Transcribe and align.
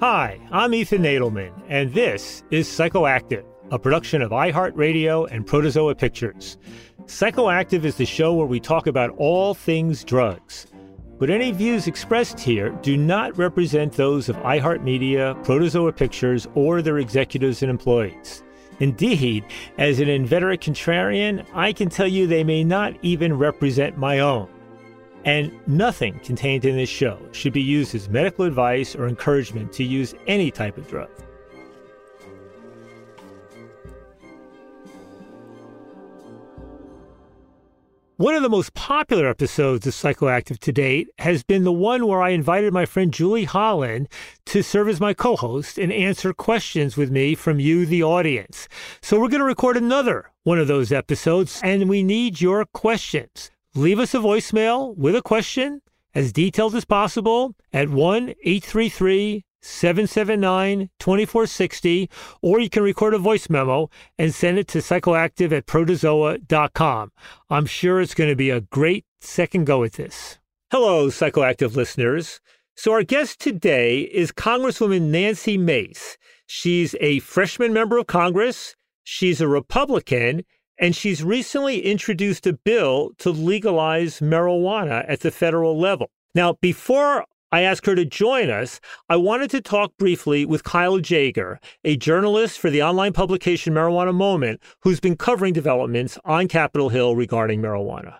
Hi, 0.00 0.40
I'm 0.50 0.72
Ethan 0.72 1.02
Nadelmann, 1.02 1.52
and 1.68 1.92
this 1.92 2.42
is 2.50 2.66
Psychoactive, 2.66 3.44
a 3.70 3.78
production 3.78 4.22
of 4.22 4.30
iHeartRadio 4.30 5.30
and 5.30 5.46
Protozoa 5.46 5.94
Pictures. 5.94 6.56
Psychoactive 7.04 7.84
is 7.84 7.96
the 7.96 8.06
show 8.06 8.32
where 8.32 8.46
we 8.46 8.60
talk 8.60 8.86
about 8.86 9.14
all 9.18 9.52
things 9.52 10.02
drugs. 10.02 10.68
But 11.18 11.28
any 11.28 11.52
views 11.52 11.86
expressed 11.86 12.40
here 12.40 12.70
do 12.80 12.96
not 12.96 13.36
represent 13.36 13.92
those 13.92 14.30
of 14.30 14.36
iHeartMedia, 14.36 15.44
Protozoa 15.44 15.92
Pictures, 15.92 16.48
or 16.54 16.80
their 16.80 16.96
executives 16.96 17.60
and 17.60 17.68
employees. 17.68 18.42
Indeed, 18.78 19.44
as 19.76 20.00
an 20.00 20.08
inveterate 20.08 20.62
contrarian, 20.62 21.46
I 21.52 21.74
can 21.74 21.90
tell 21.90 22.08
you 22.08 22.26
they 22.26 22.42
may 22.42 22.64
not 22.64 22.94
even 23.02 23.36
represent 23.36 23.98
my 23.98 24.20
own. 24.20 24.48
And 25.24 25.52
nothing 25.66 26.18
contained 26.20 26.64
in 26.64 26.76
this 26.76 26.88
show 26.88 27.20
should 27.32 27.52
be 27.52 27.62
used 27.62 27.94
as 27.94 28.08
medical 28.08 28.44
advice 28.44 28.94
or 28.96 29.06
encouragement 29.06 29.72
to 29.74 29.84
use 29.84 30.14
any 30.26 30.50
type 30.50 30.78
of 30.78 30.88
drug. 30.88 31.10
One 38.20 38.34
of 38.34 38.42
the 38.42 38.50
most 38.50 38.74
popular 38.74 39.26
episodes 39.26 39.86
of 39.86 39.94
Psychoactive 39.94 40.58
to 40.58 40.72
date 40.72 41.08
has 41.20 41.42
been 41.42 41.64
the 41.64 41.72
one 41.72 42.06
where 42.06 42.20
I 42.20 42.30
invited 42.30 42.70
my 42.70 42.84
friend 42.84 43.14
Julie 43.14 43.44
Holland 43.44 44.08
to 44.44 44.62
serve 44.62 44.90
as 44.90 45.00
my 45.00 45.14
co 45.14 45.36
host 45.36 45.78
and 45.78 45.90
answer 45.90 46.34
questions 46.34 46.98
with 46.98 47.10
me 47.10 47.34
from 47.34 47.58
you, 47.58 47.86
the 47.86 48.02
audience. 48.02 48.68
So 49.00 49.18
we're 49.18 49.30
going 49.30 49.40
to 49.40 49.46
record 49.46 49.78
another 49.78 50.30
one 50.42 50.58
of 50.58 50.68
those 50.68 50.92
episodes, 50.92 51.62
and 51.64 51.88
we 51.88 52.02
need 52.02 52.42
your 52.42 52.66
questions. 52.66 53.50
Leave 53.76 54.00
us 54.00 54.14
a 54.14 54.18
voicemail 54.18 54.96
with 54.96 55.14
a 55.14 55.22
question 55.22 55.80
as 56.12 56.32
detailed 56.32 56.74
as 56.74 56.84
possible 56.84 57.54
at 57.72 57.88
1 57.88 58.30
833 58.42 59.44
779 59.62 60.90
2460, 60.98 62.10
or 62.42 62.58
you 62.58 62.68
can 62.68 62.82
record 62.82 63.14
a 63.14 63.18
voice 63.18 63.48
memo 63.48 63.88
and 64.18 64.34
send 64.34 64.58
it 64.58 64.66
to 64.66 64.78
psychoactive 64.78 65.52
at 65.52 65.66
protozoa.com. 65.66 67.12
I'm 67.48 67.66
sure 67.66 68.00
it's 68.00 68.14
going 68.14 68.30
to 68.30 68.34
be 68.34 68.50
a 68.50 68.62
great 68.62 69.06
second 69.20 69.66
go 69.66 69.84
at 69.84 69.92
this. 69.92 70.40
Hello, 70.72 71.06
psychoactive 71.06 71.76
listeners. 71.76 72.40
So, 72.74 72.90
our 72.90 73.04
guest 73.04 73.38
today 73.38 74.00
is 74.00 74.32
Congresswoman 74.32 75.10
Nancy 75.10 75.56
Mace. 75.56 76.18
She's 76.44 76.96
a 77.00 77.20
freshman 77.20 77.72
member 77.72 77.98
of 77.98 78.08
Congress, 78.08 78.74
she's 79.04 79.40
a 79.40 79.46
Republican, 79.46 80.42
and 80.80 80.96
she's 80.96 81.22
recently 81.22 81.80
introduced 81.84 82.46
a 82.46 82.54
bill 82.54 83.10
to 83.18 83.30
legalize 83.30 84.20
marijuana 84.20 85.04
at 85.06 85.20
the 85.20 85.30
federal 85.30 85.78
level. 85.78 86.10
Now, 86.34 86.54
before 86.60 87.26
I 87.52 87.62
asked 87.62 87.84
her 87.86 87.94
to 87.94 88.04
join 88.04 88.48
us, 88.48 88.80
I 89.08 89.16
wanted 89.16 89.50
to 89.50 89.60
talk 89.60 89.92
briefly 89.98 90.46
with 90.46 90.64
Kyle 90.64 90.98
Jaeger, 90.98 91.60
a 91.84 91.96
journalist 91.96 92.58
for 92.58 92.70
the 92.70 92.82
online 92.82 93.12
publication 93.12 93.74
Marijuana 93.74 94.14
Moment, 94.14 94.62
who's 94.82 95.00
been 95.00 95.16
covering 95.16 95.52
developments 95.52 96.18
on 96.24 96.48
Capitol 96.48 96.88
Hill 96.88 97.14
regarding 97.14 97.60
marijuana. 97.60 98.19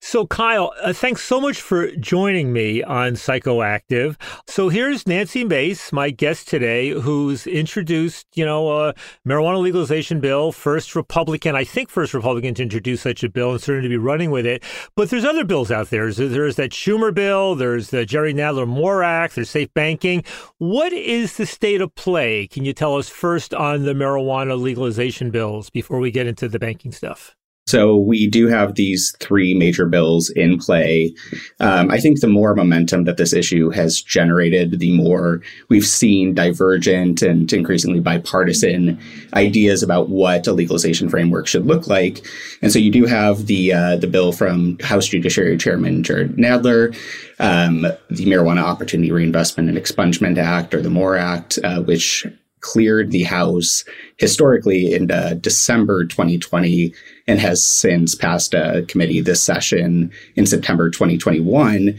So, 0.00 0.26
Kyle, 0.28 0.72
uh, 0.80 0.92
thanks 0.92 1.22
so 1.22 1.40
much 1.40 1.60
for 1.60 1.90
joining 1.96 2.52
me 2.52 2.84
on 2.84 3.14
Psychoactive. 3.14 4.14
So, 4.46 4.68
here's 4.68 5.08
Nancy 5.08 5.44
Mace, 5.44 5.92
my 5.92 6.10
guest 6.10 6.46
today, 6.46 6.90
who's 6.90 7.48
introduced, 7.48 8.26
you 8.34 8.46
know, 8.46 8.70
a 8.70 8.94
marijuana 9.26 9.60
legalization 9.60 10.20
bill, 10.20 10.52
first 10.52 10.94
Republican, 10.94 11.56
I 11.56 11.64
think, 11.64 11.90
first 11.90 12.14
Republican 12.14 12.54
to 12.54 12.62
introduce 12.62 13.02
such 13.02 13.24
a 13.24 13.28
bill 13.28 13.50
and 13.50 13.60
certainly 13.60 13.88
to 13.88 13.92
be 13.92 13.96
running 13.96 14.30
with 14.30 14.46
it. 14.46 14.62
But 14.94 15.10
there's 15.10 15.24
other 15.24 15.44
bills 15.44 15.72
out 15.72 15.90
there. 15.90 16.12
There's, 16.12 16.30
there's 16.30 16.56
that 16.56 16.70
Schumer 16.70 17.12
bill, 17.12 17.56
there's 17.56 17.90
the 17.90 18.06
Jerry 18.06 18.32
Nadler 18.32 18.68
MORE 18.68 19.02
Act, 19.02 19.34
there's 19.34 19.50
safe 19.50 19.74
banking. 19.74 20.22
What 20.58 20.92
is 20.92 21.36
the 21.36 21.46
state 21.46 21.80
of 21.80 21.92
play? 21.96 22.46
Can 22.46 22.64
you 22.64 22.72
tell 22.72 22.96
us 22.96 23.08
first 23.08 23.52
on 23.52 23.82
the 23.82 23.94
marijuana 23.94 24.58
legalization 24.58 25.32
bills 25.32 25.70
before 25.70 25.98
we 25.98 26.12
get 26.12 26.28
into 26.28 26.48
the 26.48 26.60
banking 26.60 26.92
stuff? 26.92 27.34
So 27.68 27.96
we 27.96 28.26
do 28.26 28.46
have 28.46 28.76
these 28.76 29.14
three 29.20 29.52
major 29.52 29.84
bills 29.84 30.30
in 30.30 30.58
play. 30.58 31.14
Um, 31.60 31.90
I 31.90 31.98
think 31.98 32.20
the 32.20 32.26
more 32.26 32.54
momentum 32.54 33.04
that 33.04 33.18
this 33.18 33.34
issue 33.34 33.68
has 33.68 34.00
generated, 34.00 34.78
the 34.78 34.96
more 34.96 35.42
we've 35.68 35.86
seen 35.86 36.32
divergent 36.32 37.20
and 37.20 37.52
increasingly 37.52 38.00
bipartisan 38.00 38.98
ideas 39.34 39.82
about 39.82 40.08
what 40.08 40.46
a 40.46 40.54
legalization 40.54 41.10
framework 41.10 41.46
should 41.46 41.66
look 41.66 41.86
like. 41.86 42.26
And 42.62 42.72
so 42.72 42.78
you 42.78 42.90
do 42.90 43.04
have 43.04 43.46
the 43.46 43.74
uh, 43.74 43.96
the 43.96 44.06
bill 44.06 44.32
from 44.32 44.78
House 44.78 45.06
Judiciary 45.06 45.58
Chairman 45.58 46.02
Jared 46.02 46.36
Nadler, 46.36 46.96
um, 47.38 47.82
the 47.82 48.24
Marijuana 48.24 48.62
Opportunity 48.62 49.12
Reinvestment 49.12 49.68
and 49.68 49.76
Expungement 49.76 50.38
Act, 50.38 50.72
or 50.72 50.80
the 50.80 50.88
MORE 50.88 51.18
Act, 51.18 51.58
uh, 51.62 51.82
which 51.82 52.26
cleared 52.60 53.10
the 53.10 53.24
House 53.24 53.84
historically 54.16 54.94
in 54.94 55.10
uh, 55.10 55.34
December 55.34 56.06
2020 56.06 56.94
and 57.28 57.38
has 57.38 57.62
since 57.62 58.16
passed 58.16 58.54
a 58.54 58.84
committee 58.88 59.20
this 59.20 59.42
session 59.42 60.10
in 60.34 60.46
September 60.46 60.90
2021. 60.90 61.96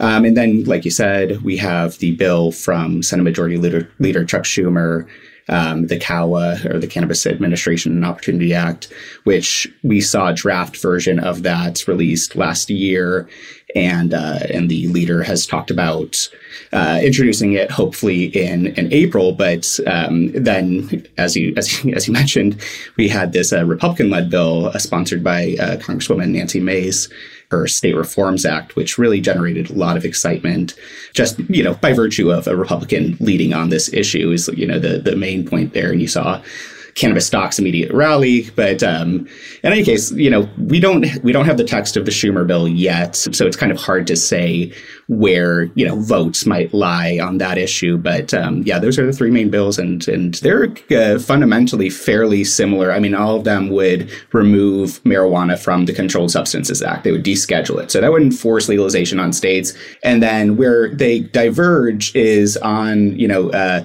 Um, 0.00 0.24
and 0.24 0.36
then, 0.36 0.64
like 0.64 0.84
you 0.84 0.92
said, 0.92 1.42
we 1.42 1.56
have 1.56 1.98
the 1.98 2.14
bill 2.14 2.52
from 2.52 3.02
Senate 3.02 3.24
Majority 3.24 3.58
Leader, 3.58 3.90
Leader 3.98 4.24
Chuck 4.24 4.44
Schumer 4.44 5.06
um, 5.48 5.86
the 5.86 5.98
CAWA 5.98 6.60
or 6.66 6.78
the 6.78 6.86
Cannabis 6.86 7.26
Administration 7.26 7.92
and 7.92 8.04
Opportunity 8.04 8.52
Act, 8.54 8.92
which 9.24 9.66
we 9.82 10.00
saw 10.00 10.28
a 10.28 10.34
draft 10.34 10.76
version 10.76 11.18
of 11.18 11.42
that 11.42 11.86
released 11.88 12.36
last 12.36 12.70
year 12.70 13.28
and 13.74 14.14
uh, 14.14 14.38
and 14.50 14.70
the 14.70 14.88
leader 14.88 15.22
has 15.22 15.46
talked 15.46 15.70
about 15.70 16.28
uh, 16.72 17.00
introducing 17.02 17.52
it 17.52 17.70
hopefully 17.70 18.24
in 18.24 18.68
in 18.78 18.92
April. 18.92 19.32
But 19.32 19.78
um, 19.86 20.32
then, 20.32 21.06
as 21.16 21.36
you 21.36 21.54
as 21.56 21.84
you, 21.84 21.92
as 21.96 22.06
you 22.06 22.12
mentioned, 22.12 22.60
we 22.96 23.08
had 23.08 23.32
this 23.32 23.52
uh, 23.52 23.64
Republican 23.64 24.10
led 24.10 24.30
bill 24.30 24.66
uh, 24.66 24.78
sponsored 24.78 25.22
by 25.22 25.56
uh, 25.60 25.76
Congresswoman 25.76 26.30
Nancy 26.30 26.60
Mace. 26.60 27.08
Her 27.50 27.66
States 27.66 27.96
Reform 27.96 28.36
Act, 28.46 28.76
which 28.76 28.98
really 28.98 29.22
generated 29.22 29.70
a 29.70 29.72
lot 29.72 29.96
of 29.96 30.04
excitement, 30.04 30.74
just 31.14 31.38
you 31.48 31.64
know 31.64 31.74
by 31.76 31.94
virtue 31.94 32.30
of 32.30 32.46
a 32.46 32.54
Republican 32.54 33.16
leading 33.20 33.54
on 33.54 33.70
this 33.70 33.90
issue 33.94 34.30
is 34.32 34.48
you 34.48 34.66
know 34.66 34.78
the 34.78 34.98
the 34.98 35.16
main 35.16 35.48
point 35.48 35.72
there, 35.72 35.90
and 35.90 36.02
you 36.02 36.08
saw 36.08 36.42
cannabis 36.98 37.26
stocks 37.26 37.58
immediate 37.58 37.92
rally. 37.92 38.50
But 38.56 38.82
um, 38.82 39.28
in 39.62 39.72
any 39.72 39.84
case, 39.84 40.10
you 40.12 40.28
know, 40.28 40.48
we 40.58 40.80
don't 40.80 41.06
we 41.22 41.32
don't 41.32 41.46
have 41.46 41.56
the 41.56 41.64
text 41.64 41.96
of 41.96 42.04
the 42.04 42.10
Schumer 42.10 42.46
bill 42.46 42.68
yet, 42.68 43.16
so 43.16 43.46
it's 43.46 43.56
kind 43.56 43.72
of 43.72 43.78
hard 43.78 44.06
to 44.08 44.16
say 44.16 44.72
where 45.08 45.64
you 45.74 45.86
know 45.86 45.96
votes 45.96 46.44
might 46.44 46.72
lie 46.74 47.18
on 47.22 47.38
that 47.38 47.56
issue. 47.56 47.96
But 47.96 48.34
um, 48.34 48.62
yeah, 48.64 48.78
those 48.78 48.98
are 48.98 49.06
the 49.06 49.12
three 49.12 49.30
main 49.30 49.50
bills, 49.50 49.78
and 49.78 50.06
and 50.08 50.34
they're 50.34 50.74
uh, 50.90 51.18
fundamentally 51.18 51.90
fairly 51.90 52.44
similar. 52.44 52.92
I 52.92 52.98
mean, 52.98 53.14
all 53.14 53.36
of 53.36 53.44
them 53.44 53.70
would 53.70 54.10
remove 54.32 55.02
marijuana 55.04 55.58
from 55.58 55.86
the 55.86 55.94
Controlled 55.94 56.30
Substances 56.30 56.82
Act. 56.82 57.04
They 57.04 57.12
would 57.12 57.24
deschedule 57.24 57.82
it, 57.82 57.90
so 57.90 58.00
that 58.00 58.10
wouldn't 58.10 58.34
force 58.34 58.68
legalization 58.68 59.20
on 59.20 59.32
states. 59.32 59.72
And 60.02 60.22
then 60.22 60.56
where 60.56 60.94
they 60.94 61.20
diverge 61.20 62.14
is 62.14 62.56
on 62.58 63.18
you 63.18 63.28
know. 63.28 63.50
Uh, 63.50 63.84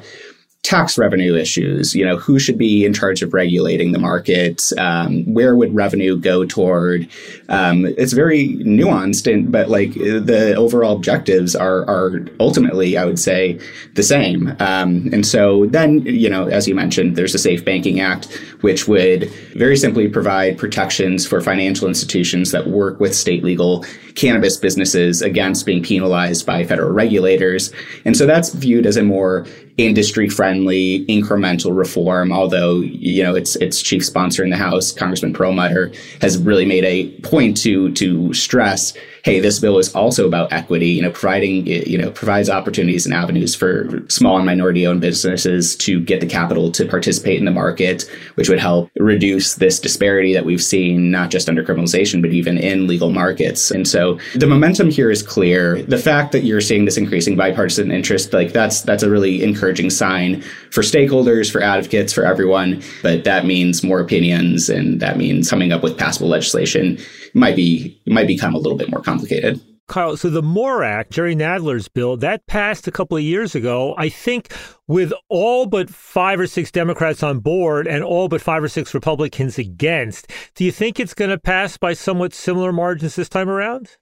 tax 0.64 0.98
revenue 0.98 1.36
issues. 1.36 1.94
You 1.94 2.06
know, 2.06 2.18
who 2.18 2.40
should 2.40 2.58
be 2.58 2.86
in 2.86 2.94
charge 2.94 3.22
of 3.22 3.34
regulating 3.34 3.92
the 3.92 4.00
market? 4.00 4.72
Um, 4.78 5.26
where 5.34 5.56
would 5.56 5.76
revenue 5.76 6.18
go 6.18 6.46
toward? 6.46 7.08
Um, 7.50 7.86
it's 7.86 8.14
very 8.14 8.48
nuanced, 8.60 9.32
and 9.32 9.52
but 9.52 9.70
like 9.70 9.94
the 9.94 10.56
overall 10.56 10.96
objectives 10.96 11.56
are 11.56 11.82
are 11.88 12.26
ultimately, 12.40 12.98
I 12.98 13.06
would 13.06 13.20
say, 13.20 13.60
the 13.94 14.04
same. 14.04 14.56
Um, 14.60 15.10
and 15.12 15.26
so 15.26 15.66
then, 15.68 16.02
you 16.06 16.30
know, 16.30 16.48
as 16.48 16.68
you 16.68 16.76
mentioned, 16.76 17.18
there's 17.18 17.36
a 17.36 17.40
Safe 17.40 17.64
Banking 17.66 18.00
Act, 18.00 18.32
which 18.62 18.88
would 18.88 19.30
very 19.56 19.76
simply 19.76 20.08
provide 20.08 20.58
protections 20.58 21.28
for 21.28 21.42
financial 21.42 21.90
institutions 21.90 22.52
that 22.52 22.68
work 22.68 23.02
with 23.02 23.14
state 23.14 23.44
legal 23.44 23.86
cannabis 24.16 24.56
businesses 24.58 25.22
against 25.22 25.66
being 25.66 25.84
penalized 25.84 26.46
by 26.46 26.64
federal 26.64 26.92
regulators. 26.92 27.74
And 28.06 28.16
so 28.16 28.26
that's 28.26 28.54
viewed 28.54 28.86
as 28.86 28.96
a 28.96 29.04
more 29.04 29.46
industry 29.78 30.30
friendly 30.30 31.04
incremental 31.08 31.76
reform 31.76 32.32
although 32.32 32.80
you 32.82 33.24
know 33.24 33.34
its 33.34 33.56
its 33.56 33.82
chief 33.82 34.06
sponsor 34.06 34.44
in 34.44 34.52
the 34.52 34.58
house 34.58 34.92
congressman 34.92 35.34
perlmutter 35.34 35.92
has 36.22 36.38
really 36.38 36.66
made 36.66 36.84
a 36.84 37.10
point 37.22 37.58
to 37.58 37.92
to 37.94 38.32
stress 38.34 38.94
hey, 39.24 39.40
this 39.40 39.60
bill 39.60 39.78
is 39.78 39.94
also 39.96 40.28
about 40.28 40.52
equity, 40.52 40.90
you 40.90 41.02
know, 41.02 41.10
providing, 41.10 41.68
eh, 41.70 41.84
you 41.88 41.98
know, 41.98 42.12
provides 42.12 42.50
opportunities 42.50 43.06
and 43.06 43.16
avenues 43.16 43.56
for 43.56 44.04
small 44.10 44.36
and 44.36 44.46
minority 44.46 44.86
owned 44.86 45.00
businesses 45.00 45.78
to 45.78 46.02
get 46.02 46.20
the 46.20 46.28
capital 46.28 46.70
to 46.72 46.86
participate 46.86 47.40
in 47.40 47.46
the 47.46 47.52
market, 47.52 48.04
which 48.36 48.50
would 48.50 48.60
help 48.60 48.92
reduce 48.98 49.56
this 49.56 49.80
disparity 49.80 50.34
that 50.34 50.46
we've 50.46 50.62
seen, 50.62 51.10
not 51.10 51.32
just 51.32 51.48
under 51.48 51.64
criminalization, 51.64 52.22
but 52.22 52.32
even 52.32 52.58
in 52.58 52.86
legal 52.86 53.12
markets. 53.12 53.72
And 53.72 53.88
so 53.88 54.20
the 54.36 54.48
momentum 54.48 54.90
here 54.92 55.10
is 55.10 55.24
clear. 55.24 55.82
The 55.84 55.98
fact 55.98 56.34
that 56.34 56.44
you're 56.44 56.62
seeing 56.62 56.84
this 56.84 56.98
increasing 56.98 57.38
bipartisan 57.38 57.92
interest, 57.92 58.34
like 58.34 58.52
that's, 58.52 58.82
that's 58.82 59.04
a 59.04 59.10
really 59.10 59.42
encouraging 59.42 59.90
sign 59.90 60.42
for 60.70 60.82
stakeholders, 60.82 61.50
for 61.50 61.62
advocates, 61.62 62.12
for 62.12 62.26
everyone. 62.26 62.84
But 63.02 63.24
that 63.24 63.46
means 63.46 63.84
more 63.84 64.02
opinions 64.02 64.70
and 64.70 65.00
that 65.00 65.18
means 65.18 65.50
coming 65.50 65.72
up 65.72 65.82
with 65.82 65.98
passable 65.98 66.28
legislation 66.28 67.00
might 67.34 67.56
be 67.56 68.00
might 68.06 68.28
become 68.28 68.54
a 68.54 68.58
little 68.58 68.78
bit 68.78 68.90
more 68.90 69.02
complicated. 69.02 69.13
Kyle, 69.88 70.16
so 70.16 70.30
the 70.30 70.42
MORE 70.42 70.84
Act, 70.84 71.12
Jerry 71.12 71.36
Nadler's 71.36 71.90
bill, 71.90 72.16
that 72.18 72.48
passed 72.48 72.88
a 72.88 72.92
couple 72.92 73.18
of 73.18 73.24
years 73.24 73.54
ago. 73.54 73.94
I 73.98 74.08
think 74.08 74.54
with 74.88 75.12
all 75.30 75.66
but 75.66 75.90
five 75.90 76.40
or 76.40 76.48
six 76.48 76.72
Democrats 76.72 77.22
on 77.22 77.40
board 77.40 77.86
and 77.86 78.04
all 78.04 78.30
but 78.30 78.42
five 78.42 78.64
or 78.64 78.70
six 78.70 78.94
Republicans 78.94 79.58
against. 79.58 80.32
Do 80.56 80.64
you 80.64 80.72
think 80.72 81.00
it's 81.00 81.14
going 81.14 81.32
to 81.32 81.38
pass 81.38 81.78
by 81.78 81.94
somewhat 81.94 82.34
similar 82.34 82.72
margins 82.72 83.16
this 83.16 83.30
time 83.30 83.50
around? 83.50 83.98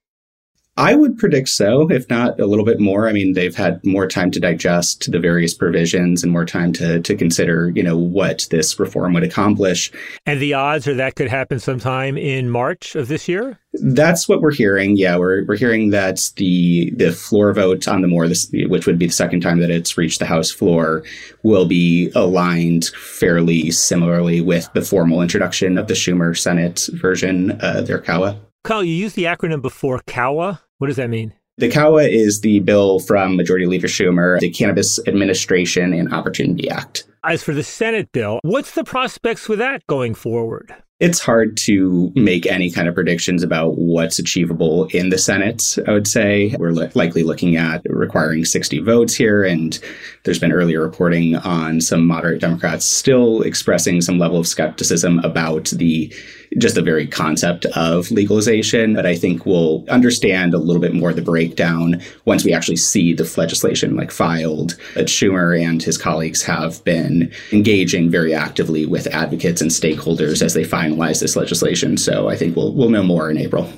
I 0.78 0.96
would 0.96 1.18
predict 1.18 1.50
so, 1.50 1.92
if 1.92 2.10
not 2.10 2.40
a 2.40 2.46
little 2.46 2.64
bit 2.64 2.80
more. 2.80 3.08
I 3.08 3.12
mean, 3.12 3.34
they've 3.34 3.56
had 3.56 3.86
more 3.86 4.08
time 4.08 4.32
to 4.32 4.40
digest 4.40 5.12
the 5.12 5.20
various 5.20 5.54
provisions 5.54 6.24
and 6.24 6.32
more 6.32 6.46
time 6.46 6.72
to 6.74 7.02
to 7.02 7.16
consider, 7.16 7.72
you 7.76 7.84
know, 7.84 7.98
what 7.98 8.48
this 8.52 8.80
reform 8.80 9.14
would 9.14 9.24
accomplish. 9.24 9.92
And 10.26 10.42
the 10.42 10.54
odds 10.54 10.88
are 10.88 10.94
that 10.94 11.16
could 11.16 11.28
happen 11.28 11.60
sometime 11.60 12.18
in 12.18 12.50
March 12.50 12.96
of 12.96 13.10
this 13.10 13.28
year. 13.28 13.60
That's 13.74 14.30
what 14.30 14.42
we're 14.42 14.54
hearing. 14.54 14.96
Yeah, 14.96 15.18
we're 15.18 15.46
we're 15.46 15.58
hearing 15.58 15.90
that 15.90 16.32
the 16.38 16.92
the 16.96 17.12
floor 17.12 17.54
vote 17.54 17.88
on 17.90 18.02
the 18.02 18.08
MORE, 18.08 18.30
this, 18.30 18.50
which 18.52 18.88
would 18.88 18.98
be 18.98 19.08
the 19.08 19.14
second 19.14 19.42
time 19.42 19.60
that 19.60 19.72
it's 19.72 19.98
reached 19.98 20.20
the 20.20 20.26
House 20.26 20.52
floor, 20.52 21.04
will 21.44 21.66
be 21.66 22.12
aligned 22.16 22.86
fairly 22.86 23.72
similarly 23.72 24.40
with 24.40 24.70
the 24.74 24.82
formal 24.82 25.22
introduction 25.22 25.78
of 25.78 25.88
the 25.88 25.96
Schumer 25.96 26.38
Senate 26.38 26.88
version, 26.94 27.60
uh, 27.62 27.82
their 27.82 28.00
CAWA. 28.00 28.40
Kyle, 28.64 28.84
you 28.84 28.94
used 28.94 29.16
the 29.16 29.24
acronym 29.24 29.62
before 29.62 30.02
CAWA. 30.06 30.62
What 30.78 30.88
does 30.88 30.98
that 30.98 31.10
mean? 31.10 31.34
The 31.58 31.70
CAWA 31.70 32.04
is 32.04 32.42
the 32.42 32.60
bill 32.60 33.00
from 33.00 33.36
Majority 33.36 33.66
Leader 33.66 33.88
Schumer, 33.88 34.40
the 34.40 34.52
Cannabis 34.52 35.00
Administration 35.08 35.94
and 35.94 36.14
Opportunity 36.14 36.70
Act. 36.70 37.06
As 37.24 37.44
for 37.44 37.54
the 37.54 37.64
Senate 37.64 38.12
bill, 38.12 38.40
what's 38.44 38.72
the 38.72 38.84
prospects 38.84 39.50
with 39.50 39.60
that 39.60 39.86
going 39.88 40.16
forward? 40.16 40.74
It's 41.02 41.20
hard 41.20 41.58
to 41.58 42.10
hmm. 42.10 42.24
make 42.24 42.46
any 42.46 42.70
kind 42.70 42.88
of 42.88 42.94
predictions 42.94 43.42
about 43.42 43.72
what's 43.80 44.20
achievable 44.20 44.86
in 44.94 45.10
the 45.10 45.18
Senate, 45.18 45.78
I 45.88 45.94
would 45.94 46.08
say. 46.08 46.56
We're 46.60 46.72
li- 46.72 46.92
likely 46.94 47.24
looking 47.24 47.56
at 47.56 47.82
requiring 47.90 48.46
60 48.46 48.80
votes 48.80 49.16
here, 49.16 49.44
and 49.44 49.80
there's 50.24 50.38
been 50.38 50.52
earlier 50.52 50.80
reporting 50.80 51.36
on 51.38 51.82
some 51.82 52.06
moderate 52.06 52.40
Democrats 52.40 52.86
still 52.86 53.42
expressing 53.42 54.02
some 54.02 54.20
level 54.20 54.38
of 54.38 54.48
skepticism 54.48 55.18
about 55.20 55.72
the 55.72 56.14
just 56.58 56.76
the 56.76 56.82
very 56.82 57.08
concept 57.08 57.66
of 57.78 58.12
legalization. 58.12 58.94
But 58.94 59.06
I 59.06 59.16
think 59.16 59.46
we'll 59.46 59.86
understand 59.90 60.54
a 60.54 60.58
little 60.58 60.82
bit 60.82 60.94
more 60.94 61.14
the 61.14 61.22
breakdown 61.22 62.02
once 62.26 62.44
we 62.44 62.54
actually 62.54 62.76
see 62.76 63.14
the 63.14 63.32
legislation 63.38 63.96
like 63.96 64.12
filed. 64.12 64.78
That 64.96 65.08
Schumer 65.08 65.60
and 65.60 65.82
his 65.82 65.98
colleagues 65.98 66.44
have 66.44 66.84
been 66.84 67.32
engaging 67.52 68.12
very 68.12 68.34
actively 68.34 68.86
with 68.86 69.08
advocates 69.08 69.62
and 69.62 69.72
stakeholders 69.72 70.42
as 70.42 70.54
they 70.54 70.66
finalize 70.96 71.20
this 71.20 71.36
legislation. 71.36 71.98
So 71.98 72.30
I 72.30 72.36
think 72.36 72.56
we'll 72.56 72.74
we'll 72.74 72.90
know 72.90 73.04
more 73.04 73.30
in 73.30 73.38
April. 73.38 73.72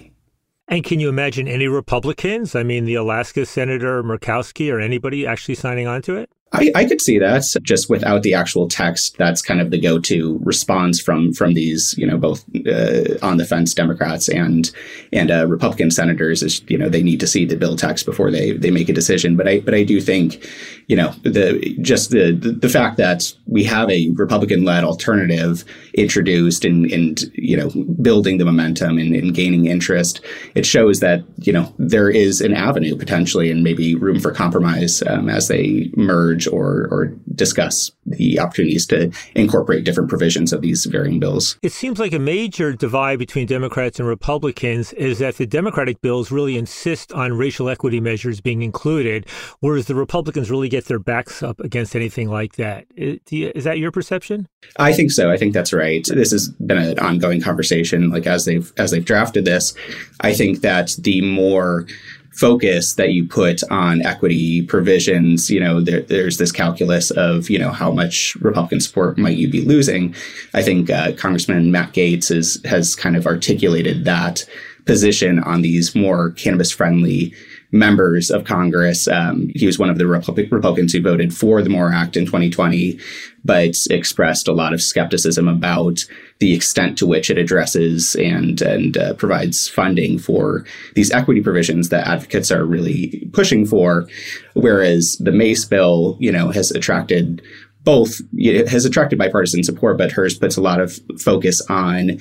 And 0.67 0.84
can 0.84 1.00
you 1.00 1.10
imagine 1.10 1.48
any 1.48 1.67
Republicans? 1.67 2.55
I 2.55 2.63
mean, 2.63 2.86
the 2.86 2.96
Alaska 2.96 3.46
Senator 3.46 4.01
Murkowski 4.01 4.74
or 4.74 4.79
anybody 4.79 5.27
actually 5.27 5.55
signing 5.55 5.88
on 5.88 6.01
to 6.03 6.15
it? 6.15 6.29
I, 6.53 6.72
I 6.75 6.86
could 6.86 7.01
see 7.01 7.17
that 7.17 7.43
just 7.63 7.89
without 7.89 8.22
the 8.22 8.36
actual 8.36 8.67
text. 8.67 9.17
That's 9.17 9.41
kind 9.41 9.60
of 9.60 9.72
the 9.72 9.79
go-to 9.79 10.39
response 10.43 11.01
from 11.01 11.33
from 11.33 11.55
these, 11.55 11.95
you 11.98 12.05
know, 12.05 12.17
both 12.17 12.45
uh, 12.67 13.17
on 13.24 13.38
the 13.38 13.45
fence 13.45 13.74
Democrats 13.74 14.29
and 14.29 14.72
and 15.12 15.31
uh, 15.31 15.48
Republican 15.48 15.89
senators. 15.89 16.43
Is 16.43 16.62
you 16.67 16.77
know 16.77 16.89
they 16.89 17.01
need 17.01 17.19
to 17.22 17.27
see 17.27 17.45
the 17.45 17.55
bill 17.55 17.75
text 17.75 18.05
before 18.05 18.29
they 18.29 18.51
they 18.51 18.69
make 18.69 18.88
a 18.88 18.93
decision. 18.93 19.36
But 19.36 19.48
I 19.48 19.60
but 19.62 19.74
I 19.74 19.83
do 19.83 20.00
think, 20.00 20.48
you 20.88 20.95
know, 20.95 21.10
the 21.24 21.75
just 21.81 22.12
the 22.12 22.31
the 22.31 22.69
fact 22.69 22.98
that 22.98 23.33
we 23.48 23.63
have 23.63 23.89
a 23.89 24.12
Republican-led 24.12 24.83
alternative 24.83 25.65
introduced 25.95 26.65
and 26.65 26.86
and 26.91 27.24
you 27.33 27.57
know 27.57 27.69
building 28.01 28.38
the 28.38 28.45
momentum 28.45 29.00
and, 29.00 29.15
and 29.15 29.33
gaining 29.33 29.65
interest, 29.65 30.22
it 30.53 30.67
shows 30.67 31.00
that 31.00 31.24
you 31.38 31.51
know 31.51 31.74
there 31.79 32.12
is 32.12 32.41
an 32.41 32.53
avenue 32.53 32.95
potentially 32.95 33.50
and 33.50 33.63
maybe 33.63 33.95
room 33.95 34.19
for 34.19 34.31
compromise 34.31 35.01
um, 35.07 35.29
as 35.29 35.48
they 35.48 35.89
merge 35.98 36.42
or, 36.47 36.88
or 36.91 37.13
discuss 37.35 37.91
the 38.05 38.39
opportunities 38.39 38.85
to 38.88 39.12
incorporate 39.35 39.83
different 39.83 40.09
provisions 40.09 40.53
of 40.53 40.62
these 40.62 40.85
varying 40.85 41.19
bills. 41.19 41.57
It 41.62 41.71
seems 41.71 42.00
like 42.00 42.13
a 42.13 42.19
major 42.19 42.73
divide 42.73 43.19
between 43.19 43.47
Democrats 43.47 44.00
and 44.00 44.07
Republicans 44.07 44.93
is 44.93 45.19
that 45.19 45.35
the 45.35 45.45
Democratic 45.45 46.01
bills 46.01 46.31
really 46.31 46.57
insist 46.57 47.12
on 47.13 47.33
racial 47.33 47.69
equity 47.69 48.00
measures 48.00 48.41
being 48.41 48.62
included, 48.62 49.27
whereas 49.59 49.85
the 49.85 49.95
Republicans 49.95 50.51
really 50.51 50.69
get 50.69 50.85
their 50.85 51.00
backs 51.00 51.41
up 51.41 51.59
against 51.59 51.95
anything 51.95 52.29
like 52.29 52.55
that. 52.55 52.85
Is 52.95 53.63
that 53.63 53.79
your 53.79 53.91
perception? 53.91 54.47
I 54.77 54.93
think 54.93 55.12
so. 55.12 55.31
I 55.31 55.38
think 55.38 55.53
that's 55.53 55.73
right. 55.73 56.05
This 56.05 56.31
has 56.31 56.50
been 56.50 56.77
an 56.77 57.00
ongoing 57.00 57.41
conversation. 57.41 58.09
Like 58.09 58.27
as 58.27 58.45
they've 58.45 58.71
as 58.77 58.91
they've 58.91 59.03
drafted 59.03 59.45
this, 59.45 59.73
I 60.21 60.33
think 60.33 60.62
that 60.62 60.95
the 61.00 61.21
more 61.21 61.88
focus 62.33 62.93
that 62.95 63.11
you 63.11 63.25
put 63.27 63.61
on 63.69 64.05
equity 64.05 64.63
provisions, 64.63 65.49
you 65.49 65.59
know, 65.59 65.79
there, 65.79 66.01
there's 66.01 66.37
this 66.37 66.51
calculus 66.51 67.11
of, 67.11 67.49
you 67.49 67.59
know, 67.59 67.71
how 67.71 67.91
much 67.91 68.35
Republican 68.41 68.81
support 68.81 69.17
might 69.17 69.37
you 69.37 69.49
be 69.49 69.61
losing. 69.61 70.13
I 70.53 70.63
think 70.63 70.89
uh, 70.89 71.13
Congressman 71.13 71.71
Matt 71.71 71.93
Gaetz 71.93 72.31
is, 72.31 72.59
has 72.65 72.95
kind 72.95 73.15
of 73.15 73.27
articulated 73.27 74.05
that 74.05 74.45
position 74.85 75.39
on 75.39 75.61
these 75.61 75.95
more 75.95 76.31
cannabis 76.31 76.71
friendly 76.71 77.33
members 77.74 78.30
of 78.30 78.46
Congress. 78.46 79.08
Um, 79.08 79.50
he 79.56 79.65
was 79.65 79.80
one 79.80 79.89
of 79.89 79.98
the 79.98 80.08
Republicans 80.08 80.94
who 80.94 81.01
voted 81.01 81.36
for 81.36 81.62
the 81.62 81.70
MORE 81.70 81.92
Act 81.92 82.15
in 82.15 82.25
2020, 82.25 83.00
but 83.44 83.75
expressed 83.89 84.48
a 84.48 84.53
lot 84.53 84.74
of 84.74 84.82
skepticism 84.82 85.48
about 85.48 86.06
the 86.39 86.53
extent 86.53 86.98
to 87.00 87.08
which 87.08 87.30
it 87.30 87.38
addresses 87.38 88.15
and 88.15 88.62
and 88.62 88.98
uh, 88.98 89.13
provides 89.15 89.68
funding 89.68 90.20
for 90.20 90.65
these 90.94 91.12
equity 91.12 91.42
provisions 91.42 91.89
that 91.89 92.08
advocates 92.08 92.51
are 92.51 92.63
really 92.63 93.27
pushing 93.34 93.65
for. 93.65 94.08
Whereas 94.53 95.18
the 95.18 95.32
Mace 95.32 95.65
bill, 95.65 96.15
you 96.20 96.32
know, 96.32 96.50
has 96.50 96.70
attracted 96.72 97.42
both 97.83 98.21
has 98.69 98.85
attracted 98.85 99.19
bipartisan 99.19 99.63
support, 99.63 99.97
but 99.97 100.11
hers 100.11 100.37
puts 100.37 100.57
a 100.57 100.61
lot 100.61 100.79
of 100.79 100.99
focus 101.19 101.61
on 101.69 102.19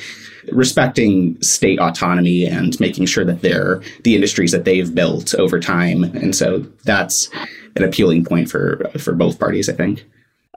respecting 0.50 1.40
state 1.40 1.78
autonomy 1.78 2.46
and 2.46 2.78
making 2.80 3.06
sure 3.06 3.24
that 3.24 3.42
they're 3.42 3.80
the 4.02 4.14
industries 4.14 4.52
that 4.52 4.64
they've 4.64 4.94
built 4.94 5.34
over 5.36 5.60
time. 5.60 6.04
And 6.04 6.34
so 6.34 6.60
that's 6.84 7.30
an 7.76 7.84
appealing 7.84 8.24
point 8.24 8.50
for 8.50 8.90
for 8.98 9.12
both 9.12 9.38
parties, 9.38 9.68
I 9.68 9.74
think. 9.74 10.04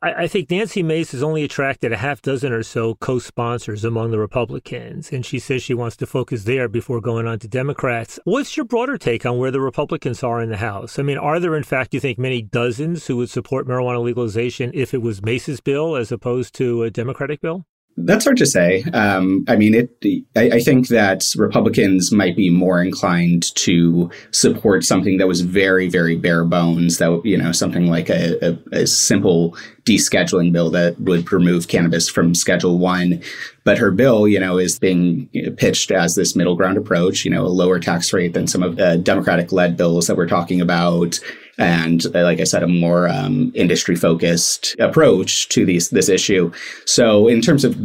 I, 0.05 0.24
I 0.24 0.27
think 0.27 0.51
Nancy 0.51 0.83
Mace 0.83 1.13
has 1.13 1.24
only 1.24 1.43
attracted 1.43 1.91
a 1.91 1.97
half 1.97 2.21
dozen 2.21 2.53
or 2.53 2.62
so 2.62 2.93
co 2.93 3.17
sponsors 3.17 3.83
among 3.83 4.12
the 4.12 4.19
Republicans, 4.19 5.12
and 5.12 5.25
she 5.25 5.39
says 5.39 5.63
she 5.63 5.74
wants 5.74 5.95
to 5.97 6.05
focus 6.05 6.43
there 6.43 6.69
before 6.69 7.01
going 7.01 7.25
on 7.25 7.39
to 7.39 7.47
Democrats. 7.47 8.19
What's 8.24 8.55
your 8.55 8.67
broader 8.67 9.00
take 9.00 9.25
on 9.25 9.39
where 9.39 9.50
the 9.50 9.62
Republicans 9.62 10.21
are 10.21 10.41
in 10.41 10.50
the 10.50 10.57
House? 10.57 11.00
I 11.00 11.01
mean, 11.01 11.17
are 11.17 11.39
there, 11.39 11.57
in 11.57 11.63
fact, 11.63 11.95
you 11.95 12.00
think, 12.00 12.19
many 12.19 12.43
dozens 12.43 13.07
who 13.07 13.17
would 13.17 13.31
support 13.31 13.67
marijuana 13.67 14.03
legalization 14.03 14.69
if 14.75 14.93
it 14.93 15.01
was 15.01 15.24
Mace's 15.24 15.59
bill 15.59 15.95
as 15.95 16.12
opposed 16.12 16.53
to 16.55 16.83
a 16.83 16.91
Democratic 16.91 17.41
bill? 17.41 17.65
That's 17.98 18.25
hard 18.25 18.38
to 18.38 18.46
say. 18.46 18.84
Um, 18.94 19.46
I 19.48 19.56
mean, 19.56 19.74
it. 19.74 19.90
I, 20.36 20.58
I, 20.58 20.60
think 20.60 20.90
that 20.90 21.24
Republicans 21.38 22.12
might 22.12 22.36
be 22.36 22.50
more 22.50 22.84
inclined 22.84 23.56
to 23.56 24.12
support 24.32 24.84
something 24.84 25.18
that 25.18 25.30
was 25.30 25.42
very, 25.42 25.88
very 25.88 26.18
bare 26.18 26.44
bones. 26.44 26.98
That 26.98 27.22
you 27.24 27.38
know, 27.38 27.54
something 27.54 27.88
like 27.88 28.10
a, 28.10 28.38
a, 28.46 28.82
a 28.82 28.88
simple 28.88 29.56
descheduling 29.86 30.52
bill 30.52 30.70
that 30.72 31.00
would 31.00 31.32
remove 31.32 31.70
cannabis 31.70 32.10
from 32.10 32.36
Schedule 32.36 32.80
One. 32.80 33.22
But 33.65 33.77
her 33.79 33.91
bill, 33.91 34.27
you 34.27 34.39
know, 34.39 34.57
is 34.57 34.79
being 34.79 35.27
pitched 35.57 35.91
as 35.91 36.15
this 36.15 36.36
middle 36.36 36.55
ground 36.55 36.77
approach. 36.77 37.25
You 37.25 37.31
know, 37.31 37.45
a 37.45 37.48
lower 37.48 37.79
tax 37.79 38.13
rate 38.13 38.34
than 38.34 38.48
some 38.48 38.63
of 38.63 38.77
the 38.77 38.98
Democratic-led 38.98 39.75
bills 39.75 40.07
that 40.07 40.15
we're 40.15 40.27
talking 40.27 40.62
about 40.62 41.19
and 41.57 42.05
uh, 42.13 42.24
like 42.24 42.39
I 42.39 42.43
said, 42.43 42.63
a 42.63 42.67
more 42.67 43.07
um, 43.07 43.51
industry 43.55 43.95
focused 43.95 44.75
approach 44.79 45.48
to 45.50 45.65
these 45.65 45.89
this 45.89 46.10
issue. 46.10 46.51
So 46.86 47.27
in 47.27 47.41
terms 47.41 47.63
of 47.63 47.75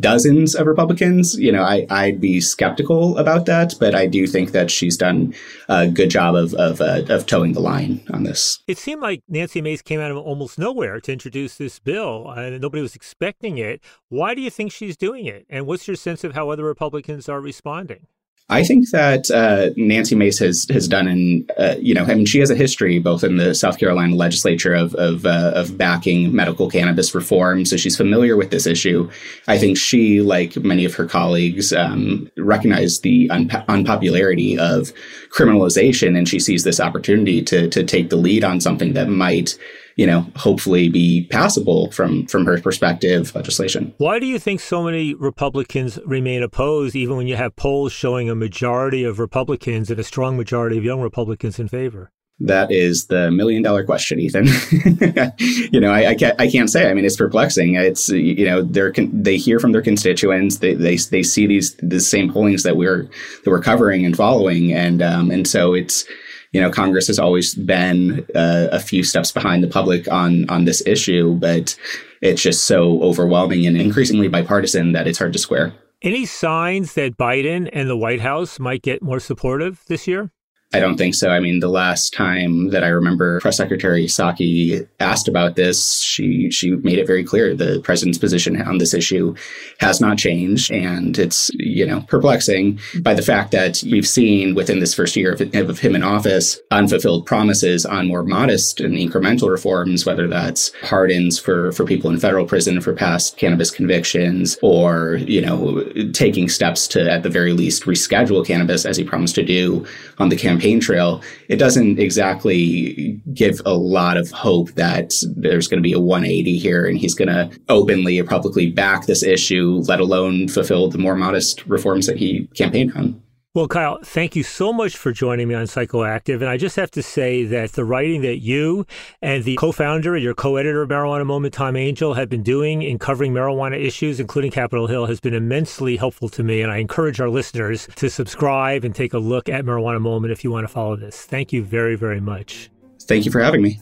dozens 0.00 0.54
of 0.54 0.66
Republicans, 0.66 1.36
you 1.38 1.52
know, 1.52 1.62
I, 1.62 1.86
I'd 1.90 2.20
be 2.20 2.40
skeptical 2.40 3.16
about 3.18 3.46
that, 3.46 3.74
but 3.78 3.94
I 3.94 4.06
do 4.06 4.26
think 4.26 4.52
that 4.52 4.70
she's 4.70 4.96
done 4.96 5.34
a 5.68 5.88
good 5.88 6.10
job 6.10 6.34
of 6.34 6.54
of, 6.54 6.80
uh, 6.80 7.02
of 7.08 7.26
toeing 7.26 7.52
the 7.52 7.60
line 7.60 8.00
on 8.12 8.24
this. 8.24 8.60
It 8.66 8.78
seemed 8.78 9.02
like 9.02 9.22
Nancy 9.28 9.60
Mace 9.60 9.82
came 9.82 10.00
out 10.00 10.10
of 10.10 10.16
almost 10.16 10.58
nowhere 10.58 11.00
to 11.00 11.12
introduce 11.12 11.56
this 11.56 11.78
bill, 11.78 12.28
and 12.30 12.60
nobody 12.60 12.82
was 12.82 12.96
expecting 12.96 13.58
it. 13.58 13.80
Why 14.08 14.34
do 14.34 14.40
you 14.40 14.50
think 14.50 14.72
she's 14.72 14.96
doing 14.96 15.21
it? 15.26 15.46
And 15.48 15.66
what's 15.66 15.86
your 15.86 15.96
sense 15.96 16.24
of 16.24 16.34
how 16.34 16.50
other 16.50 16.64
Republicans 16.64 17.28
are 17.28 17.40
responding? 17.40 18.06
I 18.48 18.64
think 18.64 18.90
that 18.90 19.30
uh, 19.30 19.70
Nancy 19.76 20.14
Mace 20.14 20.38
has 20.40 20.66
has 20.68 20.86
done, 20.86 21.08
and 21.08 21.50
uh, 21.56 21.76
you 21.80 21.94
know, 21.94 22.04
I 22.04 22.14
mean, 22.14 22.26
she 22.26 22.40
has 22.40 22.50
a 22.50 22.54
history 22.54 22.98
both 22.98 23.24
in 23.24 23.38
the 23.38 23.54
South 23.54 23.78
Carolina 23.78 24.14
legislature 24.14 24.74
of 24.74 24.94
of, 24.96 25.24
uh, 25.24 25.52
of 25.54 25.78
backing 25.78 26.34
medical 26.34 26.68
cannabis 26.68 27.14
reform, 27.14 27.64
so 27.64 27.78
she's 27.78 27.96
familiar 27.96 28.36
with 28.36 28.50
this 28.50 28.66
issue. 28.66 29.08
I 29.48 29.56
think 29.56 29.78
she, 29.78 30.20
like 30.20 30.56
many 30.56 30.84
of 30.84 30.94
her 30.94 31.06
colleagues, 31.06 31.72
um, 31.72 32.30
recognize 32.36 33.00
the 33.00 33.30
unpopularity 33.30 34.58
of 34.58 34.92
criminalization, 35.30 36.18
and 36.18 36.28
she 36.28 36.38
sees 36.38 36.62
this 36.64 36.80
opportunity 36.80 37.42
to 37.44 37.68
to 37.68 37.84
take 37.84 38.10
the 38.10 38.16
lead 38.16 38.44
on 38.44 38.60
something 38.60 38.92
that 38.92 39.08
might 39.08 39.56
you 39.96 40.06
know, 40.06 40.26
hopefully 40.36 40.88
be 40.88 41.26
passable 41.30 41.90
from 41.90 42.26
from 42.26 42.44
her 42.46 42.60
perspective 42.60 43.34
legislation. 43.34 43.94
Why 43.98 44.18
do 44.18 44.26
you 44.26 44.38
think 44.38 44.60
so 44.60 44.82
many 44.82 45.14
Republicans 45.14 45.98
remain 46.04 46.42
opposed, 46.42 46.96
even 46.96 47.16
when 47.16 47.26
you 47.26 47.36
have 47.36 47.56
polls 47.56 47.92
showing 47.92 48.30
a 48.30 48.34
majority 48.34 49.04
of 49.04 49.18
Republicans 49.18 49.90
and 49.90 49.98
a 49.98 50.04
strong 50.04 50.36
majority 50.36 50.78
of 50.78 50.84
young 50.84 51.00
Republicans 51.00 51.58
in 51.58 51.68
favor? 51.68 52.10
That 52.40 52.72
is 52.72 53.06
the 53.06 53.30
million 53.30 53.62
dollar 53.62 53.84
question, 53.84 54.18
Ethan. 54.18 54.46
you 55.72 55.78
know, 55.78 55.92
I, 55.92 56.08
I, 56.08 56.14
can't, 56.14 56.40
I 56.40 56.50
can't 56.50 56.68
say. 56.68 56.90
I 56.90 56.94
mean, 56.94 57.04
it's 57.04 57.16
perplexing. 57.16 57.76
It's 57.76 58.08
you 58.08 58.44
know, 58.44 58.62
they're 58.62 58.92
they 58.96 59.36
hear 59.36 59.60
from 59.60 59.70
their 59.72 59.82
constituents. 59.82 60.58
They 60.58 60.74
they, 60.74 60.96
they 60.96 61.22
see 61.22 61.46
these 61.46 61.76
the 61.76 62.00
same 62.00 62.32
pollings 62.32 62.64
that 62.64 62.76
we're 62.76 63.04
that 63.04 63.50
we're 63.50 63.62
covering 63.62 64.04
and 64.04 64.16
following, 64.16 64.72
and 64.72 65.02
um, 65.02 65.30
and 65.30 65.46
so 65.46 65.72
it's 65.72 66.04
you 66.52 66.60
know, 66.60 66.70
Congress 66.70 67.06
has 67.06 67.18
always 67.18 67.54
been 67.54 68.26
uh, 68.34 68.68
a 68.70 68.78
few 68.78 69.02
steps 69.02 69.32
behind 69.32 69.64
the 69.64 69.68
public 69.68 70.10
on 70.10 70.48
on 70.48 70.64
this 70.64 70.82
issue, 70.86 71.34
but 71.34 71.76
it's 72.20 72.42
just 72.42 72.64
so 72.64 73.02
overwhelming 73.02 73.66
and 73.66 73.76
increasingly 73.76 74.28
bipartisan 74.28 74.92
that 74.92 75.06
it's 75.06 75.18
hard 75.18 75.32
to 75.32 75.38
square. 75.38 75.72
Any 76.02 76.26
signs 76.26 76.94
that 76.94 77.16
Biden 77.16 77.70
and 77.72 77.88
the 77.88 77.96
White 77.96 78.20
House 78.20 78.58
might 78.58 78.82
get 78.82 79.02
more 79.02 79.20
supportive 79.20 79.82
this 79.86 80.06
year? 80.06 80.30
I 80.74 80.80
don't 80.80 80.96
think 80.96 81.14
so. 81.14 81.28
I 81.28 81.38
mean, 81.38 81.60
the 81.60 81.68
last 81.68 82.14
time 82.14 82.70
that 82.70 82.82
I 82.82 82.88
remember 82.88 83.40
Press 83.40 83.58
Secretary 83.58 84.06
Psaki 84.06 84.88
asked 85.00 85.28
about 85.28 85.54
this, 85.54 86.00
she 86.00 86.50
she 86.50 86.70
made 86.70 86.98
it 86.98 87.06
very 87.06 87.22
clear 87.22 87.54
the 87.54 87.80
president's 87.80 88.18
position 88.18 88.60
on 88.62 88.78
this 88.78 88.94
issue 88.94 89.34
has 89.80 90.00
not 90.00 90.16
changed, 90.16 90.72
and 90.72 91.18
it's 91.18 91.50
you 91.58 91.84
know 91.84 92.00
perplexing 92.02 92.80
by 93.00 93.12
the 93.12 93.20
fact 93.20 93.50
that 93.50 93.82
we've 93.90 94.08
seen 94.08 94.54
within 94.54 94.80
this 94.80 94.94
first 94.94 95.14
year 95.14 95.32
of, 95.32 95.42
of 95.54 95.78
him 95.78 95.94
in 95.94 96.02
office 96.02 96.58
unfulfilled 96.70 97.26
promises 97.26 97.84
on 97.84 98.08
more 98.08 98.22
modest 98.22 98.80
and 98.80 98.94
incremental 98.94 99.50
reforms, 99.50 100.06
whether 100.06 100.26
that's 100.26 100.72
pardons 100.82 101.38
for 101.38 101.72
for 101.72 101.84
people 101.84 102.08
in 102.08 102.18
federal 102.18 102.46
prison 102.46 102.80
for 102.80 102.94
past 102.94 103.36
cannabis 103.36 103.70
convictions, 103.70 104.56
or 104.62 105.16
you 105.16 105.42
know 105.42 105.84
taking 106.14 106.48
steps 106.48 106.88
to 106.88 107.12
at 107.12 107.22
the 107.22 107.28
very 107.28 107.52
least 107.52 107.82
reschedule 107.82 108.46
cannabis 108.46 108.86
as 108.86 108.96
he 108.96 109.04
promised 109.04 109.34
to 109.34 109.44
do 109.44 109.86
on 110.18 110.30
the 110.30 110.36
campaign 110.36 110.61
campaign 110.62 110.80
trail, 110.80 111.20
it 111.48 111.56
doesn't 111.56 111.98
exactly 111.98 113.20
give 113.34 113.60
a 113.66 113.74
lot 113.74 114.16
of 114.16 114.30
hope 114.30 114.70
that 114.72 115.12
there's 115.36 115.66
going 115.66 115.78
to 115.78 115.82
be 115.82 115.92
a 115.92 115.98
180 115.98 116.56
here 116.58 116.86
and 116.86 116.98
he's 116.98 117.14
going 117.14 117.28
to 117.28 117.50
openly 117.68 118.18
or 118.18 118.24
publicly 118.24 118.70
back 118.70 119.06
this 119.06 119.22
issue, 119.24 119.82
let 119.88 119.98
alone 119.98 120.46
fulfill 120.46 120.88
the 120.88 120.98
more 120.98 121.16
modest 121.16 121.66
reforms 121.66 122.06
that 122.06 122.16
he 122.16 122.48
campaigned 122.54 122.92
on. 122.96 123.20
Well, 123.54 123.68
Kyle, 123.68 123.98
thank 124.02 124.34
you 124.34 124.42
so 124.44 124.72
much 124.72 124.96
for 124.96 125.12
joining 125.12 125.46
me 125.46 125.54
on 125.54 125.66
Psychoactive. 125.66 126.36
And 126.36 126.46
I 126.46 126.56
just 126.56 126.74
have 126.76 126.90
to 126.92 127.02
say 127.02 127.44
that 127.44 127.72
the 127.72 127.84
writing 127.84 128.22
that 128.22 128.38
you 128.38 128.86
and 129.20 129.44
the 129.44 129.56
co 129.56 129.72
founder, 129.72 130.16
your 130.16 130.32
co 130.32 130.56
editor 130.56 130.80
of 130.80 130.88
Marijuana 130.88 131.26
Moment, 131.26 131.52
Tom 131.52 131.76
Angell, 131.76 132.14
have 132.14 132.30
been 132.30 132.42
doing 132.42 132.80
in 132.80 132.98
covering 132.98 133.34
marijuana 133.34 133.78
issues, 133.78 134.18
including 134.20 134.52
Capitol 134.52 134.86
Hill, 134.86 135.04
has 135.04 135.20
been 135.20 135.34
immensely 135.34 135.98
helpful 135.98 136.30
to 136.30 136.42
me. 136.42 136.62
And 136.62 136.72
I 136.72 136.78
encourage 136.78 137.20
our 137.20 137.28
listeners 137.28 137.90
to 137.96 138.08
subscribe 138.08 138.84
and 138.84 138.94
take 138.94 139.12
a 139.12 139.18
look 139.18 139.50
at 139.50 139.66
Marijuana 139.66 140.00
Moment 140.00 140.32
if 140.32 140.42
you 140.44 140.50
want 140.50 140.64
to 140.64 140.72
follow 140.72 140.96
this. 140.96 141.20
Thank 141.20 141.52
you 141.52 141.62
very, 141.62 141.94
very 141.94 142.22
much. 142.22 142.70
Thank 143.02 143.26
you 143.26 143.30
for 143.30 143.40
having 143.40 143.60
me. 143.60 143.78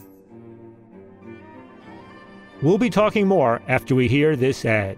We'll 2.61 2.77
be 2.77 2.89
talking 2.89 3.25
more 3.25 3.61
after 3.69 3.95
we 3.95 4.09
hear 4.09 4.35
this 4.35 4.65
ad. 4.65 4.97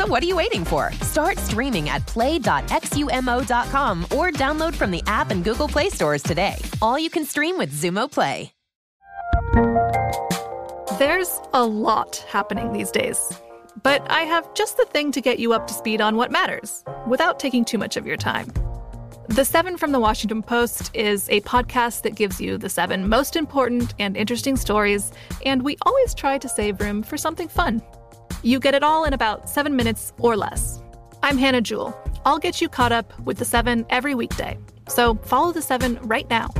So 0.00 0.06
what 0.06 0.22
are 0.22 0.26
you 0.26 0.36
waiting 0.36 0.64
for? 0.64 0.90
Start 1.02 1.36
streaming 1.36 1.90
at 1.90 2.06
play.xumo.com 2.06 4.04
or 4.04 4.30
download 4.30 4.74
from 4.74 4.90
the 4.90 5.02
app 5.06 5.30
and 5.30 5.44
Google 5.44 5.68
Play 5.68 5.90
stores 5.90 6.22
today. 6.22 6.56
All 6.80 6.98
you 6.98 7.10
can 7.10 7.26
stream 7.26 7.58
with 7.58 7.70
Xumo 7.70 8.10
Play. 8.10 8.50
There's 10.98 11.28
a 11.52 11.62
lot 11.62 12.24
happening 12.30 12.72
these 12.72 12.90
days. 12.90 13.20
But 13.82 14.10
I 14.10 14.22
have 14.22 14.54
just 14.54 14.78
the 14.78 14.86
thing 14.86 15.12
to 15.12 15.20
get 15.20 15.38
you 15.38 15.52
up 15.52 15.66
to 15.66 15.74
speed 15.74 16.00
on 16.00 16.16
what 16.16 16.30
matters 16.30 16.82
without 17.06 17.38
taking 17.38 17.62
too 17.62 17.76
much 17.76 17.98
of 17.98 18.06
your 18.06 18.16
time. 18.16 18.50
The 19.28 19.44
Seven 19.44 19.76
from 19.76 19.92
the 19.92 20.00
Washington 20.00 20.42
Post 20.42 20.96
is 20.96 21.28
a 21.28 21.42
podcast 21.42 22.04
that 22.04 22.14
gives 22.14 22.40
you 22.40 22.56
the 22.56 22.70
seven 22.70 23.06
most 23.06 23.36
important 23.36 23.92
and 23.98 24.16
interesting 24.16 24.56
stories, 24.56 25.12
and 25.44 25.60
we 25.60 25.76
always 25.82 26.14
try 26.14 26.38
to 26.38 26.48
save 26.48 26.80
room 26.80 27.02
for 27.02 27.18
something 27.18 27.48
fun. 27.48 27.82
You 28.42 28.58
get 28.60 28.74
it 28.74 28.82
all 28.82 29.04
in 29.04 29.12
about 29.12 29.48
seven 29.48 29.76
minutes 29.76 30.12
or 30.18 30.36
less. 30.36 30.82
I'm 31.22 31.38
Hannah 31.38 31.60
Jewell. 31.60 31.98
I'll 32.24 32.38
get 32.38 32.60
you 32.60 32.68
caught 32.68 32.92
up 32.92 33.18
with 33.20 33.38
the 33.38 33.44
seven 33.44 33.86
every 33.90 34.14
weekday. 34.14 34.58
So 34.88 35.14
follow 35.16 35.52
the 35.52 35.62
seven 35.62 35.98
right 36.02 36.28
now. 36.28 36.50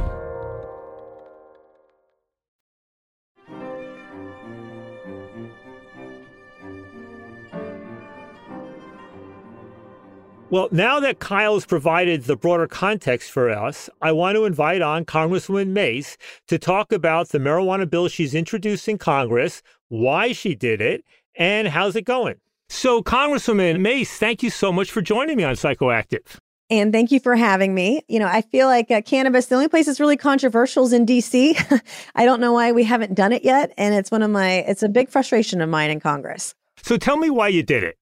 Well, 10.50 10.68
now 10.72 10.98
that 10.98 11.20
Kyle's 11.20 11.64
provided 11.64 12.24
the 12.24 12.34
broader 12.34 12.66
context 12.66 13.30
for 13.30 13.50
us, 13.50 13.88
I 14.02 14.10
want 14.10 14.34
to 14.34 14.46
invite 14.46 14.82
on 14.82 15.04
Congresswoman 15.04 15.68
Mace 15.68 16.16
to 16.48 16.58
talk 16.58 16.90
about 16.90 17.28
the 17.28 17.38
marijuana 17.38 17.88
bill 17.88 18.08
she's 18.08 18.34
introduced 18.34 18.88
in 18.88 18.98
Congress, 18.98 19.62
why 19.90 20.32
she 20.32 20.56
did 20.56 20.80
it, 20.80 21.04
and 21.36 21.68
how's 21.68 21.96
it 21.96 22.04
going. 22.04 22.36
So, 22.68 23.02
Congresswoman 23.02 23.80
Mace, 23.80 24.16
thank 24.16 24.42
you 24.42 24.50
so 24.50 24.72
much 24.72 24.90
for 24.90 25.02
joining 25.02 25.36
me 25.36 25.44
on 25.44 25.54
Psychoactive. 25.54 26.38
And 26.70 26.92
thank 26.92 27.10
you 27.10 27.18
for 27.18 27.34
having 27.34 27.74
me. 27.74 28.02
You 28.08 28.20
know, 28.20 28.28
I 28.28 28.42
feel 28.42 28.68
like 28.68 28.92
uh, 28.92 29.02
cannabis, 29.02 29.46
the 29.46 29.56
only 29.56 29.66
place 29.66 29.86
that's 29.86 29.98
really 29.98 30.16
controversial 30.16 30.84
is 30.84 30.92
in 30.92 31.04
DC. 31.04 31.82
I 32.14 32.24
don't 32.24 32.40
know 32.40 32.52
why 32.52 32.70
we 32.70 32.84
haven't 32.84 33.14
done 33.14 33.32
it 33.32 33.44
yet. 33.44 33.72
And 33.76 33.92
it's 33.92 34.12
one 34.12 34.22
of 34.22 34.30
my, 34.30 34.58
it's 34.68 34.84
a 34.84 34.88
big 34.88 35.08
frustration 35.08 35.60
of 35.60 35.68
mine 35.68 35.90
in 35.90 35.98
Congress. 35.98 36.54
So 36.82 36.96
tell 36.96 37.16
me 37.16 37.28
why 37.28 37.48
you 37.48 37.64
did 37.64 37.82
it. 37.82 37.98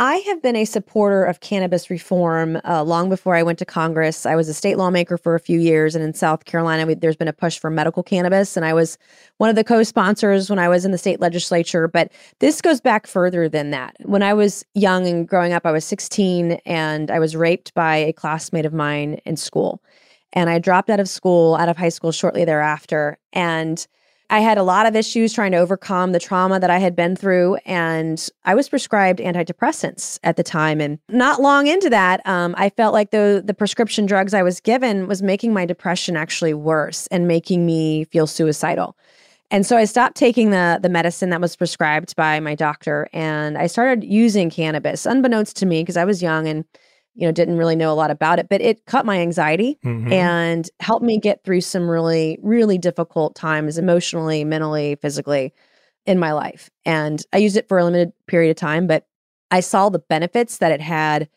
I 0.00 0.18
have 0.26 0.40
been 0.40 0.54
a 0.54 0.64
supporter 0.64 1.24
of 1.24 1.40
cannabis 1.40 1.90
reform 1.90 2.60
uh, 2.64 2.84
long 2.84 3.08
before 3.08 3.34
I 3.34 3.42
went 3.42 3.58
to 3.58 3.64
Congress. 3.64 4.26
I 4.26 4.36
was 4.36 4.48
a 4.48 4.54
state 4.54 4.78
lawmaker 4.78 5.18
for 5.18 5.34
a 5.34 5.40
few 5.40 5.58
years, 5.58 5.96
and 5.96 6.04
in 6.04 6.14
South 6.14 6.44
Carolina, 6.44 6.86
we, 6.86 6.94
there's 6.94 7.16
been 7.16 7.26
a 7.26 7.32
push 7.32 7.58
for 7.58 7.68
medical 7.68 8.04
cannabis, 8.04 8.56
and 8.56 8.64
I 8.64 8.74
was 8.74 8.96
one 9.38 9.50
of 9.50 9.56
the 9.56 9.64
co-sponsors 9.64 10.48
when 10.48 10.60
I 10.60 10.68
was 10.68 10.84
in 10.84 10.92
the 10.92 10.98
state 10.98 11.18
legislature. 11.18 11.88
But 11.88 12.12
this 12.38 12.62
goes 12.62 12.80
back 12.80 13.08
further 13.08 13.48
than 13.48 13.72
that. 13.72 13.96
When 14.04 14.22
I 14.22 14.34
was 14.34 14.64
young 14.74 15.08
and 15.08 15.26
growing 15.26 15.52
up, 15.52 15.66
I 15.66 15.72
was 15.72 15.84
16, 15.84 16.60
and 16.64 17.10
I 17.10 17.18
was 17.18 17.34
raped 17.34 17.74
by 17.74 17.96
a 17.96 18.12
classmate 18.12 18.66
of 18.66 18.72
mine 18.72 19.20
in 19.24 19.36
school, 19.36 19.82
and 20.32 20.48
I 20.48 20.60
dropped 20.60 20.90
out 20.90 21.00
of 21.00 21.08
school, 21.08 21.56
out 21.56 21.68
of 21.68 21.76
high 21.76 21.88
school 21.88 22.12
shortly 22.12 22.44
thereafter, 22.44 23.18
and 23.32 23.84
I 24.30 24.40
had 24.40 24.58
a 24.58 24.62
lot 24.62 24.84
of 24.84 24.94
issues 24.94 25.32
trying 25.32 25.52
to 25.52 25.58
overcome 25.58 26.12
the 26.12 26.20
trauma 26.20 26.60
that 26.60 26.68
I 26.68 26.78
had 26.78 26.94
been 26.94 27.16
through, 27.16 27.56
and 27.64 28.28
I 28.44 28.54
was 28.54 28.68
prescribed 28.68 29.20
antidepressants 29.20 30.18
at 30.22 30.36
the 30.36 30.42
time. 30.42 30.80
And 30.82 30.98
not 31.08 31.40
long 31.40 31.66
into 31.66 31.88
that, 31.88 32.20
um, 32.26 32.54
I 32.58 32.68
felt 32.70 32.92
like 32.92 33.10
the 33.10 33.42
the 33.44 33.54
prescription 33.54 34.04
drugs 34.04 34.34
I 34.34 34.42
was 34.42 34.60
given 34.60 35.06
was 35.06 35.22
making 35.22 35.54
my 35.54 35.64
depression 35.64 36.16
actually 36.16 36.52
worse 36.52 37.06
and 37.06 37.26
making 37.26 37.64
me 37.64 38.04
feel 38.04 38.26
suicidal. 38.26 38.96
And 39.50 39.64
so 39.64 39.78
I 39.78 39.86
stopped 39.86 40.16
taking 40.16 40.50
the 40.50 40.78
the 40.82 40.90
medicine 40.90 41.30
that 41.30 41.40
was 41.40 41.56
prescribed 41.56 42.14
by 42.14 42.38
my 42.38 42.54
doctor, 42.54 43.08
and 43.14 43.56
I 43.56 43.66
started 43.66 44.04
using 44.04 44.50
cannabis, 44.50 45.06
unbeknownst 45.06 45.56
to 45.56 45.66
me, 45.66 45.80
because 45.80 45.96
I 45.96 46.04
was 46.04 46.22
young 46.22 46.46
and 46.46 46.66
you 47.18 47.26
know, 47.26 47.32
didn't 47.32 47.58
really 47.58 47.74
know 47.74 47.92
a 47.92 47.94
lot 47.94 48.12
about 48.12 48.38
it, 48.38 48.48
but 48.48 48.60
it 48.60 48.86
cut 48.86 49.04
my 49.04 49.18
anxiety 49.18 49.76
mm-hmm. 49.84 50.12
and 50.12 50.70
helped 50.78 51.04
me 51.04 51.18
get 51.18 51.42
through 51.42 51.60
some 51.60 51.90
really, 51.90 52.38
really 52.42 52.78
difficult 52.78 53.34
times 53.34 53.76
emotionally, 53.76 54.44
mentally, 54.44 54.94
physically 55.02 55.52
in 56.06 56.20
my 56.20 56.30
life. 56.30 56.70
And 56.84 57.20
I 57.32 57.38
used 57.38 57.56
it 57.56 57.66
for 57.66 57.76
a 57.76 57.84
limited 57.84 58.12
period 58.28 58.50
of 58.50 58.56
time, 58.56 58.86
but 58.86 59.04
I 59.50 59.58
saw 59.58 59.88
the 59.88 59.98
benefits 59.98 60.58
that 60.58 60.70
it 60.70 60.80
had, 60.80 61.28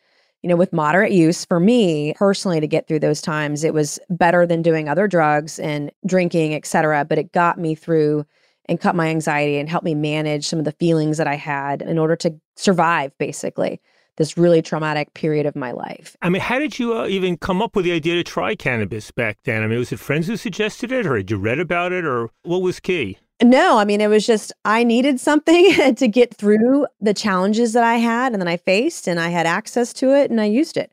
you 0.42 0.48
know, 0.48 0.54
with 0.54 0.72
moderate 0.72 1.10
use 1.10 1.44
for 1.44 1.58
me 1.58 2.14
personally 2.14 2.60
to 2.60 2.68
get 2.68 2.86
through 2.86 3.00
those 3.00 3.20
times. 3.20 3.64
It 3.64 3.74
was 3.74 3.98
better 4.08 4.46
than 4.46 4.62
doing 4.62 4.88
other 4.88 5.08
drugs 5.08 5.58
and 5.58 5.90
drinking, 6.06 6.54
et 6.54 6.64
cetera, 6.64 7.04
but 7.04 7.18
it 7.18 7.32
got 7.32 7.58
me 7.58 7.74
through 7.74 8.24
and 8.66 8.80
cut 8.80 8.94
my 8.94 9.08
anxiety 9.08 9.58
and 9.58 9.68
helped 9.68 9.84
me 9.84 9.96
manage 9.96 10.46
some 10.46 10.60
of 10.60 10.64
the 10.64 10.72
feelings 10.78 11.18
that 11.18 11.26
I 11.26 11.34
had 11.34 11.82
in 11.82 11.98
order 11.98 12.14
to 12.14 12.38
survive, 12.54 13.10
basically 13.18 13.80
this 14.16 14.36
really 14.36 14.62
traumatic 14.62 15.14
period 15.14 15.46
of 15.46 15.56
my 15.56 15.72
life. 15.72 16.16
I 16.22 16.28
mean, 16.28 16.42
how 16.42 16.58
did 16.58 16.78
you 16.78 16.96
uh, 16.96 17.06
even 17.06 17.36
come 17.36 17.62
up 17.62 17.74
with 17.74 17.84
the 17.84 17.92
idea 17.92 18.14
to 18.14 18.24
try 18.24 18.54
cannabis 18.54 19.10
back 19.10 19.38
then? 19.44 19.62
I 19.62 19.66
mean, 19.66 19.78
was 19.78 19.92
it 19.92 20.00
friends 20.00 20.26
who 20.26 20.36
suggested 20.36 20.92
it, 20.92 21.06
or 21.06 21.16
had 21.16 21.30
you 21.30 21.38
read 21.38 21.58
about 21.58 21.92
it, 21.92 22.04
or 22.04 22.30
what 22.42 22.62
was 22.62 22.80
key? 22.80 23.18
No, 23.42 23.78
I 23.78 23.84
mean, 23.84 24.00
it 24.00 24.08
was 24.08 24.26
just 24.26 24.52
I 24.64 24.84
needed 24.84 25.18
something 25.18 25.94
to 25.94 26.08
get 26.08 26.34
through 26.34 26.86
the 27.00 27.14
challenges 27.14 27.72
that 27.72 27.82
I 27.82 27.96
had 27.96 28.32
and 28.32 28.40
then 28.40 28.48
I 28.48 28.56
faced, 28.56 29.08
and 29.08 29.18
I 29.18 29.28
had 29.30 29.46
access 29.46 29.92
to 29.94 30.14
it 30.14 30.30
and 30.30 30.40
I 30.40 30.44
used 30.44 30.76
it. 30.76 30.92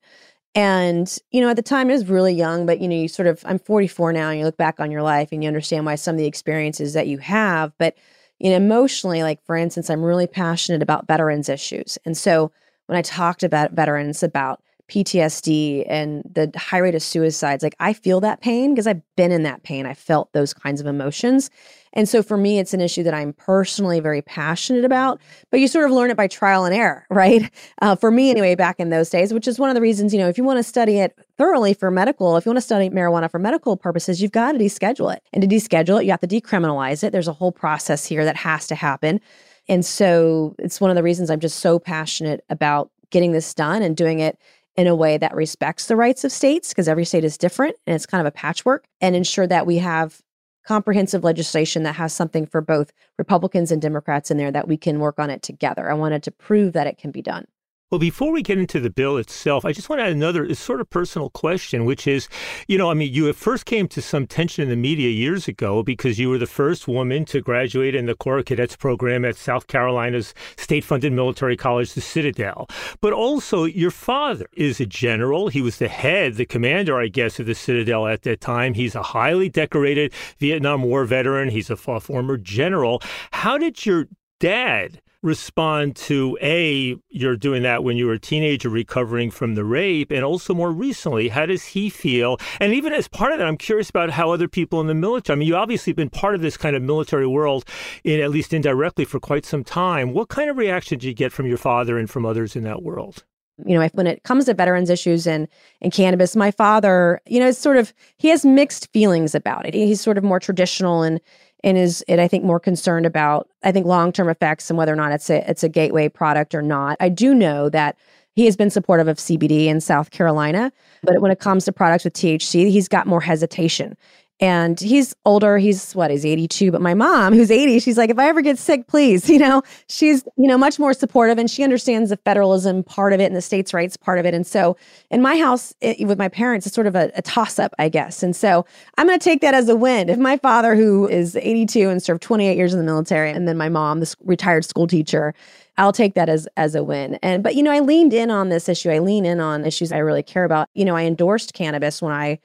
And, 0.56 1.16
you 1.32 1.42
know, 1.42 1.50
at 1.50 1.58
the 1.58 1.62
time 1.62 1.90
I 1.90 1.94
was 1.94 2.10
really 2.10 2.34
young, 2.34 2.66
but, 2.66 2.82
you 2.82 2.88
know, 2.88 2.96
you 2.96 3.08
sort 3.08 3.28
of, 3.28 3.44
I'm 3.46 3.60
44 3.60 4.12
now, 4.14 4.30
and 4.30 4.40
you 4.40 4.46
look 4.46 4.58
back 4.58 4.80
on 4.80 4.90
your 4.90 5.04
life 5.04 5.30
and 5.32 5.44
you 5.44 5.48
understand 5.48 5.86
why 5.86 5.94
some 5.94 6.16
of 6.16 6.18
the 6.18 6.26
experiences 6.26 6.94
that 6.94 7.06
you 7.08 7.20
have. 7.20 7.72
But, 7.78 7.96
you 8.40 8.50
know, 8.50 8.56
emotionally, 8.56 9.22
like 9.22 9.44
for 9.46 9.56
instance, 9.56 9.90
I'm 9.90 10.04
really 10.04 10.28
passionate 10.28 10.82
about 10.82 11.08
veterans 11.08 11.50
issues. 11.50 12.00
And 12.04 12.18
so, 12.18 12.52
when 12.90 12.98
I 12.98 13.04
talked 13.04 13.44
about 13.44 13.74
veterans 13.74 14.24
about 14.24 14.64
PTSD 14.88 15.86
and 15.88 16.24
the 16.34 16.52
high 16.58 16.80
rate 16.80 16.96
of 16.96 17.04
suicides, 17.04 17.62
like 17.62 17.76
I 17.80 17.94
feel 17.94 18.20
that 18.22 18.42
pain 18.42 18.74
because 18.74 18.88
I've 18.88 19.04
been 19.16 19.32
in 19.32 19.44
that 19.44 19.62
pain. 19.62 19.86
I 19.86 19.94
felt 19.94 20.34
those 20.34 20.56
kinds 20.56 20.82
of 20.82 20.88
emotions. 20.88 21.52
And 21.94 22.10
so 22.10 22.24
for 22.24 22.36
me, 22.36 22.58
it's 22.58 22.74
an 22.74 22.82
issue 22.82 23.04
that 23.04 23.14
I'm 23.14 23.34
personally 23.34 24.00
very 24.00 24.24
passionate 24.24 24.86
about, 24.86 25.22
but 25.52 25.60
you 25.60 25.68
sort 25.68 25.86
of 25.86 25.92
learn 25.92 26.10
it 26.10 26.18
by 26.18 26.26
trial 26.26 26.66
and 26.66 26.74
error, 26.74 27.06
right? 27.12 27.52
Uh, 27.80 27.96
for 27.96 28.10
me, 28.10 28.32
anyway, 28.32 28.56
back 28.56 28.80
in 28.80 28.90
those 28.90 29.12
days, 29.12 29.34
which 29.34 29.48
is 29.48 29.60
one 29.60 29.70
of 29.70 29.76
the 29.76 29.82
reasons, 29.82 30.12
you 30.12 30.20
know, 30.20 30.28
if 30.28 30.38
you 30.40 30.44
want 30.44 30.58
to 30.58 30.64
study 30.64 30.98
it 30.98 31.16
thoroughly 31.38 31.76
for 31.76 31.92
medical, 31.92 32.38
if 32.38 32.46
you 32.48 32.50
want 32.50 32.58
to 32.58 32.62
study 32.62 32.90
marijuana 32.90 33.30
for 33.30 33.38
medical 33.38 33.78
purposes, 33.78 34.20
you've 34.20 34.32
got 34.32 34.54
to 34.54 34.58
deschedule 34.58 35.16
it. 35.16 35.22
And 35.32 35.44
to 35.44 35.48
deschedule 35.48 36.02
it, 36.02 36.06
you 36.06 36.12
have 36.12 36.22
to 36.22 36.28
decriminalize 36.28 37.04
it. 37.04 37.12
There's 37.12 37.28
a 37.28 37.34
whole 37.34 37.52
process 37.52 38.08
here 38.08 38.26
that 38.26 38.38
has 38.38 38.66
to 38.68 38.76
happen. 38.76 39.22
And 39.70 39.86
so 39.86 40.56
it's 40.60 40.82
one 40.82 40.90
of 40.90 40.96
the 40.96 41.04
reasons 41.04 41.30
I'm 41.30 41.40
just 41.40 41.60
so 41.60 41.80
passionate 41.80 42.44
about 42.50 42.92
getting 43.12 43.32
this 43.32 43.54
done 43.54 43.82
and 43.82 43.96
doing 43.96 44.20
it 44.20 44.38
in 44.76 44.88
a 44.88 44.96
way 44.96 45.18
that 45.18 45.36
respects 45.36 45.86
the 45.86 45.96
rights 45.96 46.24
of 46.24 46.32
states 46.32 46.70
because 46.70 46.88
every 46.88 47.06
state 47.06 47.24
is 47.24 47.38
different 47.38 47.76
and 47.86 47.96
it's 47.96 48.06
kind 48.06 48.20
of 48.20 48.28
a 48.28 48.36
patchwork 48.36 48.86
and 49.00 49.16
ensure 49.16 49.48
that 49.48 49.68
we 49.68 49.78
have 49.78 50.22
comprehensive 50.66 51.24
legislation 51.24 51.84
that 51.84 51.96
has 51.96 52.14
something 52.14 52.46
for 52.46 52.62
both 52.62 52.92
Republicans 53.18 53.72
and 53.72 53.82
Democrats 53.82 54.30
in 54.30 54.38
there 54.38 54.52
that 54.52 54.68
we 54.68 54.78
can 54.78 55.00
work 55.00 55.20
on 55.20 55.30
it 55.30 55.42
together. 55.42 55.90
I 55.90 55.94
wanted 55.94 56.24
to 56.24 56.32
prove 56.32 56.74
that 56.74 56.88
it 56.88 56.98
can 56.98 57.12
be 57.12 57.22
done. 57.22 57.46
Well, 57.92 57.98
before 57.98 58.32
we 58.32 58.44
get 58.44 58.60
into 58.60 58.80
the 58.80 58.92
bill 58.92 59.18
itself, 59.18 59.66
I 59.66 59.72
just 59.72 59.90
want 59.90 60.00
to 60.00 60.04
add 60.04 60.12
another 60.12 60.54
sort 60.54 60.80
of 60.80 60.92
personal 60.92 61.32
question, 61.32 61.86
which 61.86 62.06
is, 62.06 62.30
you 62.68 62.78
know, 62.78 62.92
I 62.92 62.94
mean, 62.94 63.12
you 63.12 63.34
first 63.34 63.66
came 63.66 63.88
to 63.88 64.00
some 64.00 64.28
tension 64.28 64.62
in 64.62 64.70
the 64.70 64.76
media 64.76 65.10
years 65.10 65.48
ago 65.48 65.82
because 65.82 66.20
you 66.20 66.30
were 66.30 66.38
the 66.38 66.46
first 66.46 66.88
woman 66.88 67.26
to 67.26 67.42
graduate 67.42 67.96
in 67.96 68.06
the 68.06 68.14
Corps 68.14 68.44
Cadets 68.44 68.76
program 68.76 69.26
at 69.26 69.38
South 69.38 69.66
Carolina's 69.66 70.36
state 70.56 70.84
funded 70.84 71.14
military 71.14 71.58
college, 71.58 71.94
the 71.94 72.02
Citadel. 72.02 72.68
But 73.02 73.12
also, 73.12 73.64
your 73.64 73.90
father 73.90 74.46
is 74.54 74.80
a 74.80 74.86
general. 74.86 75.48
He 75.48 75.64
was 75.64 75.80
the 75.80 75.88
head, 75.88 76.36
the 76.36 76.46
commander, 76.46 77.00
I 77.00 77.08
guess, 77.08 77.40
of 77.40 77.48
the 77.48 77.56
Citadel 77.56 78.06
at 78.06 78.22
that 78.22 78.40
time. 78.40 78.76
He's 78.76 78.94
a 78.94 79.02
highly 79.02 79.50
decorated 79.50 80.14
Vietnam 80.38 80.84
War 80.84 81.06
veteran, 81.06 81.50
he's 81.50 81.72
a 81.72 81.76
former 81.76 82.38
general. 82.38 83.02
How 83.32 83.58
did 83.58 83.84
your 83.84 84.06
dad 84.40 85.02
respond 85.22 85.96
to 85.96 86.38
A, 86.42 86.96
you're 87.10 87.36
doing 87.36 87.64
that 87.64 87.84
when 87.84 87.98
you 87.98 88.08
were 88.08 88.14
a 88.14 88.20
teenager 88.20 88.70
recovering 88.70 89.32
from 89.32 89.56
the 89.56 89.66
rape, 89.66 90.12
and 90.12 90.24
also 90.24 90.54
more 90.54 90.72
recently, 90.72 91.30
how 91.30 91.46
does 91.46 91.66
he 91.66 91.90
feel? 91.90 92.38
And 92.60 92.74
even 92.74 92.94
as 92.94 93.08
part 93.08 93.32
of 93.32 93.40
that, 93.40 93.48
I'm 93.48 93.58
curious 93.58 93.90
about 93.90 94.12
how 94.12 94.32
other 94.32 94.48
people 94.48 94.80
in 94.82 94.88
the 94.88 94.94
military, 94.94 95.36
I 95.36 95.40
mean, 95.40 95.48
you 95.48 95.56
obviously 95.56 95.92
have 95.92 95.98
been 95.98 96.10
part 96.10 96.36
of 96.36 96.42
this 96.42 96.58
kind 96.58 96.76
of 96.76 96.82
military 96.82 97.28
world, 97.28 97.66
in 98.04 98.20
at 98.22 98.32
least 98.32 98.54
indirectly, 98.54 99.06
for 99.06 99.20
quite 99.20 99.46
some 99.46 99.64
time. 99.64 100.14
What 100.14 100.30
kind 100.30 100.50
of 100.50 100.58
reaction 100.58 101.00
did 101.00 101.06
you 101.06 101.14
get 101.14 101.32
from 101.32 101.48
your 101.48 101.58
father 101.58 101.98
and 101.98 102.10
from 102.10 102.26
others 102.26 102.56
in 102.56 102.64
that 102.64 102.82
world? 102.82 103.24
you 103.66 103.78
know, 103.78 103.88
when 103.94 104.08
it 104.08 104.24
comes 104.24 104.46
to 104.46 104.54
veterans 104.54 104.90
issues 104.90 105.28
and 105.28 105.48
and 105.82 105.92
cannabis, 105.92 106.36
my 106.36 106.52
father, 106.52 107.22
you 107.28 107.40
know, 107.40 107.48
is 107.48 107.58
sort 107.58 107.78
of 107.78 107.94
he 108.18 108.30
has 108.30 108.46
mixed 108.46 108.92
feelings 108.94 109.36
about 109.36 109.66
it. 109.66 109.74
He's 109.74 110.02
sort 110.02 110.18
of 110.18 110.24
more 110.24 110.40
traditional 110.40 111.04
and 111.04 111.20
and 111.64 111.78
is 111.78 112.04
it 112.08 112.20
I 112.20 112.28
think 112.28 112.44
more 112.44 112.60
concerned 112.60 113.06
about 113.06 113.50
I 113.64 113.72
think 113.72 113.86
long 113.86 114.12
term 114.12 114.30
effects 114.30 114.70
and 114.70 114.78
whether 114.78 114.94
or 114.94 114.96
not 114.96 115.12
it's 115.12 115.30
a 115.30 115.50
it's 115.50 115.64
a 115.64 115.70
gateway 115.70 116.10
product 116.10 116.56
or 116.56 116.62
not. 116.62 116.98
I 117.00 117.10
do 117.10 117.34
know 117.34 117.70
that 117.70 117.98
he 118.36 118.46
has 118.46 118.56
been 118.56 118.70
supportive 118.70 119.08
of 119.08 119.18
CBD 119.18 119.66
in 119.66 119.82
South 119.82 120.12
Carolina, 120.12 120.72
but 121.04 121.20
when 121.22 121.32
it 121.32 121.40
comes 121.40 121.66
to 121.66 121.74
products 121.74 122.04
with 122.04 122.14
THC, 122.14 122.70
he's 122.70 122.88
got 122.88 123.08
more 123.08 123.22
hesitation 123.22 123.98
and 124.40 124.80
he's 124.80 125.14
older 125.26 125.58
he's 125.58 125.94
what 125.94 126.12
he's 126.12 126.26
82 126.26 126.72
but 126.72 126.82
my 126.82 126.94
mom 126.94 127.34
who's 127.34 127.52
80 127.52 127.80
she's 127.80 127.98
like 127.98 128.10
if 128.10 128.18
i 128.18 128.28
ever 128.28 128.42
get 128.42 128.58
sick 128.58 128.88
please 128.88 129.30
you 129.30 129.40
know 129.40 129.62
she's 129.88 130.24
you 130.38 130.48
know 130.48 130.58
much 130.58 130.80
more 130.80 130.94
supportive 130.94 131.38
and 131.38 131.50
she 131.50 131.64
understands 131.64 132.10
the 132.10 132.18
federalism 132.18 132.84
part 132.84 133.14
of 133.14 133.20
it 133.20 133.26
and 133.26 133.36
the 133.36 133.42
states 133.42 133.74
rights 133.74 133.98
part 133.98 134.20
of 134.20 134.26
it 134.26 134.34
and 134.34 134.48
so 134.48 134.78
in 135.12 135.22
my 135.22 135.38
house 135.38 135.74
it, 135.82 136.08
with 136.08 136.18
my 136.18 136.30
parents 136.30 136.66
it's 136.66 136.76
sort 136.76 136.88
of 136.88 136.96
a, 136.96 137.12
a 137.16 137.22
toss 137.22 137.60
up 137.60 137.74
i 137.80 137.90
guess 137.90 138.24
and 138.24 138.36
so 138.36 138.66
i'm 138.98 139.08
going 139.08 139.20
to 139.20 139.24
take 139.24 139.42
that 139.42 139.54
as 139.54 139.68
a 139.70 139.76
win 139.76 140.10
if 140.10 140.18
my 140.18 140.38
father 140.38 140.76
who 140.76 141.08
is 141.08 141.36
82 141.36 141.90
and 141.90 142.02
served 142.02 142.22
28 142.22 142.56
years 142.56 142.74
in 142.74 142.80
the 142.80 142.86
military 142.86 143.32
and 143.32 143.48
then 143.48 143.58
my 143.58 143.70
mom 143.70 144.00
this 144.00 144.16
retired 144.24 144.66
school 144.66 144.88
teacher 144.88 145.34
I'll 145.78 145.94
take 145.94 146.14
that 146.16 146.28
as 146.28 146.46
as 146.58 146.76
a 146.76 146.84
win. 146.84 147.18
And 147.24 147.42
but 147.42 147.56
you 147.56 147.64
know, 147.64 147.72
I 147.72 147.80
leaned 147.80 148.14
in 148.14 148.30
on 148.30 148.50
this 148.50 148.68
issue. 148.68 148.90
I 148.90 149.00
lean 149.00 149.26
in 149.26 149.40
on 149.40 149.64
issues 149.64 149.94
I 149.94 150.00
really 150.00 150.24
care 150.24 150.44
about. 150.44 150.68
You 150.74 150.84
know, 150.84 150.94
I 150.94 151.04
endorsed 151.04 151.54
cannabis 151.54 152.02
when 152.02 152.12
I 152.12 152.40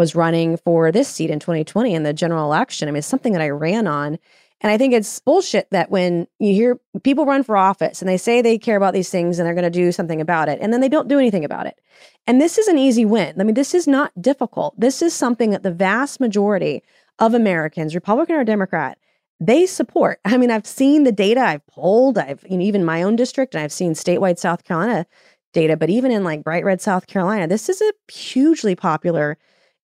was 0.00 0.14
running 0.14 0.56
for 0.56 0.90
this 0.90 1.08
seat 1.08 1.28
in 1.28 1.38
2020 1.38 1.94
in 1.94 2.04
the 2.04 2.14
general 2.14 2.46
election. 2.46 2.88
I 2.88 2.90
mean, 2.90 3.00
it's 3.00 3.06
something 3.06 3.34
that 3.34 3.42
I 3.42 3.50
ran 3.50 3.86
on. 3.86 4.18
And 4.62 4.72
I 4.72 4.78
think 4.78 4.94
it's 4.94 5.20
bullshit 5.20 5.68
that 5.72 5.90
when 5.90 6.26
you 6.38 6.54
hear 6.54 6.80
people 7.02 7.26
run 7.26 7.42
for 7.42 7.54
office 7.54 8.00
and 8.00 8.08
they 8.08 8.16
say 8.16 8.40
they 8.40 8.56
care 8.56 8.78
about 8.78 8.94
these 8.94 9.10
things 9.10 9.38
and 9.38 9.46
they're 9.46 9.54
going 9.54 9.62
to 9.62 9.70
do 9.70 9.92
something 9.92 10.18
about 10.18 10.48
it, 10.48 10.58
and 10.62 10.72
then 10.72 10.80
they 10.80 10.88
don't 10.88 11.08
do 11.08 11.18
anything 11.18 11.44
about 11.44 11.66
it. 11.66 11.78
And 12.26 12.40
this 12.40 12.56
is 12.56 12.66
an 12.66 12.78
easy 12.78 13.04
win. 13.04 13.38
I 13.38 13.44
mean, 13.44 13.54
this 13.54 13.74
is 13.74 13.86
not 13.86 14.10
difficult. 14.18 14.78
This 14.80 15.02
is 15.02 15.12
something 15.12 15.50
that 15.50 15.64
the 15.64 15.70
vast 15.70 16.18
majority 16.18 16.82
of 17.18 17.34
Americans, 17.34 17.94
Republican 17.94 18.36
or 18.36 18.44
Democrat, 18.44 18.96
they 19.38 19.66
support. 19.66 20.18
I 20.24 20.38
mean, 20.38 20.50
I've 20.50 20.66
seen 20.66 21.04
the 21.04 21.12
data, 21.12 21.42
I've 21.42 21.66
polled, 21.66 22.16
I've 22.16 22.42
you 22.48 22.56
know, 22.56 22.64
even 22.64 22.86
my 22.86 23.02
own 23.02 23.16
district, 23.16 23.54
and 23.54 23.62
I've 23.62 23.72
seen 23.72 23.92
statewide 23.92 24.38
South 24.38 24.64
Carolina 24.64 25.04
data, 25.52 25.76
but 25.76 25.90
even 25.90 26.10
in 26.10 26.24
like 26.24 26.42
bright 26.42 26.64
red 26.64 26.80
South 26.80 27.06
Carolina, 27.06 27.46
this 27.46 27.68
is 27.68 27.82
a 27.82 27.92
hugely 28.10 28.74
popular 28.74 29.36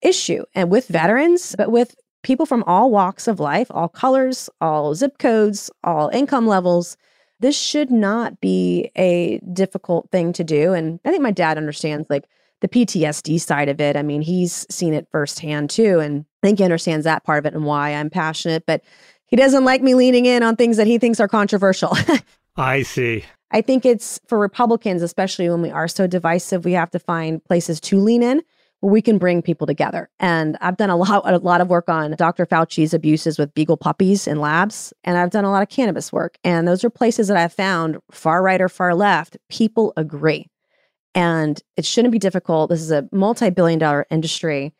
issue 0.03 0.45
and 0.55 0.71
with 0.71 0.89
veterans, 0.89 1.55
but 1.57 1.71
with 1.71 1.97
people 2.23 2.47
from 2.47 2.65
all 2.65 2.91
walks 2.91 3.29
of 3.29 3.39
life, 3.39 3.69
all 3.71 3.89
colors, 3.89 4.51
all 4.61 4.95
zip 4.95 5.19
codes, 5.19 5.71
all 5.85 6.09
income 6.09 6.47
levels. 6.47 6.97
This 7.39 7.59
should 7.59 7.91
not 7.91 8.41
be 8.41 8.91
a 8.97 9.39
difficult 9.53 10.11
thing 10.11 10.33
to 10.33 10.43
do. 10.43 10.73
And 10.73 10.99
I 11.05 11.11
think 11.11 11.23
my 11.23 11.31
dad 11.31 11.57
understands 11.57 12.09
like 12.11 12.25
the 12.61 12.69
PTSD 12.69 13.41
side 13.41 13.69
of 13.69 13.81
it. 13.81 13.97
I 13.97 14.03
mean, 14.03 14.23
he's 14.23 14.67
seen 14.71 14.95
it 14.95 15.07
firsthand 15.13 15.71
too. 15.71 16.01
And 16.01 16.25
I 16.43 16.47
think 16.49 16.59
he 16.59 16.65
understands 16.65 17.05
that 17.05 17.25
part 17.25 17.39
of 17.39 17.47
it 17.47 17.55
and 17.55 17.65
why 17.65 17.95
I'm 17.95 18.11
passionate, 18.11 18.65
but 18.67 18.83
he 19.27 19.37
doesn't 19.37 19.65
like 19.65 19.83
me 19.83 19.95
leaning 19.95 20.27
in 20.27 20.43
on 20.43 20.57
things 20.57 20.79
that 20.79 20.87
he 20.87 20.99
thinks 20.99 21.21
are 21.21 21.29
controversial. 21.29 21.97
I 22.57 22.83
see. 22.83 23.25
I 23.51 23.61
think 23.61 23.85
it's 23.85 24.19
for 24.27 24.39
Republicans, 24.39 25.03
especially 25.03 25.49
when 25.49 25.63
we 25.63 25.71
are 25.71 25.87
so 25.87 26.07
divisive, 26.07 26.65
we 26.65 26.73
have 26.73 26.91
to 26.91 26.99
find 26.99 27.45
places 27.45 27.81
to 27.83 28.01
lean 28.01 28.23
in 28.23 28.43
we 28.83 29.01
can 29.01 29.19
bring 29.19 29.43
people 29.43 29.67
together. 29.67 30.09
And 30.21 30.57
I've 30.61 30.77
done 30.77 30.91
a 30.91 30.97
lot, 30.97 31.23
a 31.25 31.39
lot 31.39 31.61
of 31.61 31.69
work 31.69 31.89
on 31.89 32.13
Dr. 32.13 32.47
Fauci's 32.47 32.93
abuses 32.93 33.39
with 33.39 33.55
beagle 33.55 33.77
puppies 33.77 34.27
in 34.27 34.41
labs, 34.41 34.93
and 35.05 35.17
I've 35.17 35.31
done 35.31 35.45
a 35.45 35.51
lot 35.51 35.63
of 35.63 35.69
cannabis 35.69 36.13
work. 36.13 36.39
And 36.45 36.69
those 36.69 36.85
are 36.85 36.91
places 36.91 37.29
that 37.29 37.37
I've 37.37 37.53
found, 37.53 37.99
far 38.11 38.43
right 38.43 38.61
or 38.61 38.69
far 38.69 38.95
left, 38.95 39.39
people 39.49 39.93
agree. 39.97 40.49
And 41.15 41.61
it 41.77 41.87
shouldn't 41.87 42.13
be 42.13 42.19
difficult. 42.19 42.69
This 42.69 42.83
is 42.83 42.91
a 42.91 43.09
multi-billion 43.13 43.79
dollar 43.79 44.07
industry, 44.11 44.75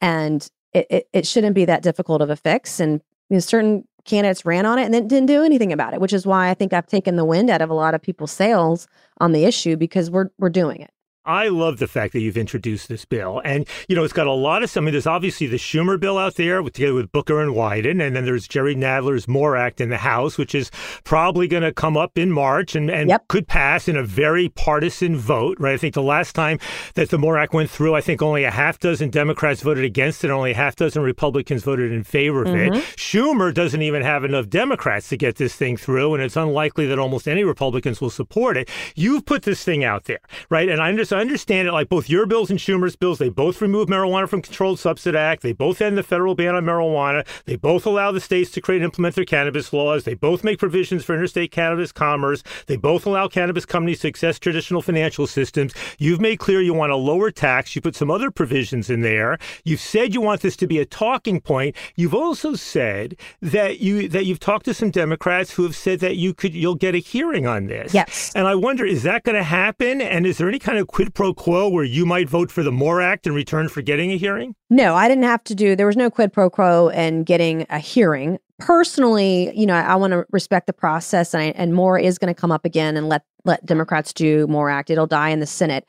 and 0.00 0.48
it, 0.72 0.86
it, 0.88 1.08
it 1.12 1.26
shouldn't 1.26 1.54
be 1.54 1.66
that 1.66 1.82
difficult 1.82 2.22
of 2.22 2.30
a 2.30 2.36
fix. 2.36 2.80
And 2.80 3.02
you 3.28 3.36
know, 3.36 3.40
certain 3.40 3.86
candidates 4.06 4.44
ran 4.44 4.66
on 4.66 4.78
it 4.78 4.84
and 4.84 4.94
then 4.94 5.08
didn't 5.08 5.26
do 5.26 5.42
anything 5.42 5.72
about 5.72 5.92
it, 5.92 6.00
which 6.00 6.12
is 6.12 6.26
why 6.26 6.48
I 6.48 6.54
think 6.54 6.72
I've 6.72 6.86
taken 6.86 7.16
the 7.16 7.24
wind 7.24 7.50
out 7.50 7.62
of 7.62 7.70
a 7.70 7.74
lot 7.74 7.94
of 7.94 8.02
people's 8.02 8.32
sails 8.32 8.86
on 9.18 9.32
the 9.32 9.44
issue 9.44 9.76
because 9.76 10.10
we're 10.10 10.30
we're 10.38 10.50
doing 10.50 10.80
it. 10.80 10.93
I 11.26 11.48
love 11.48 11.78
the 11.78 11.86
fact 11.86 12.12
that 12.12 12.20
you've 12.20 12.36
introduced 12.36 12.88
this 12.88 13.04
bill. 13.04 13.40
And, 13.44 13.66
you 13.88 13.96
know, 13.96 14.04
it's 14.04 14.12
got 14.12 14.26
a 14.26 14.32
lot 14.32 14.62
of, 14.62 14.76
I 14.76 14.80
mean, 14.80 14.92
there's 14.92 15.06
obviously 15.06 15.46
the 15.46 15.56
Schumer 15.56 15.98
bill 15.98 16.18
out 16.18 16.34
there 16.34 16.62
with, 16.62 16.74
together 16.74 16.94
with 16.94 17.12
Booker 17.12 17.40
and 17.40 17.52
Wyden. 17.54 18.04
And 18.04 18.14
then 18.14 18.24
there's 18.24 18.46
Jerry 18.46 18.74
Nadler's 18.74 19.26
MORE 19.26 19.56
Act 19.56 19.80
in 19.80 19.88
the 19.88 19.98
House, 19.98 20.36
which 20.36 20.54
is 20.54 20.70
probably 21.04 21.48
going 21.48 21.62
to 21.62 21.72
come 21.72 21.96
up 21.96 22.18
in 22.18 22.30
March 22.30 22.74
and, 22.74 22.90
and 22.90 23.08
yep. 23.08 23.26
could 23.28 23.48
pass 23.48 23.88
in 23.88 23.96
a 23.96 24.02
very 24.02 24.48
partisan 24.50 25.16
vote, 25.16 25.56
right? 25.58 25.74
I 25.74 25.76
think 25.76 25.94
the 25.94 26.02
last 26.02 26.34
time 26.34 26.58
that 26.94 27.10
the 27.10 27.18
MORE 27.18 27.38
Act 27.38 27.54
went 27.54 27.70
through, 27.70 27.94
I 27.94 28.00
think 28.00 28.20
only 28.20 28.44
a 28.44 28.50
half 28.50 28.78
dozen 28.78 29.10
Democrats 29.10 29.62
voted 29.62 29.84
against 29.84 30.24
it, 30.24 30.30
only 30.30 30.50
a 30.50 30.56
half 30.56 30.76
dozen 30.76 31.02
Republicans 31.02 31.62
voted 31.62 31.92
in 31.92 32.04
favor 32.04 32.42
of 32.42 32.48
mm-hmm. 32.48 32.74
it. 32.74 32.84
Schumer 32.96 33.52
doesn't 33.54 33.82
even 33.82 34.02
have 34.02 34.24
enough 34.24 34.48
Democrats 34.48 35.08
to 35.08 35.16
get 35.16 35.36
this 35.36 35.54
thing 35.54 35.76
through. 35.76 36.14
And 36.14 36.22
it's 36.22 36.36
unlikely 36.36 36.86
that 36.86 36.98
almost 36.98 37.28
any 37.28 37.44
Republicans 37.44 38.00
will 38.00 38.10
support 38.10 38.56
it. 38.56 38.68
You've 38.94 39.24
put 39.24 39.44
this 39.44 39.64
thing 39.64 39.84
out 39.84 40.04
there, 40.04 40.20
right? 40.50 40.68
And 40.68 40.82
I 40.82 40.88
understand 40.88 41.13
it 41.14 41.72
like 41.72 41.88
both 41.88 42.08
your 42.08 42.26
bills 42.26 42.50
and 42.50 42.58
Schumer's 42.58 42.96
bills, 42.96 43.18
they 43.18 43.28
both 43.28 43.60
remove 43.60 43.88
marijuana 43.88 44.28
from 44.28 44.42
Controlled 44.42 44.78
Substance 44.78 45.16
Act. 45.16 45.42
They 45.42 45.52
both 45.52 45.80
end 45.80 45.96
the 45.96 46.02
federal 46.02 46.34
ban 46.34 46.54
on 46.54 46.64
marijuana. 46.64 47.26
They 47.44 47.56
both 47.56 47.86
allow 47.86 48.12
the 48.12 48.20
states 48.20 48.50
to 48.52 48.60
create 48.60 48.78
and 48.78 48.84
implement 48.84 49.14
their 49.14 49.24
cannabis 49.24 49.72
laws. 49.72 50.04
They 50.04 50.14
both 50.14 50.44
make 50.44 50.58
provisions 50.58 51.04
for 51.04 51.14
interstate 51.14 51.50
cannabis 51.50 51.92
commerce. 51.92 52.42
They 52.66 52.76
both 52.76 53.06
allow 53.06 53.28
cannabis 53.28 53.64
companies 53.64 54.00
to 54.00 54.08
access 54.08 54.38
traditional 54.38 54.82
financial 54.82 55.26
systems. 55.26 55.74
You've 55.98 56.20
made 56.20 56.38
clear 56.38 56.60
you 56.60 56.74
want 56.74 56.92
a 56.92 56.96
lower 56.96 57.30
tax. 57.30 57.74
You 57.74 57.82
put 57.82 57.96
some 57.96 58.10
other 58.10 58.30
provisions 58.30 58.90
in 58.90 59.02
there. 59.02 59.38
You've 59.64 59.80
said 59.80 60.14
you 60.14 60.20
want 60.20 60.40
this 60.40 60.56
to 60.56 60.66
be 60.66 60.78
a 60.78 60.86
talking 60.86 61.40
point. 61.40 61.76
You've 61.96 62.14
also 62.14 62.54
said 62.54 63.16
that 63.42 63.80
you 63.80 64.08
that 64.08 64.24
you've 64.26 64.40
talked 64.40 64.64
to 64.66 64.74
some 64.74 64.90
Democrats 64.90 65.52
who 65.52 65.62
have 65.64 65.76
said 65.76 66.00
that 66.00 66.16
you 66.16 66.34
could 66.34 66.54
you'll 66.54 66.74
get 66.74 66.94
a 66.94 66.98
hearing 66.98 67.46
on 67.46 67.66
this. 67.66 67.94
Yes. 67.94 68.32
And 68.34 68.46
I 68.46 68.54
wonder, 68.54 68.84
is 68.84 69.02
that 69.02 69.24
going 69.24 69.36
to 69.36 69.42
happen? 69.42 70.00
And 70.00 70.26
is 70.26 70.38
there 70.38 70.48
any 70.48 70.58
kind 70.58 70.78
of 70.78 70.86
quid 71.04 71.14
pro 71.14 71.34
quo 71.34 71.68
where 71.68 71.84
you 71.84 72.06
might 72.06 72.30
vote 72.30 72.50
for 72.50 72.62
the 72.62 72.72
MORE 72.72 73.02
Act 73.02 73.26
in 73.26 73.34
return 73.34 73.68
for 73.68 73.82
getting 73.82 74.10
a 74.10 74.16
hearing? 74.16 74.54
No, 74.70 74.94
I 74.94 75.06
didn't 75.06 75.24
have 75.24 75.44
to 75.44 75.54
do, 75.54 75.76
there 75.76 75.86
was 75.86 75.96
no 75.96 76.08
quid 76.08 76.32
pro 76.32 76.48
quo 76.48 76.88
in 76.88 77.24
getting 77.24 77.66
a 77.68 77.78
hearing. 77.78 78.38
Personally, 78.58 79.54
you 79.54 79.66
know, 79.66 79.74
I, 79.74 79.82
I 79.82 79.94
want 79.96 80.12
to 80.12 80.24
respect 80.30 80.66
the 80.66 80.72
process 80.72 81.34
and, 81.34 81.42
I, 81.42 81.46
and 81.56 81.74
MORE 81.74 81.98
is 81.98 82.16
going 82.16 82.32
to 82.32 82.40
come 82.40 82.50
up 82.50 82.64
again 82.64 82.96
and 82.96 83.08
let, 83.08 83.22
let 83.44 83.66
Democrats 83.66 84.14
do 84.14 84.46
MORE 84.46 84.70
Act. 84.70 84.88
It'll 84.88 85.06
die 85.06 85.28
in 85.28 85.40
the 85.40 85.46
Senate. 85.46 85.86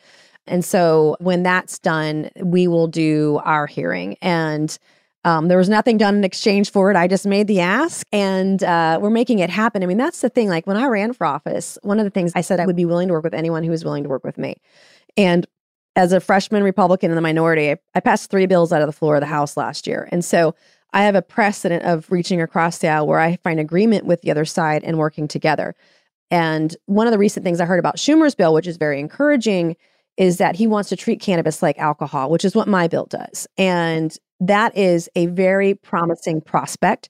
And 0.47 0.65
so 0.65 1.15
when 1.19 1.43
that's 1.43 1.79
done, 1.79 2.29
we 2.41 2.67
will 2.67 2.87
do 2.87 3.39
our 3.45 3.67
hearing. 3.67 4.17
And 4.21 4.77
um, 5.25 5.47
there 5.47 5.57
was 5.57 5.69
nothing 5.69 5.97
done 5.97 6.15
in 6.15 6.23
exchange 6.23 6.71
for 6.71 6.91
it. 6.91 6.95
I 6.95 7.07
just 7.07 7.25
made 7.25 7.47
the 7.47 7.59
ask 7.59 8.05
and 8.11 8.63
uh, 8.63 8.99
we're 9.01 9.09
making 9.09 9.39
it 9.39 9.49
happen. 9.49 9.81
I 9.81 9.87
mean, 9.87 9.97
that's 9.97 10.21
the 10.21 10.29
thing. 10.29 10.49
Like 10.49 10.67
when 10.67 10.77
I 10.77 10.85
ran 10.85 11.13
for 11.13 11.25
office, 11.25 11.79
one 11.81 11.97
of 11.99 12.03
the 12.03 12.11
things 12.11 12.31
I 12.35 12.41
said 12.41 12.59
I 12.59 12.67
would 12.67 12.75
be 12.75 12.85
willing 12.85 13.07
to 13.07 13.13
work 13.13 13.23
with 13.23 13.33
anyone 13.33 13.63
who 13.63 13.71
was 13.71 13.83
willing 13.83 14.03
to 14.03 14.09
work 14.09 14.23
with 14.23 14.37
me. 14.37 14.57
And 15.17 15.45
as 15.95 16.11
a 16.11 16.19
freshman 16.19 16.63
Republican 16.63 17.11
in 17.11 17.15
the 17.15 17.21
minority, 17.21 17.75
I, 17.93 17.99
passed 17.99 18.29
three 18.29 18.45
bills 18.45 18.73
out 18.73 18.81
of 18.81 18.87
the 18.87 18.93
floor 18.93 19.15
of 19.15 19.21
the 19.21 19.27
House 19.27 19.55
last 19.55 19.87
year. 19.87 20.09
And 20.11 20.23
so 20.25 20.55
I 20.93 21.03
have 21.03 21.15
a 21.15 21.21
precedent 21.21 21.83
of 21.83 22.11
reaching 22.11 22.41
across 22.41 22.79
the 22.79 22.89
aisle 22.89 23.07
where 23.07 23.19
I 23.19 23.37
find 23.37 23.59
agreement 23.59 24.05
with 24.05 24.21
the 24.21 24.31
other 24.31 24.45
side 24.45 24.83
and 24.83 24.97
working 24.97 25.27
together. 25.27 25.75
And 26.31 26.75
one 26.85 27.07
of 27.07 27.11
the 27.11 27.17
recent 27.17 27.43
things 27.43 27.61
I 27.61 27.65
heard 27.65 27.79
about 27.79 27.97
Schumer's 27.97 28.35
bill, 28.35 28.53
which 28.53 28.67
is 28.67 28.77
very 28.77 28.99
encouraging, 28.99 29.75
is 30.17 30.37
that 30.37 30.55
he 30.55 30.67
wants 30.67 30.89
to 30.89 30.95
treat 30.95 31.19
cannabis 31.19 31.61
like 31.61 31.77
alcohol, 31.77 32.29
which 32.29 32.45
is 32.45 32.55
what 32.55 32.67
my 32.67 32.87
bill 32.87 33.05
does. 33.05 33.47
And 33.57 34.15
that 34.39 34.75
is 34.77 35.09
a 35.15 35.27
very 35.27 35.75
promising 35.75 36.41
prospect 36.41 37.09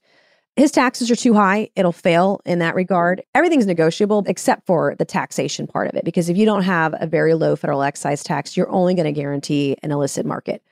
his 0.56 0.70
taxes 0.70 1.10
are 1.10 1.16
too 1.16 1.34
high. 1.34 1.68
It'll 1.76 1.92
fail 1.92 2.40
in 2.46 2.60
that 2.60 2.74
regard. 2.74 3.22
Everything's 3.34 3.66
negotiable 3.66 4.24
except 4.26 4.66
for 4.66 4.94
the 4.98 5.04
taxation 5.04 5.66
part 5.66 5.88
of 5.88 5.94
it. 5.94 6.04
Because 6.04 6.30
if 6.30 6.36
you 6.36 6.46
don't 6.46 6.62
have 6.62 6.94
a 6.98 7.06
very 7.06 7.34
low 7.34 7.56
federal 7.56 7.82
excise 7.82 8.22
tax, 8.22 8.56
you're 8.56 8.70
only 8.70 8.94
going 8.94 9.04
to 9.04 9.12
guarantee 9.12 9.76
an 9.82 9.92
illicit 9.92 10.24
market. 10.24 10.62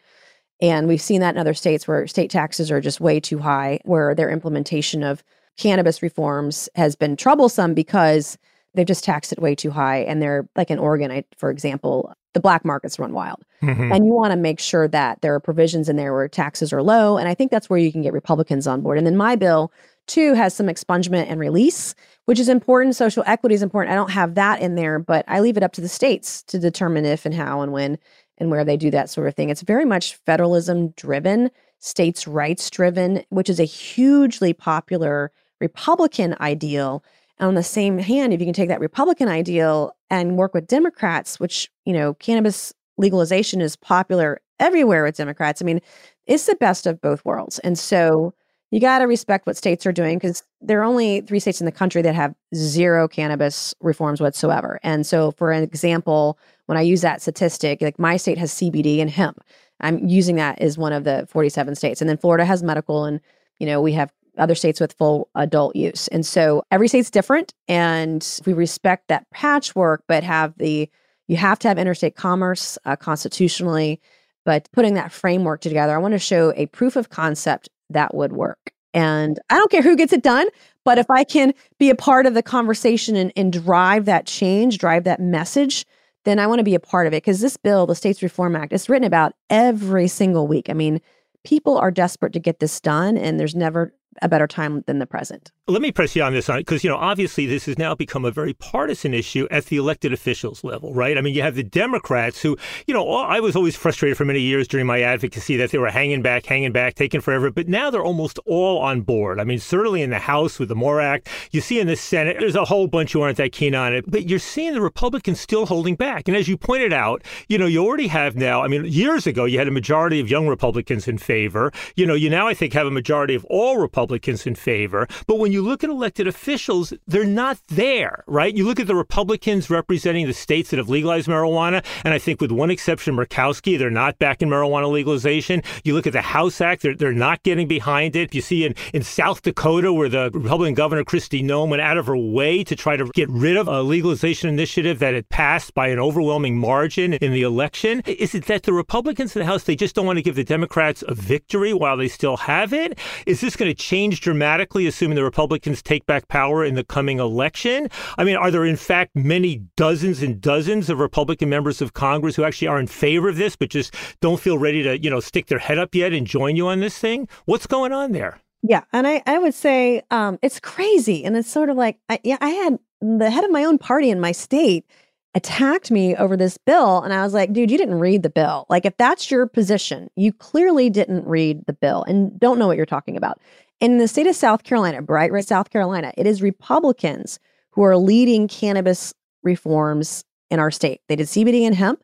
And 0.62 0.88
we've 0.88 1.02
seen 1.02 1.20
that 1.20 1.34
in 1.34 1.40
other 1.40 1.52
states 1.52 1.86
where 1.86 2.06
state 2.06 2.30
taxes 2.30 2.70
are 2.70 2.80
just 2.80 3.00
way 3.00 3.20
too 3.20 3.38
high, 3.38 3.80
where 3.84 4.14
their 4.14 4.30
implementation 4.30 5.02
of 5.02 5.22
cannabis 5.58 6.02
reforms 6.02 6.68
has 6.74 6.96
been 6.96 7.16
troublesome 7.16 7.74
because 7.74 8.38
they've 8.74 8.86
just 8.86 9.04
taxed 9.04 9.32
it 9.32 9.40
way 9.40 9.54
too 9.54 9.70
high. 9.70 9.98
And 9.98 10.20
they're 10.20 10.48
like 10.56 10.70
in 10.70 10.78
Oregon, 10.78 11.24
for 11.36 11.50
example, 11.50 12.14
the 12.32 12.40
black 12.40 12.64
markets 12.64 12.98
run 12.98 13.12
wild. 13.12 13.44
Mm-hmm. 13.62 13.92
And 13.92 14.04
you 14.04 14.12
want 14.12 14.32
to 14.32 14.36
make 14.36 14.60
sure 14.60 14.88
that 14.88 15.20
there 15.22 15.34
are 15.34 15.40
provisions 15.40 15.88
in 15.88 15.96
there 15.96 16.12
where 16.12 16.28
taxes 16.28 16.72
are 16.72 16.82
low. 16.82 17.16
And 17.16 17.28
I 17.28 17.34
think 17.34 17.50
that's 17.50 17.70
where 17.70 17.78
you 17.78 17.92
can 17.92 18.02
get 18.02 18.12
Republicans 18.12 18.66
on 18.66 18.82
board. 18.82 18.98
And 18.98 19.06
then 19.06 19.16
my 19.16 19.36
bill 19.36 19.72
too, 20.06 20.34
has 20.34 20.54
some 20.54 20.66
expungement 20.66 21.26
and 21.28 21.40
release, 21.40 21.94
which 22.26 22.38
is 22.38 22.48
important. 22.48 22.96
Social 22.96 23.22
equity 23.26 23.54
is 23.54 23.62
important. 23.62 23.92
I 23.92 23.96
don't 23.96 24.10
have 24.10 24.34
that 24.34 24.60
in 24.60 24.74
there, 24.74 24.98
but 24.98 25.24
I 25.28 25.40
leave 25.40 25.56
it 25.56 25.62
up 25.62 25.72
to 25.74 25.80
the 25.80 25.88
states 25.88 26.42
to 26.44 26.58
determine 26.58 27.04
if 27.04 27.24
and 27.24 27.34
how 27.34 27.62
and 27.62 27.72
when 27.72 27.98
and 28.38 28.50
where 28.50 28.64
they 28.64 28.76
do 28.76 28.90
that 28.90 29.08
sort 29.08 29.28
of 29.28 29.34
thing. 29.34 29.50
It's 29.50 29.62
very 29.62 29.84
much 29.84 30.16
federalism 30.26 30.88
driven, 30.90 31.50
states' 31.78 32.26
rights 32.26 32.68
driven, 32.68 33.24
which 33.30 33.48
is 33.48 33.60
a 33.60 33.64
hugely 33.64 34.52
popular 34.52 35.30
Republican 35.60 36.36
ideal. 36.40 37.04
On 37.40 37.54
the 37.54 37.62
same 37.62 37.98
hand, 37.98 38.32
if 38.32 38.40
you 38.40 38.46
can 38.46 38.54
take 38.54 38.68
that 38.68 38.80
Republican 38.80 39.28
ideal 39.28 39.96
and 40.08 40.36
work 40.36 40.54
with 40.54 40.66
Democrats, 40.66 41.40
which, 41.40 41.68
you 41.84 41.92
know, 41.92 42.14
cannabis 42.14 42.72
legalization 42.96 43.60
is 43.60 43.74
popular 43.76 44.40
everywhere 44.60 45.02
with 45.02 45.16
Democrats. 45.16 45.60
I 45.60 45.64
mean, 45.64 45.80
it's 46.26 46.46
the 46.46 46.54
best 46.56 46.86
of 46.86 47.00
both 47.00 47.24
worlds. 47.24 47.58
And 47.60 47.78
so 47.78 48.34
you 48.70 48.80
got 48.80 48.98
to 48.98 49.04
respect 49.06 49.46
what 49.46 49.56
states 49.56 49.86
are 49.86 49.92
doing 49.92 50.18
because 50.18 50.42
there 50.60 50.80
are 50.80 50.84
only 50.84 51.20
three 51.20 51.38
states 51.40 51.60
in 51.60 51.64
the 51.64 51.72
country 51.72 52.02
that 52.02 52.14
have 52.14 52.34
zero 52.54 53.06
cannabis 53.06 53.74
reforms 53.80 54.20
whatsoever. 54.20 54.80
And 54.82 55.06
so, 55.06 55.32
for 55.32 55.52
an 55.52 55.62
example, 55.62 56.38
when 56.66 56.78
I 56.78 56.82
use 56.82 57.00
that 57.02 57.22
statistic, 57.22 57.82
like 57.82 57.98
my 57.98 58.16
state 58.16 58.38
has 58.38 58.52
CBD 58.52 59.00
and 59.00 59.10
hemp. 59.10 59.42
I'm 59.80 60.08
using 60.08 60.36
that 60.36 60.60
as 60.60 60.78
one 60.78 60.92
of 60.92 61.04
the 61.04 61.26
47 61.30 61.74
states. 61.74 62.00
And 62.00 62.08
then 62.08 62.16
Florida 62.16 62.44
has 62.44 62.62
medical, 62.62 63.04
and, 63.04 63.20
you 63.58 63.66
know, 63.66 63.80
we 63.80 63.92
have 63.92 64.12
other 64.38 64.54
states 64.54 64.80
with 64.80 64.92
full 64.92 65.28
adult 65.34 65.76
use. 65.76 66.08
And 66.08 66.24
so 66.26 66.62
every 66.70 66.88
state's 66.88 67.10
different. 67.10 67.54
And 67.68 68.26
we 68.46 68.52
respect 68.52 69.08
that 69.08 69.28
patchwork, 69.30 70.04
but 70.08 70.24
have 70.24 70.54
the, 70.58 70.88
you 71.28 71.36
have 71.36 71.58
to 71.60 71.68
have 71.68 71.78
interstate 71.78 72.16
commerce 72.16 72.78
uh, 72.84 72.96
constitutionally. 72.96 74.00
But 74.44 74.68
putting 74.72 74.94
that 74.94 75.12
framework 75.12 75.60
together, 75.60 75.94
I 75.94 75.98
want 75.98 76.12
to 76.12 76.18
show 76.18 76.52
a 76.56 76.66
proof 76.66 76.96
of 76.96 77.10
concept 77.10 77.68
that 77.90 78.14
would 78.14 78.32
work. 78.32 78.72
And 78.92 79.40
I 79.50 79.56
don't 79.56 79.70
care 79.70 79.82
who 79.82 79.96
gets 79.96 80.12
it 80.12 80.22
done, 80.22 80.46
but 80.84 80.98
if 80.98 81.10
I 81.10 81.24
can 81.24 81.52
be 81.78 81.90
a 81.90 81.96
part 81.96 82.26
of 82.26 82.34
the 82.34 82.42
conversation 82.42 83.16
and, 83.16 83.32
and 83.34 83.52
drive 83.52 84.04
that 84.04 84.26
change, 84.26 84.78
drive 84.78 85.04
that 85.04 85.20
message, 85.20 85.84
then 86.24 86.38
I 86.38 86.46
want 86.46 86.60
to 86.60 86.64
be 86.64 86.74
a 86.74 86.80
part 86.80 87.06
of 87.06 87.12
it. 87.12 87.18
Because 87.18 87.40
this 87.40 87.56
bill, 87.56 87.86
the 87.86 87.94
States 87.94 88.22
Reform 88.22 88.54
Act, 88.54 88.72
is 88.72 88.88
written 88.88 89.06
about 89.06 89.34
every 89.50 90.08
single 90.08 90.46
week. 90.46 90.70
I 90.70 90.74
mean, 90.74 91.00
people 91.44 91.76
are 91.76 91.90
desperate 91.90 92.32
to 92.34 92.38
get 92.38 92.60
this 92.60 92.80
done, 92.80 93.18
and 93.18 93.38
there's 93.38 93.54
never 93.54 93.92
a 94.22 94.28
better 94.28 94.46
time 94.46 94.82
than 94.86 94.98
the 94.98 95.06
present. 95.06 95.52
Let 95.66 95.80
me 95.80 95.92
press 95.92 96.14
you 96.14 96.22
on 96.22 96.34
this 96.34 96.48
because 96.48 96.84
you 96.84 96.90
know 96.90 96.96
obviously 96.96 97.46
this 97.46 97.64
has 97.66 97.78
now 97.78 97.94
become 97.94 98.24
a 98.24 98.30
very 98.30 98.52
partisan 98.52 99.14
issue 99.14 99.48
at 99.50 99.66
the 99.66 99.76
elected 99.78 100.12
officials 100.12 100.62
level, 100.62 100.92
right? 100.92 101.16
I 101.16 101.22
mean, 101.22 101.34
you 101.34 101.40
have 101.40 101.54
the 101.54 101.62
Democrats 101.62 102.42
who, 102.42 102.56
you 102.86 102.92
know, 102.92 103.08
I 103.08 103.40
was 103.40 103.56
always 103.56 103.74
frustrated 103.74 104.18
for 104.18 104.26
many 104.26 104.40
years 104.40 104.68
during 104.68 104.86
my 104.86 105.00
advocacy 105.00 105.56
that 105.56 105.70
they 105.70 105.78
were 105.78 105.90
hanging 105.90 106.20
back, 106.20 106.44
hanging 106.44 106.72
back, 106.72 106.94
taking 106.94 107.22
forever, 107.22 107.50
but 107.50 107.66
now 107.66 107.90
they're 107.90 108.04
almost 108.04 108.38
all 108.44 108.78
on 108.78 109.00
board. 109.00 109.40
I 109.40 109.44
mean, 109.44 109.58
certainly 109.58 110.02
in 110.02 110.10
the 110.10 110.18
House 110.18 110.58
with 110.58 110.68
the 110.68 110.74
MORE 110.74 111.00
Act, 111.00 111.28
you 111.50 111.62
see 111.62 111.80
in 111.80 111.86
the 111.86 111.96
Senate, 111.96 112.36
there's 112.38 112.56
a 112.56 112.66
whole 112.66 112.86
bunch 112.86 113.12
who 113.12 113.22
aren't 113.22 113.38
that 113.38 113.52
keen 113.52 113.74
on 113.74 113.94
it, 113.94 114.04
but 114.06 114.28
you're 114.28 114.38
seeing 114.38 114.74
the 114.74 114.82
Republicans 114.82 115.40
still 115.40 115.64
holding 115.64 115.94
back. 115.94 116.28
And 116.28 116.36
as 116.36 116.46
you 116.46 116.58
pointed 116.58 116.92
out, 116.92 117.22
you 117.48 117.56
know, 117.56 117.66
you 117.66 117.84
already 117.84 118.08
have 118.08 118.36
now. 118.36 118.62
I 118.62 118.68
mean, 118.68 118.84
years 118.84 119.26
ago 119.26 119.46
you 119.46 119.58
had 119.58 119.68
a 119.68 119.72
majority 119.72 120.20
of 120.20 120.30
young 120.30 120.46
Republicans 120.46 121.08
in 121.08 121.16
favor. 121.16 121.72
You 121.96 122.06
know, 122.06 122.14
you 122.14 122.28
now 122.28 122.46
I 122.46 122.54
think 122.54 122.74
have 122.74 122.86
a 122.86 122.90
majority 122.90 123.34
of 123.34 123.46
all 123.46 123.78
Republicans 123.78 124.03
in 124.12 124.54
favor. 124.54 125.06
But 125.26 125.38
when 125.38 125.52
you 125.52 125.62
look 125.62 125.84
at 125.84 125.90
elected 125.90 126.26
officials, 126.26 126.92
they're 127.06 127.24
not 127.24 127.58
there, 127.68 128.24
right? 128.26 128.54
You 128.54 128.66
look 128.66 128.80
at 128.80 128.86
the 128.86 128.94
Republicans 128.94 129.70
representing 129.70 130.26
the 130.26 130.32
states 130.32 130.70
that 130.70 130.78
have 130.78 130.88
legalized 130.88 131.28
marijuana, 131.28 131.84
and 132.04 132.14
I 132.14 132.18
think 132.18 132.40
with 132.40 132.50
one 132.50 132.70
exception, 132.70 133.16
Murkowski, 133.16 133.78
they're 133.78 133.90
not 133.90 134.18
backing 134.18 134.48
marijuana 134.48 134.90
legalization. 134.90 135.62
You 135.84 135.94
look 135.94 136.06
at 136.06 136.12
the 136.12 136.22
House 136.22 136.60
Act, 136.60 136.82
they're, 136.82 136.94
they're 136.94 137.12
not 137.12 137.42
getting 137.42 137.68
behind 137.68 138.16
it. 138.16 138.34
You 138.34 138.40
see 138.40 138.64
in, 138.64 138.74
in 138.92 139.02
South 139.02 139.42
Dakota, 139.42 139.92
where 139.92 140.08
the 140.08 140.30
Republican 140.32 140.74
governor, 140.74 141.04
Kristi 141.04 141.44
Noem, 141.44 141.68
went 141.68 141.82
out 141.82 141.96
of 141.96 142.06
her 142.06 142.16
way 142.16 142.64
to 142.64 142.76
try 142.76 142.96
to 142.96 143.10
get 143.14 143.28
rid 143.30 143.56
of 143.56 143.68
a 143.68 143.82
legalization 143.82 144.48
initiative 144.48 144.98
that 144.98 145.14
had 145.14 145.28
passed 145.28 145.74
by 145.74 145.88
an 145.88 145.98
overwhelming 145.98 146.58
margin 146.58 147.14
in 147.14 147.32
the 147.32 147.42
election. 147.42 148.02
Is 148.06 148.34
it 148.34 148.46
that 148.46 148.64
the 148.64 148.72
Republicans 148.72 149.34
in 149.36 149.40
the 149.40 149.46
House, 149.46 149.64
they 149.64 149.76
just 149.76 149.94
don't 149.94 150.06
want 150.06 150.18
to 150.18 150.22
give 150.22 150.34
the 150.34 150.44
Democrats 150.44 151.04
a 151.06 151.14
victory 151.14 151.72
while 151.72 151.96
they 151.96 152.08
still 152.08 152.36
have 152.36 152.72
it? 152.72 152.98
Is 153.26 153.40
this 153.40 153.56
going 153.56 153.70
to 153.70 153.74
change 153.74 153.93
dramatically, 154.20 154.86
assuming 154.86 155.16
the 155.16 155.24
Republicans 155.24 155.82
take 155.82 156.04
back 156.06 156.28
power 156.28 156.64
in 156.64 156.74
the 156.74 156.84
coming 156.84 157.18
election? 157.18 157.88
I 158.18 158.24
mean, 158.24 158.36
are 158.36 158.50
there 158.50 158.64
in 158.64 158.76
fact 158.76 159.14
many 159.14 159.62
dozens 159.76 160.22
and 160.22 160.40
dozens 160.40 160.90
of 160.90 160.98
Republican 160.98 161.48
members 161.48 161.80
of 161.80 161.92
Congress 161.92 162.36
who 162.36 162.44
actually 162.44 162.68
are 162.68 162.80
in 162.80 162.86
favor 162.86 163.28
of 163.28 163.36
this, 163.36 163.56
but 163.56 163.70
just 163.70 163.94
don't 164.20 164.40
feel 164.40 164.58
ready 164.58 164.82
to, 164.82 165.02
you 165.02 165.10
know, 165.10 165.20
stick 165.20 165.46
their 165.46 165.58
head 165.58 165.78
up 165.78 165.94
yet 165.94 166.12
and 166.12 166.26
join 166.26 166.56
you 166.56 166.68
on 166.68 166.80
this 166.80 166.98
thing? 166.98 167.28
What's 167.44 167.66
going 167.66 167.92
on 167.92 168.12
there? 168.12 168.40
Yeah, 168.62 168.84
and 168.92 169.06
I, 169.06 169.22
I 169.26 169.38
would 169.38 169.54
say 169.54 170.02
um, 170.10 170.38
it's 170.40 170.58
crazy, 170.58 171.24
and 171.24 171.36
it's 171.36 171.50
sort 171.50 171.68
of 171.68 171.76
like, 171.76 171.98
I, 172.08 172.18
yeah, 172.24 172.38
I 172.40 172.48
had 172.48 172.78
the 173.00 173.30
head 173.30 173.44
of 173.44 173.50
my 173.50 173.64
own 173.64 173.76
party 173.76 174.10
in 174.10 174.20
my 174.20 174.32
state 174.32 174.86
attacked 175.34 175.90
me 175.90 176.14
over 176.16 176.36
this 176.36 176.56
bill, 176.58 177.02
and 177.02 177.12
I 177.12 177.22
was 177.24 177.34
like, 177.34 177.52
dude, 177.52 177.70
you 177.70 177.78
didn't 177.78 177.98
read 177.98 178.22
the 178.22 178.30
bill. 178.30 178.66
Like, 178.68 178.84
if 178.84 178.96
that's 178.96 179.30
your 179.30 179.46
position, 179.46 180.08
you 180.16 180.32
clearly 180.32 180.90
didn't 180.90 181.26
read 181.26 181.66
the 181.66 181.72
bill 181.72 182.04
and 182.04 182.38
don't 182.38 182.58
know 182.58 182.66
what 182.66 182.76
you're 182.76 182.86
talking 182.86 183.16
about. 183.16 183.40
In 183.80 183.98
the 183.98 184.06
state 184.06 184.26
of 184.26 184.36
South 184.36 184.62
Carolina, 184.62 185.02
bright 185.02 185.32
red 185.32 185.46
South 185.46 185.70
Carolina, 185.70 186.12
it 186.16 186.26
is 186.26 186.40
Republicans 186.40 187.40
who 187.70 187.82
are 187.82 187.96
leading 187.96 188.46
cannabis 188.46 189.12
reforms 189.42 190.24
in 190.50 190.60
our 190.60 190.70
state. 190.70 191.00
They 191.08 191.16
did 191.16 191.26
CBD 191.26 191.62
and 191.62 191.74
hemp, 191.74 192.03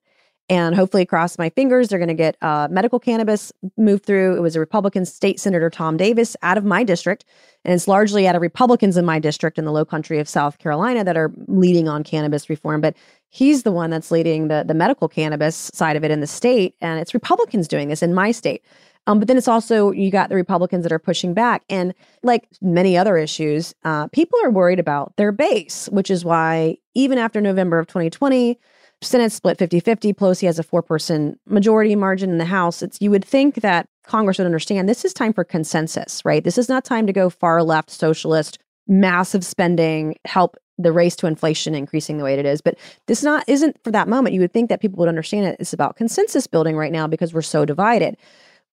and 0.50 0.74
hopefully, 0.74 1.04
across 1.04 1.38
my 1.38 1.48
fingers, 1.50 1.88
they're 1.88 1.98
going 2.00 2.08
to 2.08 2.14
get 2.14 2.36
uh, 2.42 2.66
medical 2.68 2.98
cannabis 2.98 3.52
moved 3.76 4.04
through. 4.04 4.36
It 4.36 4.40
was 4.40 4.56
a 4.56 4.60
Republican 4.60 5.04
state 5.04 5.38
senator, 5.38 5.70
Tom 5.70 5.96
Davis, 5.96 6.36
out 6.42 6.58
of 6.58 6.64
my 6.64 6.82
district, 6.82 7.24
and 7.64 7.72
it's 7.72 7.86
largely 7.86 8.26
out 8.26 8.34
of 8.34 8.42
Republicans 8.42 8.96
in 8.96 9.04
my 9.04 9.20
district 9.20 9.58
in 9.58 9.64
the 9.64 9.70
Low 9.70 9.84
Country 9.84 10.18
of 10.18 10.28
South 10.28 10.58
Carolina 10.58 11.04
that 11.04 11.16
are 11.16 11.32
leading 11.46 11.88
on 11.88 12.02
cannabis 12.02 12.50
reform. 12.50 12.80
But 12.80 12.96
he's 13.28 13.62
the 13.62 13.70
one 13.70 13.90
that's 13.90 14.10
leading 14.10 14.48
the 14.48 14.64
the 14.66 14.74
medical 14.74 15.08
cannabis 15.08 15.70
side 15.72 15.94
of 15.94 16.02
it 16.02 16.10
in 16.10 16.18
the 16.18 16.26
state, 16.26 16.74
and 16.80 16.98
it's 16.98 17.14
Republicans 17.14 17.68
doing 17.68 17.88
this 17.88 18.02
in 18.02 18.12
my 18.12 18.32
state. 18.32 18.64
Um, 19.06 19.20
but 19.20 19.28
then 19.28 19.36
it's 19.36 19.48
also 19.48 19.92
you 19.92 20.10
got 20.10 20.30
the 20.30 20.34
Republicans 20.34 20.82
that 20.82 20.90
are 20.90 20.98
pushing 20.98 21.32
back, 21.32 21.62
and 21.70 21.94
like 22.24 22.48
many 22.60 22.96
other 22.96 23.16
issues, 23.16 23.72
uh, 23.84 24.08
people 24.08 24.40
are 24.42 24.50
worried 24.50 24.80
about 24.80 25.16
their 25.16 25.30
base, 25.30 25.88
which 25.90 26.10
is 26.10 26.24
why 26.24 26.76
even 26.94 27.18
after 27.18 27.40
November 27.40 27.78
of 27.78 27.86
2020, 27.86 28.58
Senate 29.02 29.32
split 29.32 29.58
50-50. 29.58 30.14
Pelosi 30.14 30.46
has 30.46 30.58
a 30.58 30.62
four-person 30.62 31.38
majority 31.46 31.96
margin 31.96 32.30
in 32.30 32.38
the 32.38 32.44
House. 32.44 32.82
It's 32.82 33.00
you 33.00 33.10
would 33.10 33.24
think 33.24 33.56
that 33.56 33.86
Congress 34.04 34.38
would 34.38 34.46
understand 34.46 34.88
this 34.88 35.04
is 35.04 35.14
time 35.14 35.32
for 35.32 35.44
consensus, 35.44 36.22
right? 36.24 36.44
This 36.44 36.58
is 36.58 36.68
not 36.68 36.84
time 36.84 37.06
to 37.06 37.12
go 37.12 37.30
far 37.30 37.62
left 37.62 37.90
socialist, 37.90 38.58
massive 38.86 39.44
spending, 39.44 40.16
help 40.26 40.56
the 40.76 40.92
race 40.92 41.16
to 41.16 41.26
inflation 41.26 41.74
increasing 41.74 42.18
the 42.18 42.24
way 42.24 42.34
it 42.34 42.44
is. 42.44 42.60
But 42.60 42.78
this 43.06 43.22
not 43.22 43.44
isn't 43.46 43.76
for 43.84 43.90
that 43.90 44.08
moment. 44.08 44.34
You 44.34 44.40
would 44.40 44.52
think 44.52 44.68
that 44.68 44.80
people 44.80 44.98
would 44.98 45.08
understand 45.08 45.46
it. 45.46 45.56
It's 45.60 45.72
about 45.72 45.96
consensus 45.96 46.46
building 46.46 46.76
right 46.76 46.92
now 46.92 47.06
because 47.06 47.32
we're 47.32 47.42
so 47.42 47.64
divided. 47.64 48.16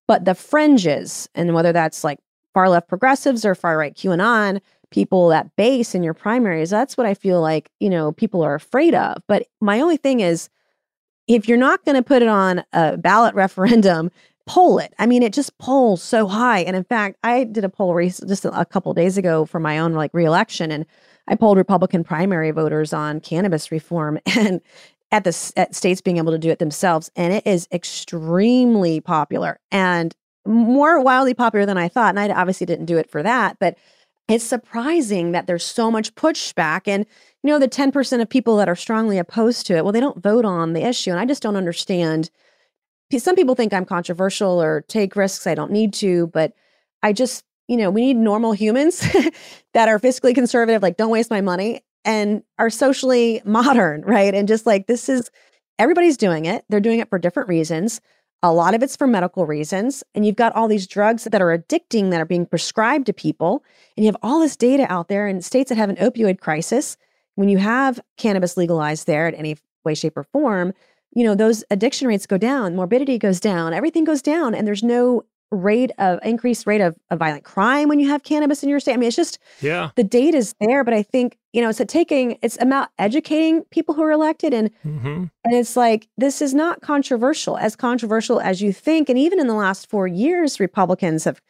But 0.07 0.25
the 0.25 0.35
fringes, 0.35 1.29
and 1.35 1.53
whether 1.53 1.73
that's 1.73 2.03
like 2.03 2.19
far 2.53 2.69
left 2.69 2.87
progressives 2.87 3.45
or 3.45 3.55
far 3.55 3.77
right 3.77 3.95
QAnon, 3.95 4.61
people 4.91 5.29
that 5.29 5.55
base 5.55 5.93
in 5.95 6.03
your 6.03 6.13
primaries, 6.13 6.69
that's 6.69 6.97
what 6.97 7.07
I 7.07 7.13
feel 7.13 7.41
like, 7.41 7.69
you 7.79 7.89
know, 7.89 8.11
people 8.11 8.41
are 8.43 8.55
afraid 8.55 8.95
of. 8.95 9.21
But 9.27 9.47
my 9.61 9.81
only 9.81 9.97
thing 9.97 10.19
is 10.19 10.49
if 11.27 11.47
you're 11.47 11.57
not 11.57 11.83
going 11.85 11.95
to 11.95 12.03
put 12.03 12.21
it 12.21 12.27
on 12.27 12.63
a 12.73 12.97
ballot 12.97 13.35
referendum, 13.35 14.11
poll 14.45 14.79
it. 14.79 14.93
I 14.97 15.05
mean, 15.05 15.23
it 15.23 15.33
just 15.33 15.57
polls 15.57 16.01
so 16.01 16.25
high. 16.25 16.59
And 16.59 16.75
in 16.75 16.85
fact, 16.85 17.17
I 17.23 17.43
did 17.43 17.65
a 17.65 17.69
poll 17.69 17.99
just 17.99 18.45
a 18.45 18.65
couple 18.65 18.93
days 18.93 19.17
ago 19.17 19.45
for 19.45 19.59
my 19.59 19.77
own 19.77 19.93
like 19.93 20.13
reelection 20.13 20.71
and 20.71 20.85
I 21.27 21.35
polled 21.35 21.57
Republican 21.57 22.03
primary 22.03 22.51
voters 22.51 22.93
on 22.93 23.19
cannabis 23.19 23.71
reform 23.71 24.19
and 24.25 24.61
at 25.11 25.23
the 25.23 25.53
at 25.55 25.75
states 25.75 26.01
being 26.01 26.17
able 26.17 26.31
to 26.31 26.37
do 26.37 26.49
it 26.49 26.59
themselves 26.59 27.09
and 27.15 27.33
it 27.33 27.45
is 27.47 27.67
extremely 27.71 28.99
popular 28.99 29.59
and 29.71 30.15
more 30.45 31.01
wildly 31.01 31.33
popular 31.33 31.65
than 31.65 31.77
I 31.77 31.87
thought 31.87 32.09
and 32.09 32.19
I 32.19 32.29
obviously 32.29 32.65
didn't 32.65 32.85
do 32.85 32.97
it 32.97 33.09
for 33.09 33.23
that 33.23 33.57
but 33.59 33.77
it's 34.27 34.43
surprising 34.43 35.31
that 35.31 35.47
there's 35.47 35.63
so 35.63 35.89
much 35.89 36.13
pushback 36.15 36.81
and 36.85 37.05
you 37.43 37.49
know 37.49 37.59
the 37.59 37.67
10% 37.69 38.21
of 38.21 38.29
people 38.29 38.57
that 38.57 38.69
are 38.69 38.75
strongly 38.75 39.17
opposed 39.17 39.65
to 39.67 39.75
it 39.75 39.83
well 39.83 39.93
they 39.93 39.99
don't 39.99 40.21
vote 40.21 40.45
on 40.45 40.73
the 40.73 40.85
issue 40.85 41.11
and 41.11 41.19
I 41.19 41.25
just 41.25 41.41
don't 41.41 41.55
understand 41.55 42.29
some 43.17 43.35
people 43.35 43.55
think 43.55 43.73
I'm 43.73 43.85
controversial 43.85 44.61
or 44.61 44.83
take 44.87 45.15
risks 45.15 45.47
I 45.47 45.55
don't 45.55 45.71
need 45.71 45.93
to 45.95 46.27
but 46.27 46.53
I 47.03 47.13
just 47.13 47.43
you 47.67 47.77
know 47.77 47.89
we 47.89 48.01
need 48.01 48.17
normal 48.17 48.51
humans 48.53 48.99
that 49.73 49.87
are 49.87 49.99
fiscally 49.99 50.35
conservative 50.35 50.81
like 50.81 50.97
don't 50.97 51.11
waste 51.11 51.31
my 51.31 51.41
money 51.41 51.81
and 52.07 52.41
are 52.57 52.69
socially 52.71 53.41
modern, 53.45 54.01
right? 54.01 54.33
And 54.33 54.47
just 54.47 54.65
like 54.65 54.87
this 54.87 55.09
is 55.09 55.29
everybody's 55.77 56.17
doing 56.17 56.45
it. 56.45 56.65
They're 56.69 56.79
doing 56.79 56.99
it 56.99 57.09
for 57.09 57.19
different 57.19 57.49
reasons. 57.49 58.01
A 58.43 58.53
lot 58.53 58.75
of 58.75 58.83
it's 58.83 58.95
for 58.95 59.07
medical 59.07 59.45
reasons. 59.45 60.03
And 60.13 60.25
you've 60.25 60.35
got 60.35 60.55
all 60.55 60.67
these 60.67 60.87
drugs 60.87 61.23
that 61.23 61.41
are 61.41 61.57
addicting 61.57 62.11
that 62.11 62.21
are 62.21 62.25
being 62.25 62.45
prescribed 62.45 63.07
to 63.07 63.13
people. 63.13 63.63
And 63.95 64.05
you 64.05 64.11
have 64.11 64.17
all 64.21 64.39
this 64.39 64.55
data 64.55 64.85
out 64.91 65.07
there 65.07 65.27
in 65.27 65.41
states 65.41 65.69
that 65.69 65.77
have 65.77 65.89
an 65.89 65.95
opioid 65.95 66.39
crisis. 66.39 66.97
When 67.35 67.49
you 67.49 67.57
have 67.57 67.99
cannabis 68.17 68.57
legalized 68.57 69.07
there 69.07 69.27
in 69.27 69.35
any 69.35 69.57
way, 69.83 69.95
shape, 69.95 70.17
or 70.17 70.23
form, 70.23 70.73
you 71.13 71.23
know, 71.23 71.35
those 71.35 71.63
addiction 71.71 72.07
rates 72.07 72.27
go 72.27 72.37
down, 72.37 72.75
morbidity 72.75 73.17
goes 73.17 73.39
down, 73.39 73.73
everything 73.73 74.03
goes 74.03 74.21
down. 74.21 74.53
And 74.53 74.67
there's 74.67 74.83
no 74.83 75.23
rate 75.51 75.91
of 75.97 76.19
increased 76.23 76.67
rate 76.67 76.81
of, 76.81 76.97
of 77.09 77.19
violent 77.19 77.43
crime 77.43 77.87
when 77.87 77.99
you 77.99 78.07
have 78.09 78.23
cannabis 78.23 78.63
in 78.63 78.69
your 78.69 78.79
state. 78.79 78.93
I 78.93 78.97
mean, 78.97 79.07
it's 79.07 79.15
just 79.15 79.39
yeah, 79.61 79.91
the 79.95 80.03
data 80.03 80.37
is 80.37 80.53
there, 80.59 80.83
but 80.83 80.93
I 80.93 81.03
think 81.03 81.37
you 81.53 81.61
know 81.61 81.69
it's 81.69 81.79
a 81.79 81.85
taking 81.85 82.37
it's 82.41 82.57
about 82.61 82.89
educating 82.99 83.63
people 83.65 83.95
who 83.95 84.03
are 84.03 84.11
elected 84.11 84.53
and 84.53 84.71
mm-hmm. 84.85 85.25
and 85.43 85.53
it's 85.53 85.75
like 85.77 86.07
this 86.17 86.41
is 86.41 86.53
not 86.53 86.81
controversial 86.81 87.57
as 87.57 87.75
controversial 87.75 88.39
as 88.39 88.61
you 88.61 88.73
think. 88.73 89.09
And 89.09 89.17
even 89.17 89.39
in 89.39 89.47
the 89.47 89.53
last 89.53 89.89
four 89.89 90.07
years, 90.07 90.59
Republicans 90.59 91.23
have 91.23 91.41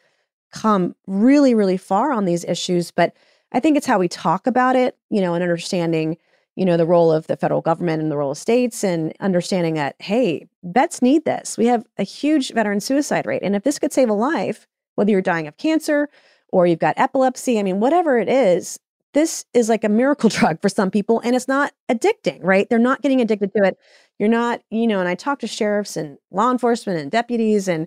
come 0.52 0.94
really 1.06 1.54
really 1.54 1.76
far 1.76 2.12
on 2.12 2.24
these 2.24 2.44
issues, 2.44 2.90
but 2.90 3.14
I 3.52 3.60
think 3.60 3.76
it's 3.76 3.86
how 3.86 3.98
we 3.98 4.08
talk 4.08 4.46
about 4.46 4.76
it, 4.76 4.96
you 5.10 5.20
know, 5.20 5.34
and 5.34 5.42
understanding 5.42 6.18
you 6.58 6.64
know, 6.64 6.76
the 6.76 6.84
role 6.84 7.12
of 7.12 7.28
the 7.28 7.36
federal 7.36 7.60
government 7.60 8.02
and 8.02 8.10
the 8.10 8.16
role 8.16 8.32
of 8.32 8.36
states 8.36 8.82
and 8.82 9.14
understanding 9.20 9.74
that, 9.74 9.94
hey, 10.00 10.44
vets 10.64 11.00
need 11.00 11.24
this. 11.24 11.56
We 11.56 11.66
have 11.66 11.86
a 11.98 12.02
huge 12.02 12.52
veteran 12.52 12.80
suicide 12.80 13.26
rate. 13.26 13.44
And 13.44 13.54
if 13.54 13.62
this 13.62 13.78
could 13.78 13.92
save 13.92 14.10
a 14.10 14.12
life, 14.12 14.66
whether 14.96 15.12
you're 15.12 15.22
dying 15.22 15.46
of 15.46 15.56
cancer 15.56 16.08
or 16.48 16.66
you've 16.66 16.80
got 16.80 16.98
epilepsy, 16.98 17.60
I 17.60 17.62
mean, 17.62 17.78
whatever 17.78 18.18
it 18.18 18.28
is, 18.28 18.76
this 19.14 19.44
is 19.54 19.68
like 19.68 19.84
a 19.84 19.88
miracle 19.88 20.28
drug 20.34 20.60
for 20.60 20.68
some 20.68 20.90
people 20.90 21.20
and 21.20 21.36
it's 21.36 21.46
not 21.46 21.74
addicting, 21.88 22.40
right? 22.42 22.68
They're 22.68 22.80
not 22.80 23.02
getting 23.02 23.20
addicted 23.20 23.52
to 23.52 23.62
it. 23.62 23.78
You're 24.18 24.28
not, 24.28 24.60
you 24.68 24.88
know, 24.88 24.98
and 24.98 25.08
I 25.08 25.14
talk 25.14 25.38
to 25.40 25.46
sheriffs 25.46 25.96
and 25.96 26.18
law 26.32 26.50
enforcement 26.50 26.98
and 26.98 27.08
deputies 27.08 27.68
and 27.68 27.86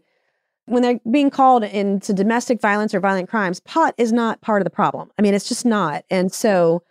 when 0.67 0.81
they're 0.81 1.01
being 1.12 1.29
called 1.29 1.65
into 1.65 2.13
domestic 2.13 2.62
violence 2.62 2.93
or 2.93 3.01
violent 3.01 3.27
crimes, 3.27 3.60
pot 3.60 3.93
is 3.97 4.13
not 4.13 4.39
part 4.39 4.62
of 4.62 4.63
the 4.63 4.69
problem. 4.69 5.12
I 5.19 5.21
mean, 5.21 5.34
it's 5.34 5.49
just 5.49 5.65
not. 5.65 6.05
And 6.10 6.31
so 6.31 6.84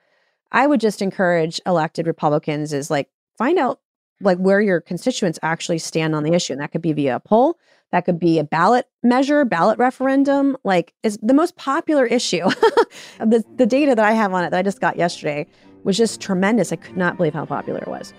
I 0.53 0.67
would 0.67 0.81
just 0.81 1.03
encourage 1.03 1.61
elected 1.67 2.07
Republicans 2.07 2.73
is 2.73 2.91
like 2.91 3.09
find 3.39 3.59
out 3.59 3.81
like 4.21 4.39
where 4.39 4.61
your 4.61 4.81
constituents 4.81 5.39
actually 5.43 5.79
stand 5.79 6.15
on 6.15 6.23
the 6.23 6.33
issue. 6.33 6.53
And 6.53 6.61
that 6.61 6.73
could 6.73 6.83
be 6.83 6.93
via 6.93 7.17
a 7.17 7.21
poll, 7.21 7.59
that 7.93 8.05
could 8.05 8.19
be 8.19 8.39
a 8.39 8.45
ballot 8.45 8.87
measure, 9.03 9.45
ballot 9.45 9.79
referendum. 9.79 10.57
Like 10.65 10.93
is 11.03 11.19
the 11.23 11.35
most 11.35 11.57
popular 11.57 12.07
issue. 12.07 12.45
the 13.19 13.45
the 13.57 13.67
data 13.67 13.95
that 13.95 14.05
I 14.05 14.13
have 14.13 14.33
on 14.33 14.45
it 14.45 14.51
that 14.51 14.59
I 14.59 14.63
just 14.63 14.81
got 14.81 14.97
yesterday 14.97 15.47
was 15.85 15.97
just 15.97 16.21
tremendous. 16.21 16.73
I 16.73 16.77
could 16.77 16.97
not 16.97 17.17
believe 17.17 17.35
how 17.35 17.47
popular 17.47 17.81
it 17.81 17.89
was. 17.89 18.13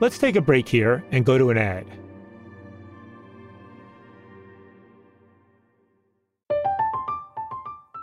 Let's 0.00 0.18
take 0.18 0.36
a 0.36 0.40
break 0.40 0.68
here 0.68 1.04
and 1.12 1.24
go 1.24 1.38
to 1.38 1.50
an 1.50 1.58
ad. 1.58 1.86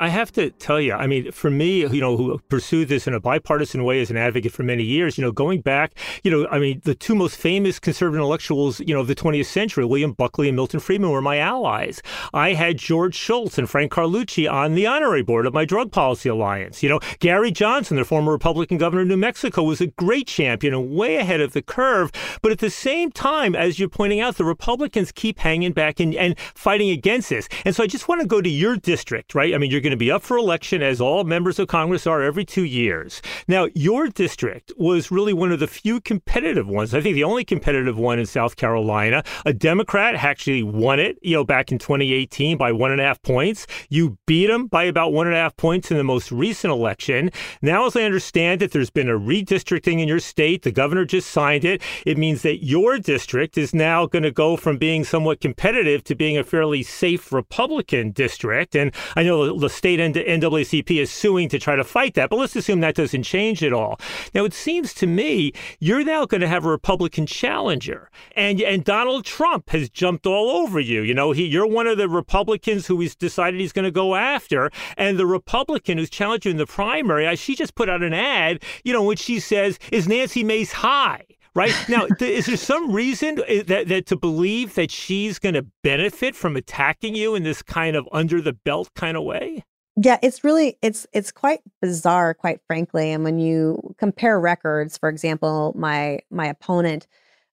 I 0.00 0.08
have 0.08 0.32
to 0.32 0.50
tell 0.50 0.80
you, 0.80 0.92
I 0.92 1.06
mean, 1.06 1.30
for 1.30 1.50
me, 1.50 1.86
you 1.86 2.00
know, 2.00 2.16
who 2.16 2.38
pursued 2.48 2.88
this 2.88 3.06
in 3.06 3.14
a 3.14 3.20
bipartisan 3.20 3.84
way 3.84 4.00
as 4.00 4.10
an 4.10 4.16
advocate 4.16 4.50
for 4.50 4.64
many 4.64 4.82
years, 4.82 5.16
you 5.16 5.22
know, 5.22 5.30
going 5.30 5.60
back, 5.60 5.94
you 6.24 6.32
know, 6.32 6.48
I 6.50 6.58
mean, 6.58 6.80
the 6.84 6.96
two 6.96 7.14
most 7.14 7.36
famous 7.36 7.78
conservative 7.78 8.18
intellectuals, 8.18 8.80
you 8.80 8.92
know, 8.92 9.00
of 9.00 9.06
the 9.06 9.14
20th 9.14 9.46
century, 9.46 9.84
William 9.84 10.12
Buckley 10.12 10.48
and 10.48 10.56
Milton 10.56 10.80
Friedman, 10.80 11.10
were 11.10 11.22
my 11.22 11.38
allies. 11.38 12.02
I 12.32 12.54
had 12.54 12.76
George 12.76 13.14
Shultz 13.14 13.56
and 13.56 13.70
Frank 13.70 13.92
Carlucci 13.92 14.50
on 14.50 14.74
the 14.74 14.84
honorary 14.86 15.22
board 15.22 15.46
of 15.46 15.54
my 15.54 15.64
Drug 15.64 15.92
Policy 15.92 16.28
Alliance. 16.28 16.82
You 16.82 16.88
know, 16.88 17.00
Gary 17.20 17.52
Johnson, 17.52 17.96
the 17.96 18.04
former 18.04 18.32
Republican 18.32 18.78
governor 18.78 19.02
of 19.02 19.08
New 19.08 19.16
Mexico, 19.16 19.62
was 19.62 19.80
a 19.80 19.86
great 19.86 20.26
champion 20.26 20.74
and 20.74 20.90
way 20.90 21.16
ahead 21.16 21.40
of 21.40 21.52
the 21.52 21.62
curve. 21.62 22.10
But 22.42 22.50
at 22.50 22.58
the 22.58 22.70
same 22.70 23.12
time, 23.12 23.54
as 23.54 23.78
you're 23.78 23.88
pointing 23.88 24.20
out, 24.20 24.38
the 24.38 24.44
Republicans 24.44 25.12
keep 25.12 25.38
hanging 25.38 25.72
back 25.72 26.00
and, 26.00 26.16
and 26.16 26.36
fighting 26.38 26.90
against 26.90 27.30
this. 27.30 27.48
And 27.64 27.76
so 27.76 27.84
I 27.84 27.86
just 27.86 28.08
want 28.08 28.22
to 28.22 28.26
go 28.26 28.40
to 28.42 28.50
your 28.50 28.76
district, 28.76 29.36
right? 29.36 29.54
I 29.54 29.58
mean, 29.58 29.70
you're 29.70 29.84
going 29.84 29.93
to 29.94 30.04
be 30.04 30.10
up 30.10 30.22
for 30.22 30.36
election, 30.36 30.82
as 30.82 31.00
all 31.00 31.24
members 31.24 31.58
of 31.58 31.68
Congress 31.68 32.06
are, 32.06 32.22
every 32.22 32.44
two 32.44 32.64
years. 32.64 33.22
Now, 33.46 33.68
your 33.74 34.08
district 34.08 34.72
was 34.76 35.10
really 35.10 35.32
one 35.32 35.52
of 35.52 35.60
the 35.60 35.66
few 35.66 36.00
competitive 36.00 36.68
ones. 36.68 36.94
I 36.94 37.00
think 37.00 37.14
the 37.14 37.24
only 37.24 37.44
competitive 37.44 37.96
one 37.96 38.18
in 38.18 38.26
South 38.26 38.56
Carolina. 38.56 39.22
A 39.46 39.52
Democrat 39.52 40.16
actually 40.16 40.62
won 40.62 40.98
it, 40.98 41.18
you 41.22 41.34
know, 41.34 41.44
back 41.44 41.70
in 41.70 41.78
2018 41.78 42.56
by 42.56 42.72
one 42.72 42.90
and 42.90 43.00
a 43.00 43.04
half 43.04 43.22
points. 43.22 43.66
You 43.88 44.18
beat 44.26 44.50
him 44.50 44.66
by 44.66 44.84
about 44.84 45.12
one 45.12 45.26
and 45.26 45.36
a 45.36 45.38
half 45.38 45.56
points 45.56 45.90
in 45.90 45.96
the 45.96 46.04
most 46.04 46.32
recent 46.32 46.72
election. 46.72 47.30
Now, 47.62 47.86
as 47.86 47.96
I 47.96 48.02
understand 48.02 48.62
it, 48.62 48.72
there's 48.72 48.90
been 48.90 49.08
a 49.08 49.18
redistricting 49.18 50.00
in 50.00 50.08
your 50.08 50.20
state. 50.20 50.62
The 50.62 50.72
governor 50.72 51.04
just 51.04 51.30
signed 51.30 51.64
it. 51.64 51.82
It 52.04 52.18
means 52.18 52.42
that 52.42 52.64
your 52.64 52.98
district 52.98 53.56
is 53.56 53.74
now 53.74 54.06
going 54.06 54.24
to 54.24 54.30
go 54.32 54.56
from 54.56 54.78
being 54.78 55.04
somewhat 55.04 55.40
competitive 55.40 56.02
to 56.04 56.14
being 56.14 56.36
a 56.36 56.44
fairly 56.44 56.82
safe 56.82 57.32
Republican 57.32 58.10
district. 58.10 58.74
And 58.74 58.92
I 59.14 59.22
know 59.22 59.58
the 59.58 59.68
state 59.74 60.00
NAACP 60.00 61.00
is 61.00 61.10
suing 61.10 61.48
to 61.50 61.58
try 61.58 61.76
to 61.76 61.84
fight 61.84 62.14
that. 62.14 62.30
But 62.30 62.38
let's 62.38 62.56
assume 62.56 62.80
that 62.80 62.94
doesn't 62.94 63.24
change 63.24 63.62
at 63.62 63.72
all. 63.72 63.98
Now, 64.34 64.44
it 64.44 64.54
seems 64.54 64.94
to 64.94 65.06
me 65.06 65.52
you're 65.80 66.04
now 66.04 66.24
going 66.26 66.40
to 66.40 66.48
have 66.48 66.64
a 66.64 66.70
Republican 66.70 67.26
challenger, 67.26 68.10
and 68.36 68.60
and 68.60 68.84
Donald 68.84 69.24
Trump 69.24 69.70
has 69.70 69.88
jumped 69.88 70.26
all 70.26 70.50
over 70.50 70.80
you. 70.80 71.02
You 71.02 71.14
know, 71.14 71.32
he 71.32 71.44
you're 71.44 71.66
one 71.66 71.86
of 71.86 71.98
the 71.98 72.08
Republicans 72.08 72.86
who 72.86 73.00
he's 73.00 73.14
decided 73.14 73.60
he's 73.60 73.72
going 73.72 73.84
to 73.84 73.90
go 73.90 74.14
after, 74.14 74.70
and 74.96 75.18
the 75.18 75.26
Republican 75.26 75.98
who's 75.98 76.10
in 76.46 76.56
the 76.56 76.66
primary, 76.66 77.26
uh, 77.26 77.34
she 77.34 77.54
just 77.54 77.74
put 77.74 77.88
out 77.88 78.02
an 78.02 78.14
ad, 78.14 78.62
you 78.84 78.92
know, 78.92 79.02
which 79.02 79.20
she 79.20 79.40
says 79.40 79.78
is 79.90 80.08
Nancy 80.08 80.42
Mace 80.42 80.72
high 80.72 81.24
right? 81.54 81.74
Now 81.88 82.06
is 82.20 82.46
there 82.46 82.56
some 82.56 82.92
reason 82.92 83.40
eh, 83.46 83.62
that, 83.66 83.88
that 83.88 84.06
to 84.06 84.16
believe 84.16 84.74
that 84.74 84.90
she's 84.90 85.38
going 85.38 85.54
to 85.54 85.66
benefit 85.82 86.34
from 86.34 86.56
attacking 86.56 87.14
you 87.14 87.34
in 87.34 87.42
this 87.42 87.62
kind 87.62 87.96
of 87.96 88.08
under 88.12 88.40
the 88.40 88.52
belt 88.52 88.90
kind 88.94 89.16
of 89.16 89.24
way? 89.24 89.64
Yeah 89.96 90.18
it's 90.22 90.42
really 90.42 90.76
it's 90.82 91.06
it's 91.12 91.30
quite 91.30 91.60
bizarre 91.80 92.34
quite 92.34 92.60
frankly 92.66 93.12
and 93.12 93.22
when 93.22 93.38
you 93.38 93.94
compare 93.96 94.40
records 94.40 94.98
for 94.98 95.08
example 95.08 95.72
my 95.76 96.18
my 96.30 96.46
opponent 96.46 97.06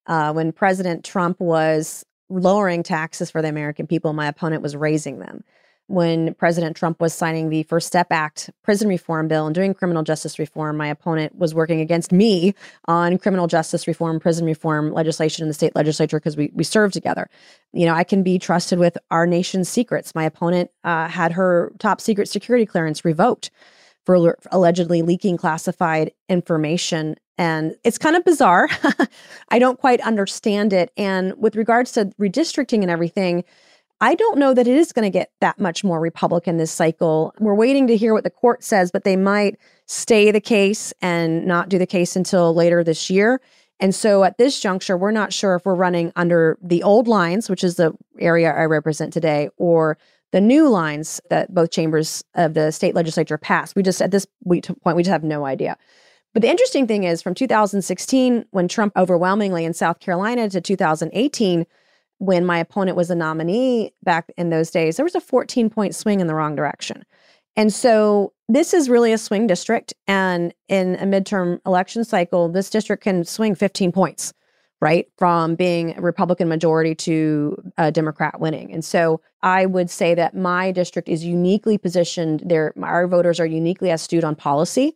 uh, 0.08 0.34
when 0.34 0.52
president 0.52 1.06
trump 1.06 1.39
was 1.39 2.04
lowering 2.30 2.82
taxes 2.82 3.30
for 3.30 3.43
the 3.43 3.47
american 3.47 3.86
people 3.86 4.14
my 4.14 4.26
opponent 4.26 4.64
was 4.64 4.76
raising 4.76 5.20
them 5.20 5.43
when 5.92 6.34
President 6.36 6.76
Trump 6.76 7.02
was 7.02 7.14
signing 7.14 7.50
the 7.50 7.64
First 7.64 7.88
Step 7.88 8.08
Act 8.12 8.50
prison 8.64 8.88
reform 8.88 9.28
bill 9.28 9.46
and 9.46 9.54
doing 9.54 9.74
criminal 9.74 10.04
justice 10.04 10.39
reform, 10.39 10.78
my 10.78 10.88
opponent 10.88 11.36
was 11.36 11.54
working 11.54 11.82
against 11.82 12.12
me 12.12 12.56
on 12.86 13.18
criminal 13.18 13.48
justice 13.48 13.88
reform, 13.88 14.20
prison 14.20 14.46
reform 14.46 14.94
legislation 14.94 15.44
in 15.44 15.48
the 15.50 15.54
state 15.54 15.76
legislature 15.76 16.18
because 16.18 16.38
we, 16.38 16.50
we 16.54 16.64
served 16.64 16.94
together. 16.94 17.30
You 17.74 17.86
know, 17.86 17.94
I 17.94 18.06
can 18.06 18.24
be 18.24 18.39
trusted 18.39 18.80
with 18.80 18.98
our 19.12 19.28
nation's 19.28 19.68
secrets. 19.68 20.16
My 20.16 20.24
opponent 20.24 20.72
uh, 20.84 21.10
had 21.10 21.34
her 21.34 21.74
top 21.80 22.00
secret 22.00 22.30
security 22.30 22.66
clearance 22.66 23.04
revoked 23.04 23.52
for 24.06 24.38
allegedly 24.52 25.02
leaking 25.02 25.38
classified 25.38 26.12
information. 26.30 27.16
And 27.38 27.76
it's 27.84 27.98
kind 27.98 28.16
of 28.16 28.24
bizarre. 28.24 28.70
I 29.50 29.60
don't 29.60 29.80
quite 29.80 30.02
understand 30.02 30.74
it. 30.74 30.92
And 30.96 31.34
with 31.38 31.56
regards 31.56 31.92
to 31.94 32.06
redistricting 32.20 32.82
and 32.82 32.89
everything, 32.89 33.44
I 34.04 34.16
don't 34.16 34.39
know 34.39 34.56
that 34.56 34.68
it 34.68 34.76
is 34.76 34.91
going 34.91 35.06
to 35.06 35.16
get 35.16 35.32
that 35.41 35.60
much 35.60 35.84
more 35.84 35.99
Republican 35.99 36.58
this 36.58 36.72
cycle. 36.72 37.36
We're 37.39 37.54
waiting 37.54 37.86
to 37.86 37.95
hear 37.95 38.16
what 38.16 38.24
the 38.24 38.32
court 38.32 38.64
says, 38.64 38.91
but 38.91 39.04
they 39.04 39.16
might 39.16 39.58
stay 39.86 40.32
the 40.32 40.41
case 40.41 40.91
and 41.02 41.45
not 41.45 41.70
do 41.70 41.78
the 41.78 41.86
case 41.86 42.16
until 42.16 42.56
later 42.56 42.84
this 42.84 43.12
year. 43.12 43.39
And 43.80 43.93
so 43.93 44.24
at 44.24 44.39
this 44.39 44.60
juncture, 44.60 44.97
we're 44.97 45.12
not 45.12 45.32
sure 45.32 45.56
if 45.56 45.66
we're 45.66 45.76
running 45.76 46.12
under 46.16 46.58
the 46.64 46.82
old 46.82 47.08
lines, 47.08 47.47
which 47.47 47.64
is 47.64 47.76
the 47.76 47.93
area 48.18 48.52
I 48.52 48.66
represent 48.66 49.14
today, 49.14 49.49
or 49.58 49.99
the 50.32 50.41
new 50.41 50.68
lines 50.68 51.22
that 51.30 51.54
both 51.54 51.70
chambers 51.70 52.24
of 52.34 52.56
the 52.56 52.72
state 52.72 52.95
legislature 52.95 53.38
passed. 53.38 53.76
We 53.76 53.84
just, 53.84 54.02
at 54.02 54.10
this 54.10 54.26
point, 54.43 54.95
we 54.95 55.04
just 55.04 55.12
have 55.12 55.24
no 55.24 55.45
idea. 55.45 55.78
But 56.34 56.41
the 56.41 56.49
interesting 56.49 56.88
thing 56.88 57.04
is 57.04 57.22
from 57.22 57.36
2016, 57.36 58.45
when 58.49 58.68
Trump 58.68 58.93
overwhelmingly 58.95 59.66
in 59.66 59.74
South 59.74 59.99
Carolina, 59.99 60.49
to 60.49 60.62
2018, 60.62 61.68
when 62.22 62.45
my 62.45 62.59
opponent 62.59 62.95
was 62.95 63.09
a 63.09 63.15
nominee 63.15 63.91
back 64.03 64.32
in 64.38 64.51
those 64.51 64.69
days, 64.69 64.95
there 64.95 65.03
was 65.03 65.15
a 65.15 65.19
14 65.19 65.72
point 65.72 65.95
swing 65.95 66.19
in 66.19 66.28
the 66.28 66.36
wrong 66.36 66.55
direction. 66.55 67.03
And 67.55 67.74
so 67.74 68.32
this 68.47 68.76
is 68.76 68.89
really 68.89 69.11
a 69.11 69.17
swing 69.17 69.47
district. 69.47 69.91
And 70.05 70.53
in 70.67 70.95
a 70.97 71.05
midterm 71.05 71.59
election 71.65 72.05
cycle, 72.05 72.47
this 72.47 72.69
district 72.69 73.01
can 73.03 73.26
swing 73.26 73.55
15 73.55 73.91
points, 73.91 74.34
right? 74.82 75.07
From 75.17 75.55
being 75.55 75.97
a 75.97 76.01
Republican 76.01 76.47
majority 76.47 76.93
to 76.93 77.57
a 77.80 77.91
Democrat 77.91 78.39
winning. 78.39 78.72
And 78.72 78.86
so 78.86 79.19
I 79.41 79.65
would 79.65 79.89
say 79.89 80.13
that 80.13 80.36
my 80.36 80.72
district 80.72 81.09
is 81.09 81.26
uniquely 81.26 81.80
positioned 81.80 82.43
there. 82.45 82.72
Our 82.84 83.07
voters 83.07 83.39
are 83.39 83.47
uniquely 83.47 83.89
astute 83.89 84.24
on 84.24 84.36
policy 84.36 84.95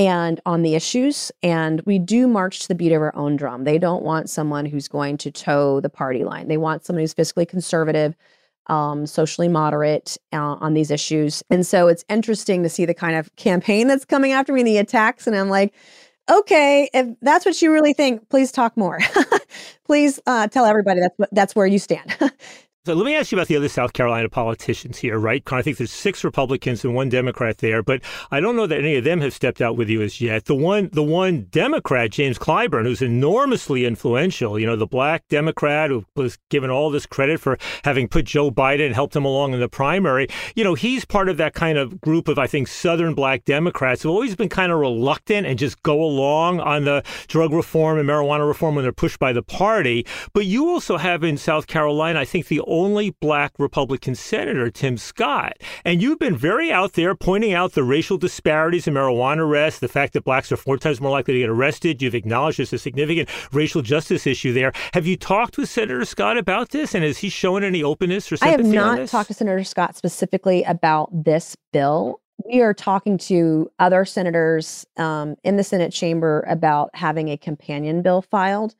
and 0.00 0.40
on 0.46 0.62
the 0.62 0.74
issues. 0.74 1.30
And 1.42 1.82
we 1.82 1.98
do 1.98 2.26
march 2.26 2.60
to 2.60 2.68
the 2.68 2.74
beat 2.74 2.90
of 2.92 3.02
our 3.02 3.14
own 3.14 3.36
drum. 3.36 3.64
They 3.64 3.76
don't 3.76 4.02
want 4.02 4.30
someone 4.30 4.64
who's 4.64 4.88
going 4.88 5.18
to 5.18 5.30
toe 5.30 5.78
the 5.80 5.90
party 5.90 6.24
line. 6.24 6.48
They 6.48 6.56
want 6.56 6.86
someone 6.86 7.02
who's 7.02 7.12
fiscally 7.12 7.46
conservative, 7.46 8.16
um, 8.68 9.06
socially 9.06 9.46
moderate 9.46 10.16
uh, 10.32 10.54
on 10.54 10.72
these 10.72 10.90
issues. 10.90 11.42
And 11.50 11.66
so 11.66 11.88
it's 11.88 12.02
interesting 12.08 12.62
to 12.62 12.70
see 12.70 12.86
the 12.86 12.94
kind 12.94 13.14
of 13.14 13.36
campaign 13.36 13.88
that's 13.88 14.06
coming 14.06 14.32
after 14.32 14.54
me, 14.54 14.62
the 14.62 14.78
attacks. 14.78 15.26
And 15.26 15.36
I'm 15.36 15.50
like, 15.50 15.74
okay, 16.30 16.88
if 16.94 17.08
that's 17.20 17.44
what 17.44 17.60
you 17.60 17.70
really 17.70 17.92
think, 17.92 18.26
please 18.30 18.52
talk 18.52 18.78
more. 18.78 19.00
please 19.84 20.18
uh, 20.26 20.48
tell 20.48 20.64
everybody 20.64 21.00
that's 21.00 21.30
that's 21.30 21.54
where 21.54 21.66
you 21.66 21.78
stand. 21.78 22.16
So 22.86 22.94
let 22.94 23.04
me 23.04 23.14
ask 23.14 23.30
you 23.30 23.36
about 23.36 23.48
the 23.48 23.58
other 23.58 23.68
South 23.68 23.92
Carolina 23.92 24.30
politicians 24.30 24.96
here, 24.96 25.18
right? 25.18 25.42
I 25.52 25.60
think 25.60 25.76
there's 25.76 25.92
six 25.92 26.24
Republicans 26.24 26.82
and 26.82 26.94
one 26.94 27.10
Democrat 27.10 27.58
there, 27.58 27.82
but 27.82 28.00
I 28.30 28.40
don't 28.40 28.56
know 28.56 28.66
that 28.66 28.78
any 28.78 28.96
of 28.96 29.04
them 29.04 29.20
have 29.20 29.34
stepped 29.34 29.60
out 29.60 29.76
with 29.76 29.90
you 29.90 30.00
as 30.00 30.22
yet. 30.22 30.46
The 30.46 30.54
one, 30.54 30.88
the 30.90 31.02
one 31.02 31.48
Democrat, 31.50 32.10
James 32.10 32.38
Clyburn, 32.38 32.84
who's 32.84 33.02
enormously 33.02 33.84
influential, 33.84 34.58
you 34.58 34.64
know, 34.64 34.76
the 34.76 34.86
black 34.86 35.28
Democrat 35.28 35.90
who 35.90 36.06
was 36.16 36.38
given 36.48 36.70
all 36.70 36.88
this 36.88 37.04
credit 37.04 37.38
for 37.38 37.58
having 37.84 38.08
put 38.08 38.24
Joe 38.24 38.50
Biden 38.50 38.86
and 38.86 38.94
helped 38.94 39.14
him 39.14 39.26
along 39.26 39.52
in 39.52 39.60
the 39.60 39.68
primary. 39.68 40.28
You 40.54 40.64
know, 40.64 40.72
he's 40.72 41.04
part 41.04 41.28
of 41.28 41.36
that 41.36 41.52
kind 41.52 41.76
of 41.76 42.00
group 42.00 42.28
of, 42.28 42.38
I 42.38 42.46
think, 42.46 42.66
Southern 42.66 43.12
black 43.12 43.44
Democrats 43.44 44.04
who've 44.04 44.12
always 44.12 44.34
been 44.34 44.48
kind 44.48 44.72
of 44.72 44.78
reluctant 44.78 45.46
and 45.46 45.58
just 45.58 45.82
go 45.82 46.02
along 46.02 46.60
on 46.60 46.86
the 46.86 47.04
drug 47.28 47.52
reform 47.52 47.98
and 47.98 48.08
marijuana 48.08 48.48
reform 48.48 48.74
when 48.74 48.84
they're 48.84 48.90
pushed 48.90 49.18
by 49.18 49.34
the 49.34 49.42
party. 49.42 50.06
But 50.32 50.46
you 50.46 50.70
also 50.70 50.96
have 50.96 51.22
in 51.22 51.36
South 51.36 51.66
Carolina, 51.66 52.20
I 52.20 52.24
think, 52.24 52.46
the 52.46 52.62
only 52.70 53.10
black 53.10 53.52
Republican 53.58 54.14
senator, 54.14 54.70
Tim 54.70 54.96
Scott. 54.96 55.58
And 55.84 56.00
you've 56.00 56.18
been 56.18 56.36
very 56.36 56.72
out 56.72 56.94
there 56.94 57.14
pointing 57.14 57.52
out 57.52 57.72
the 57.72 57.82
racial 57.82 58.16
disparities 58.16 58.86
in 58.86 58.94
marijuana 58.94 59.38
arrests, 59.38 59.80
the 59.80 59.88
fact 59.88 60.14
that 60.14 60.24
blacks 60.24 60.50
are 60.50 60.56
four 60.56 60.78
times 60.78 61.00
more 61.00 61.10
likely 61.10 61.34
to 61.34 61.40
get 61.40 61.50
arrested. 61.50 62.00
You've 62.00 62.14
acknowledged 62.14 62.58
there's 62.58 62.72
a 62.72 62.78
significant 62.78 63.28
racial 63.52 63.82
justice 63.82 64.26
issue 64.26 64.52
there. 64.52 64.72
Have 64.94 65.06
you 65.06 65.16
talked 65.16 65.58
with 65.58 65.68
Senator 65.68 66.04
Scott 66.04 66.38
about 66.38 66.70
this? 66.70 66.94
And 66.94 67.04
has 67.04 67.18
he 67.18 67.28
shown 67.28 67.64
any 67.64 67.82
openness 67.82 68.30
or 68.32 68.36
sympathy? 68.36 68.62
I 68.62 68.82
have 68.82 68.98
not 68.98 69.08
talked 69.08 69.28
to 69.28 69.34
Senator 69.34 69.64
Scott 69.64 69.96
specifically 69.96 70.62
about 70.64 71.10
this 71.12 71.56
bill 71.72 72.20
we 72.46 72.60
are 72.60 72.74
talking 72.74 73.18
to 73.18 73.70
other 73.78 74.04
senators 74.04 74.86
um, 74.96 75.36
in 75.44 75.56
the 75.56 75.64
Senate 75.64 75.92
chamber 75.92 76.44
about 76.48 76.90
having 76.94 77.28
a 77.28 77.36
companion 77.36 78.02
bill 78.02 78.22
filed 78.22 78.74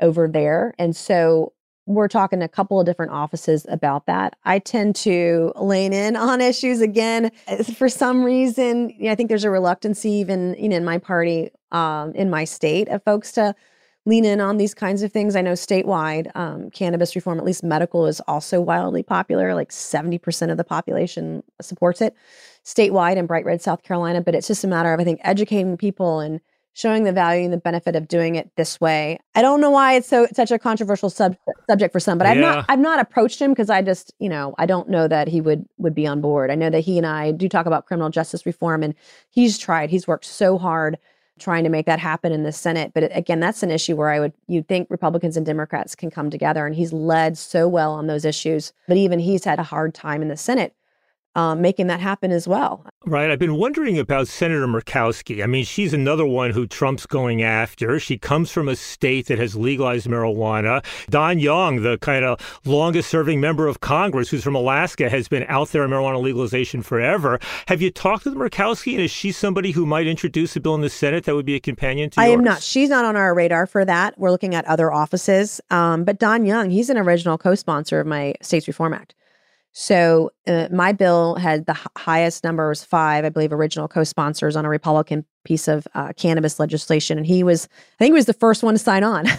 over 0.00 0.28
there. 0.28 0.74
And 0.78 0.94
so 0.94 1.52
we're 1.94 2.08
talking 2.08 2.42
a 2.42 2.48
couple 2.48 2.78
of 2.78 2.86
different 2.86 3.12
offices 3.12 3.66
about 3.68 4.06
that. 4.06 4.36
I 4.44 4.60
tend 4.60 4.94
to 4.96 5.52
lean 5.56 5.92
in 5.92 6.16
on 6.16 6.40
issues 6.52 6.80
again 6.80 7.32
for 7.76 7.88
some 7.88 8.22
reason. 8.22 8.90
You 8.90 9.06
know, 9.06 9.12
I 9.12 9.14
think 9.14 9.28
there's 9.28 9.44
a 9.44 9.50
reluctancy, 9.50 10.10
even 10.10 10.54
you 10.58 10.68
know, 10.68 10.76
in 10.76 10.84
my 10.84 10.98
party, 10.98 11.50
um, 11.72 12.12
in 12.14 12.30
my 12.30 12.44
state, 12.44 12.88
of 12.88 13.02
folks 13.02 13.32
to 13.32 13.54
lean 14.06 14.24
in 14.24 14.40
on 14.40 14.56
these 14.56 14.72
kinds 14.72 15.02
of 15.02 15.12
things. 15.12 15.36
I 15.36 15.42
know 15.42 15.52
statewide, 15.52 16.34
um, 16.34 16.70
cannabis 16.70 17.14
reform, 17.14 17.38
at 17.38 17.44
least 17.44 17.62
medical, 17.62 18.06
is 18.06 18.20
also 18.20 18.60
wildly 18.60 19.02
popular. 19.02 19.54
Like 19.54 19.70
70% 19.70 20.50
of 20.50 20.56
the 20.56 20.64
population 20.64 21.42
supports 21.60 22.00
it 22.00 22.14
statewide 22.64 23.16
in 23.16 23.26
bright 23.26 23.44
red 23.44 23.60
South 23.60 23.82
Carolina. 23.82 24.20
But 24.20 24.34
it's 24.34 24.46
just 24.46 24.64
a 24.64 24.68
matter 24.68 24.92
of, 24.92 25.00
I 25.00 25.04
think, 25.04 25.20
educating 25.24 25.76
people 25.76 26.20
and 26.20 26.40
showing 26.72 27.04
the 27.04 27.12
value 27.12 27.44
and 27.44 27.52
the 27.52 27.58
benefit 27.58 27.96
of 27.96 28.08
doing 28.08 28.36
it 28.36 28.50
this 28.56 28.80
way. 28.80 29.18
I 29.34 29.42
don't 29.42 29.60
know 29.60 29.70
why 29.70 29.94
it's 29.94 30.08
so 30.08 30.26
such 30.34 30.50
a 30.50 30.58
controversial 30.58 31.10
sub- 31.10 31.36
subject 31.68 31.92
for 31.92 32.00
some, 32.00 32.18
but 32.18 32.26
I've 32.26 32.38
not 32.38 32.64
I've 32.68 32.78
not 32.78 33.00
approached 33.00 33.40
him 33.40 33.50
because 33.50 33.70
I 33.70 33.82
just 33.82 34.12
you 34.18 34.28
know 34.28 34.54
I 34.58 34.66
don't 34.66 34.88
know 34.88 35.08
that 35.08 35.28
he 35.28 35.40
would 35.40 35.66
would 35.78 35.94
be 35.94 36.06
on 36.06 36.20
board. 36.20 36.50
I 36.50 36.54
know 36.54 36.70
that 36.70 36.80
he 36.80 36.96
and 36.96 37.06
I 37.06 37.32
do 37.32 37.48
talk 37.48 37.66
about 37.66 37.86
criminal 37.86 38.10
justice 38.10 38.46
reform, 38.46 38.82
and 38.82 38.94
he's 39.30 39.58
tried. 39.58 39.90
He's 39.90 40.06
worked 40.06 40.24
so 40.24 40.58
hard 40.58 40.98
trying 41.38 41.64
to 41.64 41.70
make 41.70 41.86
that 41.86 41.98
happen 41.98 42.32
in 42.32 42.42
the 42.42 42.52
Senate. 42.52 42.92
But 42.94 43.16
again, 43.16 43.40
that's 43.40 43.62
an 43.62 43.70
issue 43.70 43.96
where 43.96 44.10
I 44.10 44.20
would 44.20 44.32
you'd 44.46 44.68
think 44.68 44.88
Republicans 44.90 45.36
and 45.36 45.46
Democrats 45.46 45.94
can 45.94 46.10
come 46.10 46.30
together, 46.30 46.66
and 46.66 46.74
he's 46.74 46.92
led 46.92 47.36
so 47.36 47.66
well 47.66 47.92
on 47.92 48.06
those 48.06 48.24
issues. 48.24 48.72
But 48.86 48.96
even 48.96 49.18
he's 49.18 49.44
had 49.44 49.58
a 49.58 49.64
hard 49.64 49.94
time 49.94 50.22
in 50.22 50.28
the 50.28 50.36
Senate 50.36 50.74
um, 51.34 51.60
making 51.60 51.86
that 51.86 52.00
happen 52.00 52.30
as 52.30 52.48
well. 52.48 52.84
Right. 53.06 53.30
I've 53.30 53.38
been 53.38 53.54
wondering 53.54 53.98
about 53.98 54.28
Senator 54.28 54.66
Murkowski. 54.66 55.42
I 55.42 55.46
mean, 55.46 55.64
she's 55.64 55.94
another 55.94 56.26
one 56.26 56.50
who 56.50 56.66
Trump's 56.66 57.06
going 57.06 57.42
after. 57.42 57.98
She 57.98 58.18
comes 58.18 58.50
from 58.50 58.68
a 58.68 58.76
state 58.76 59.26
that 59.26 59.38
has 59.38 59.54
legalized 59.56 60.06
marijuana. 60.06 60.84
Don 61.08 61.38
Young, 61.38 61.82
the 61.82 61.98
kind 61.98 62.24
of 62.24 62.60
longest 62.64 63.08
serving 63.08 63.40
member 63.40 63.66
of 63.66 63.80
Congress 63.80 64.28
who's 64.28 64.44
from 64.44 64.54
Alaska, 64.54 65.08
has 65.08 65.28
been 65.28 65.44
out 65.48 65.68
there 65.68 65.82
on 65.82 65.90
marijuana 65.90 66.20
legalization 66.20 66.82
forever. 66.82 67.38
Have 67.68 67.80
you 67.80 67.90
talked 67.90 68.24
with 68.24 68.34
Murkowski? 68.34 68.92
And 68.94 69.02
is 69.02 69.10
she 69.10 69.32
somebody 69.32 69.70
who 69.70 69.86
might 69.86 70.06
introduce 70.06 70.56
a 70.56 70.60
bill 70.60 70.74
in 70.74 70.80
the 70.80 70.90
Senate 70.90 71.24
that 71.24 71.34
would 71.34 71.46
be 71.46 71.54
a 71.54 71.60
companion 71.60 72.10
to 72.10 72.20
I 72.20 72.26
yours? 72.26 72.38
am 72.38 72.44
not. 72.44 72.62
She's 72.62 72.90
not 72.90 73.04
on 73.04 73.16
our 73.16 73.34
radar 73.34 73.66
for 73.66 73.84
that. 73.84 74.18
We're 74.18 74.30
looking 74.30 74.54
at 74.54 74.64
other 74.66 74.92
offices. 74.92 75.60
Um, 75.70 76.04
but 76.04 76.18
Don 76.18 76.44
Young, 76.44 76.70
he's 76.70 76.90
an 76.90 76.98
original 76.98 77.38
co 77.38 77.54
sponsor 77.54 78.00
of 78.00 78.06
my 78.06 78.34
States 78.42 78.66
Reform 78.68 78.92
Act. 78.92 79.14
So 79.72 80.30
uh, 80.48 80.68
my 80.72 80.92
bill 80.92 81.36
had 81.36 81.66
the 81.66 81.72
h- 81.72 81.86
highest 81.96 82.42
number 82.42 82.68
was 82.68 82.82
five, 82.84 83.24
I 83.24 83.28
believe, 83.28 83.52
original 83.52 83.86
co-sponsors 83.86 84.56
on 84.56 84.64
a 84.64 84.68
Republican 84.68 85.24
piece 85.44 85.68
of 85.68 85.86
uh, 85.94 86.12
cannabis 86.16 86.58
legislation, 86.58 87.18
and 87.18 87.26
he 87.26 87.42
was, 87.44 87.68
I 87.70 87.96
think, 88.04 88.10
he 88.12 88.14
was 88.18 88.26
the 88.26 88.32
first 88.32 88.62
one 88.62 88.74
to 88.74 88.78
sign 88.78 89.04
on. 89.04 89.26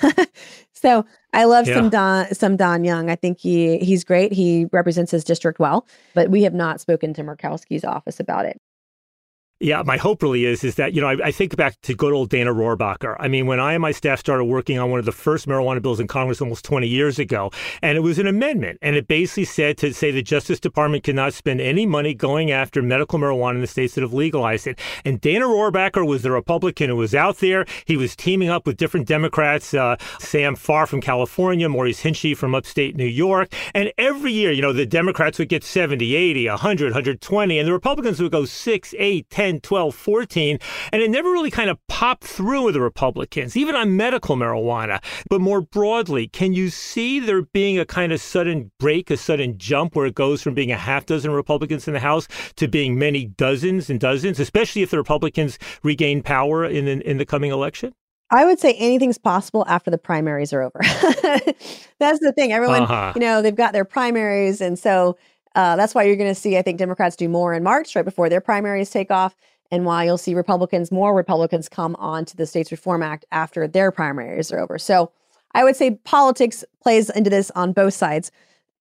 So 0.73 1.05
I 1.32 1.43
love 1.43 1.67
Yeah. 1.67 1.75
some 1.75 1.89
Don 1.91 2.34
some 2.34 2.57
Don 2.57 2.84
Young. 2.84 3.11
I 3.11 3.15
think 3.15 3.39
he 3.39 3.77
he's 3.77 4.03
great. 4.03 4.34
He 4.34 4.65
represents 4.71 5.11
his 5.11 5.23
district 5.23 5.59
well, 5.59 5.86
but 6.15 6.32
we 6.32 6.41
have 6.41 6.55
not 6.55 6.82
spoken 6.82 7.13
to 7.13 7.21
Murkowski's 7.23 7.84
office 7.84 8.19
about 8.19 8.45
it. 8.47 8.59
Yeah, 9.62 9.84
my 9.86 9.97
hope 9.97 10.24
really 10.24 10.45
is 10.45 10.64
is 10.64 10.74
that 10.76 10.93
you 10.93 11.01
know 11.01 11.07
I, 11.07 11.18
I 11.26 11.32
think 11.32 11.55
back 11.55 11.80
to 11.82 11.93
good 11.93 12.14
old 12.14 12.32
Dana 12.32 12.51
Rohrabacher. 12.51 13.16
I 13.20 13.28
mean, 13.28 13.45
when 13.45 13.59
I 13.59 13.74
and 13.74 13.82
my 13.84 13.91
staff 13.91 14.20
started 14.20 14.45
working 14.45 14.80
on 14.80 14.89
one 14.89 14.97
of 14.97 15.05
the 15.05 15.12
first 15.12 15.47
marijuana 15.47 15.84
bills 15.84 15.99
in 15.99 16.07
Congress 16.07 16.41
almost 16.41 16.66
20 16.66 16.88
years 16.88 17.20
ago, 17.20 17.51
and 17.84 17.95
it 17.95 18.01
was 18.01 18.18
an 18.18 18.26
amendment, 18.26 18.80
and 18.82 18.95
it 18.95 19.07
basically 19.07 19.45
said 19.45 19.78
to 19.78 19.93
say 19.93 20.09
the 20.09 20.24
Justice 20.24 20.59
Department 20.59 21.03
cannot 21.03 21.36
spend 21.36 21.62
any 21.62 21.86
money 21.86 22.16
going 22.16 22.49
after 22.49 22.82
medical 22.82 23.20
marijuana 23.20 23.53
in 23.55 23.62
the 23.62 23.68
states 23.68 23.93
that 23.93 24.01
have 24.01 24.14
legalized 24.14 24.66
it. 24.66 24.80
And 25.05 25.22
Dana 25.22 25.45
Rohrabacher 25.45 26.07
was 26.07 26.24
the 26.24 26.32
Republican 26.32 26.89
who 26.89 26.95
was 26.95 27.14
out 27.14 27.38
there. 27.38 27.68
He 27.86 27.97
was 27.97 28.16
teaming 28.16 28.49
up 28.49 28.66
with 28.66 28.78
different 28.78 29.05
Democrats, 29.05 29.76
uh, 29.76 29.97
Sam 30.20 30.55
Farr 30.55 30.88
from 30.88 31.01
California, 31.01 31.70
Maurice 31.70 32.01
Hinchey 32.01 32.36
from 32.36 32.55
upstate 32.55 32.95
New 32.95 33.05
York, 33.05 33.53
and 33.76 33.93
every 33.99 34.32
year, 34.32 34.51
you 34.51 34.64
know, 34.64 34.74
the 34.74 34.88
Democrats 34.88 35.38
would 35.38 35.49
get 35.49 35.64
70, 35.64 36.16
80, 36.16 36.49
100, 36.49 36.86
120, 36.86 37.59
and 37.59 37.68
the 37.68 37.74
Republicans 37.74 38.20
would 38.20 38.32
go 38.32 38.45
6, 38.45 38.95
8, 38.97 39.30
10, 39.30 39.50
12, 39.59 39.93
14. 39.93 40.59
And 40.93 41.01
it 41.01 41.09
never 41.11 41.29
really 41.29 41.51
kind 41.51 41.69
of 41.69 41.77
popped 41.87 42.23
through 42.23 42.63
with 42.63 42.73
the 42.75 42.81
Republicans, 42.81 43.57
even 43.57 43.75
on 43.75 43.97
medical 43.97 44.35
marijuana. 44.35 45.03
But 45.29 45.41
more 45.41 45.61
broadly, 45.61 46.27
can 46.27 46.53
you 46.53 46.69
see 46.69 47.19
there 47.19 47.41
being 47.41 47.77
a 47.77 47.85
kind 47.85 48.11
of 48.11 48.21
sudden 48.21 48.71
break, 48.79 49.11
a 49.11 49.17
sudden 49.17 49.57
jump 49.57 49.95
where 49.95 50.05
it 50.05 50.15
goes 50.15 50.41
from 50.41 50.53
being 50.53 50.71
a 50.71 50.77
half 50.77 51.05
dozen 51.05 51.31
Republicans 51.31 51.87
in 51.87 51.93
the 51.93 51.99
House 51.99 52.27
to 52.55 52.67
being 52.67 52.97
many 52.97 53.25
dozens 53.25 53.89
and 53.89 53.99
dozens, 53.99 54.39
especially 54.39 54.81
if 54.81 54.91
the 54.91 54.97
Republicans 54.97 55.57
regain 55.83 56.21
power 56.23 56.63
in, 56.65 56.87
in, 56.87 57.01
in 57.01 57.17
the 57.17 57.25
coming 57.25 57.51
election? 57.51 57.93
I 58.33 58.45
would 58.45 58.59
say 58.61 58.73
anything's 58.75 59.17
possible 59.17 59.65
after 59.67 59.91
the 59.91 59.97
primaries 59.97 60.53
are 60.53 60.61
over. 60.61 60.79
that's 61.99 62.19
the 62.19 62.31
thing. 62.35 62.53
Everyone, 62.53 62.83
Uh-huh. 62.83 63.11
you 63.15 63.19
know, 63.21 63.41
they've 63.41 63.53
got 63.55 63.73
their 63.73 63.83
primaries. 63.85 64.61
And 64.61 64.79
so 64.79 65.17
uh, 65.55 65.75
that's 65.75 65.93
why 65.93 66.03
you're 66.03 66.15
going 66.15 66.33
to 66.33 66.39
see, 66.39 66.57
I 66.57 66.61
think, 66.61 66.77
Democrats 66.77 67.15
do 67.15 67.27
more 67.29 67.53
in 67.53 67.63
March, 67.63 67.95
right 67.95 68.05
before 68.05 68.29
their 68.29 68.41
primaries 68.41 68.89
take 68.89 69.11
off. 69.11 69.35
And 69.71 69.85
why 69.85 70.03
you'll 70.03 70.17
see 70.17 70.33
Republicans, 70.33 70.91
more 70.91 71.15
Republicans 71.15 71.69
come 71.69 71.95
on 71.95 72.25
to 72.25 72.35
the 72.35 72.45
States 72.45 72.71
Reform 72.71 73.01
Act 73.01 73.25
after 73.31 73.67
their 73.67 73.91
primaries 73.91 74.51
are 74.51 74.59
over. 74.59 74.77
So 74.77 75.11
I 75.53 75.63
would 75.63 75.77
say 75.77 75.91
politics 76.03 76.65
plays 76.81 77.09
into 77.09 77.29
this 77.29 77.51
on 77.51 77.71
both 77.71 77.93
sides. 77.93 78.31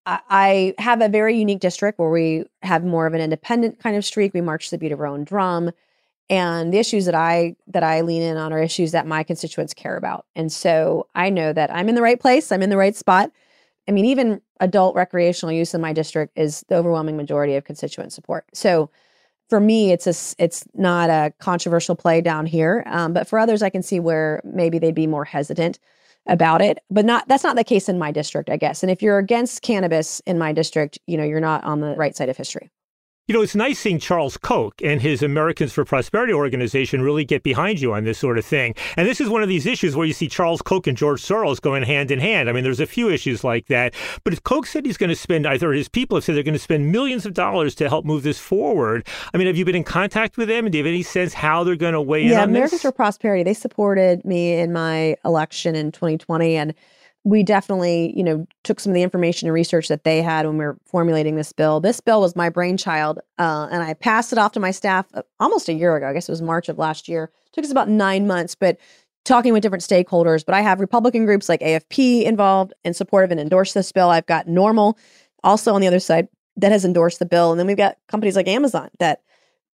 I, 0.05 0.19
I 0.29 0.81
have 0.81 1.01
a 1.01 1.07
very 1.07 1.37
unique 1.37 1.61
district 1.61 1.97
where 1.97 2.09
we 2.09 2.43
have 2.61 2.83
more 2.83 3.05
of 3.05 3.13
an 3.13 3.21
independent 3.21 3.79
kind 3.79 3.95
of 3.95 4.03
streak. 4.03 4.33
We 4.33 4.41
march 4.41 4.65
to 4.65 4.71
the 4.71 4.79
beat 4.79 4.91
of 4.91 4.99
our 4.99 5.07
own 5.07 5.23
drum 5.23 5.71
and 6.31 6.73
the 6.73 6.79
issues 6.79 7.05
that 7.05 7.13
i 7.13 7.55
that 7.67 7.83
i 7.83 8.01
lean 8.01 8.23
in 8.23 8.37
on 8.37 8.51
are 8.51 8.63
issues 8.63 8.91
that 8.93 9.05
my 9.05 9.21
constituents 9.21 9.73
care 9.73 9.97
about 9.97 10.25
and 10.35 10.51
so 10.51 11.05
i 11.13 11.29
know 11.29 11.53
that 11.53 11.71
i'm 11.75 11.89
in 11.89 11.95
the 11.95 12.01
right 12.01 12.19
place 12.19 12.51
i'm 12.51 12.63
in 12.63 12.71
the 12.71 12.77
right 12.77 12.95
spot 12.95 13.31
i 13.87 13.91
mean 13.91 14.05
even 14.05 14.41
adult 14.59 14.95
recreational 14.95 15.51
use 15.51 15.73
in 15.73 15.81
my 15.81 15.93
district 15.93 16.37
is 16.37 16.63
the 16.69 16.75
overwhelming 16.75 17.17
majority 17.17 17.55
of 17.55 17.63
constituent 17.63 18.13
support. 18.13 18.45
So 18.53 18.89
for 19.49 19.59
me 19.59 19.91
it's 19.91 20.07
a 20.07 20.43
it's 20.43 20.65
not 20.73 21.09
a 21.09 21.33
controversial 21.39 21.95
play 21.95 22.21
down 22.21 22.45
here 22.45 22.83
um, 22.87 23.11
but 23.11 23.27
for 23.27 23.37
others 23.37 23.61
i 23.61 23.69
can 23.69 23.83
see 23.83 23.99
where 23.99 24.41
maybe 24.45 24.79
they'd 24.79 24.95
be 24.95 25.07
more 25.07 25.25
hesitant 25.25 25.77
about 26.27 26.61
it 26.61 26.79
but 26.89 27.03
not 27.03 27.27
that's 27.27 27.43
not 27.43 27.57
the 27.57 27.63
case 27.63 27.89
in 27.89 27.99
my 27.99 28.11
district 28.11 28.49
i 28.49 28.55
guess. 28.55 28.81
And 28.81 28.89
if 28.89 29.01
you're 29.01 29.17
against 29.17 29.61
cannabis 29.61 30.21
in 30.25 30.39
my 30.39 30.53
district 30.53 30.99
you 31.05 31.17
know 31.17 31.23
you're 31.23 31.41
not 31.41 31.63
on 31.65 31.81
the 31.81 31.95
right 31.95 32.15
side 32.15 32.29
of 32.29 32.37
history 32.37 32.71
You 33.31 33.37
know, 33.37 33.43
it's 33.43 33.55
nice 33.55 33.79
seeing 33.79 33.97
Charles 33.97 34.35
Koch 34.35 34.73
and 34.83 35.01
his 35.01 35.23
Americans 35.23 35.71
for 35.71 35.85
Prosperity 35.85 36.33
organization 36.33 37.01
really 37.01 37.23
get 37.23 37.43
behind 37.43 37.79
you 37.79 37.93
on 37.93 38.03
this 38.03 38.17
sort 38.17 38.37
of 38.37 38.43
thing. 38.43 38.75
And 38.97 39.07
this 39.07 39.21
is 39.21 39.29
one 39.29 39.41
of 39.41 39.47
these 39.47 39.65
issues 39.65 39.95
where 39.95 40.05
you 40.05 40.11
see 40.11 40.27
Charles 40.27 40.61
Koch 40.61 40.85
and 40.85 40.97
George 40.97 41.21
Soros 41.21 41.61
going 41.61 41.83
hand 41.83 42.11
in 42.11 42.19
hand. 42.19 42.49
I 42.49 42.51
mean, 42.51 42.65
there's 42.65 42.81
a 42.81 42.85
few 42.85 43.09
issues 43.09 43.41
like 43.41 43.67
that. 43.67 43.93
But 44.25 44.33
if 44.33 44.43
Koch 44.43 44.65
said 44.65 44.85
he's 44.85 44.97
going 44.97 45.11
to 45.11 45.15
spend, 45.15 45.47
either 45.47 45.71
his 45.71 45.87
people 45.87 46.17
have 46.17 46.25
said 46.25 46.35
they're 46.35 46.43
going 46.43 46.55
to 46.55 46.59
spend 46.59 46.91
millions 46.91 47.25
of 47.25 47.33
dollars 47.33 47.73
to 47.75 47.87
help 47.87 48.03
move 48.03 48.23
this 48.23 48.37
forward. 48.37 49.07
I 49.33 49.37
mean, 49.37 49.47
have 49.47 49.55
you 49.55 49.63
been 49.63 49.77
in 49.77 49.85
contact 49.85 50.35
with 50.35 50.49
them? 50.49 50.65
And 50.65 50.73
do 50.73 50.79
you 50.79 50.83
have 50.83 50.91
any 50.91 51.01
sense 51.01 51.33
how 51.33 51.63
they're 51.63 51.77
going 51.77 51.93
to 51.93 52.01
weigh 52.01 52.23
in 52.23 52.31
yeah, 52.31 52.41
on 52.41 52.49
Americans 52.49 52.71
this? 52.71 52.81
for 52.81 52.91
Prosperity. 52.91 53.43
They 53.43 53.53
supported 53.53 54.25
me 54.25 54.55
in 54.55 54.73
my 54.73 55.15
election 55.23 55.73
in 55.73 55.93
2020, 55.93 56.57
and 56.57 56.73
we 57.23 57.43
definitely, 57.43 58.13
you 58.17 58.23
know, 58.23 58.47
took 58.63 58.79
some 58.79 58.91
of 58.91 58.95
the 58.95 59.03
information 59.03 59.47
and 59.47 59.53
research 59.53 59.87
that 59.89 60.03
they 60.03 60.21
had 60.21 60.45
when 60.45 60.57
we 60.57 60.65
were 60.65 60.77
formulating 60.85 61.35
this 61.35 61.53
bill. 61.53 61.79
This 61.79 61.99
bill 61.99 62.21
was 62.21 62.35
my 62.35 62.49
brainchild, 62.49 63.19
uh, 63.37 63.67
and 63.71 63.83
I 63.83 63.93
passed 63.93 64.31
it 64.31 64.39
off 64.39 64.53
to 64.53 64.59
my 64.59 64.71
staff 64.71 65.05
uh, 65.13 65.21
almost 65.39 65.69
a 65.69 65.73
year 65.73 65.95
ago. 65.95 66.07
I 66.07 66.13
guess 66.13 66.27
it 66.27 66.31
was 66.31 66.41
March 66.41 66.67
of 66.67 66.79
last 66.79 67.07
year. 67.07 67.25
It 67.25 67.53
took 67.53 67.63
us 67.63 67.71
about 67.71 67.89
nine 67.89 68.25
months, 68.25 68.55
but 68.55 68.77
talking 69.23 69.53
with 69.53 69.61
different 69.61 69.83
stakeholders. 69.83 70.43
But 70.43 70.55
I 70.55 70.61
have 70.61 70.79
Republican 70.79 71.25
groups 71.25 71.47
like 71.47 71.61
AFP 71.61 72.23
involved 72.23 72.73
and 72.83 72.95
supportive 72.95 73.29
and 73.29 73.39
endorse 73.39 73.73
this 73.73 73.91
bill. 73.91 74.09
I've 74.09 74.25
got 74.25 74.47
NORML 74.47 74.97
also 75.43 75.75
on 75.75 75.81
the 75.81 75.87
other 75.87 75.99
side 75.99 76.27
that 76.57 76.71
has 76.71 76.83
endorsed 76.83 77.19
the 77.19 77.25
bill, 77.25 77.51
and 77.51 77.59
then 77.59 77.67
we've 77.67 77.77
got 77.77 77.97
companies 78.07 78.35
like 78.35 78.47
Amazon 78.47 78.89
that 78.99 79.21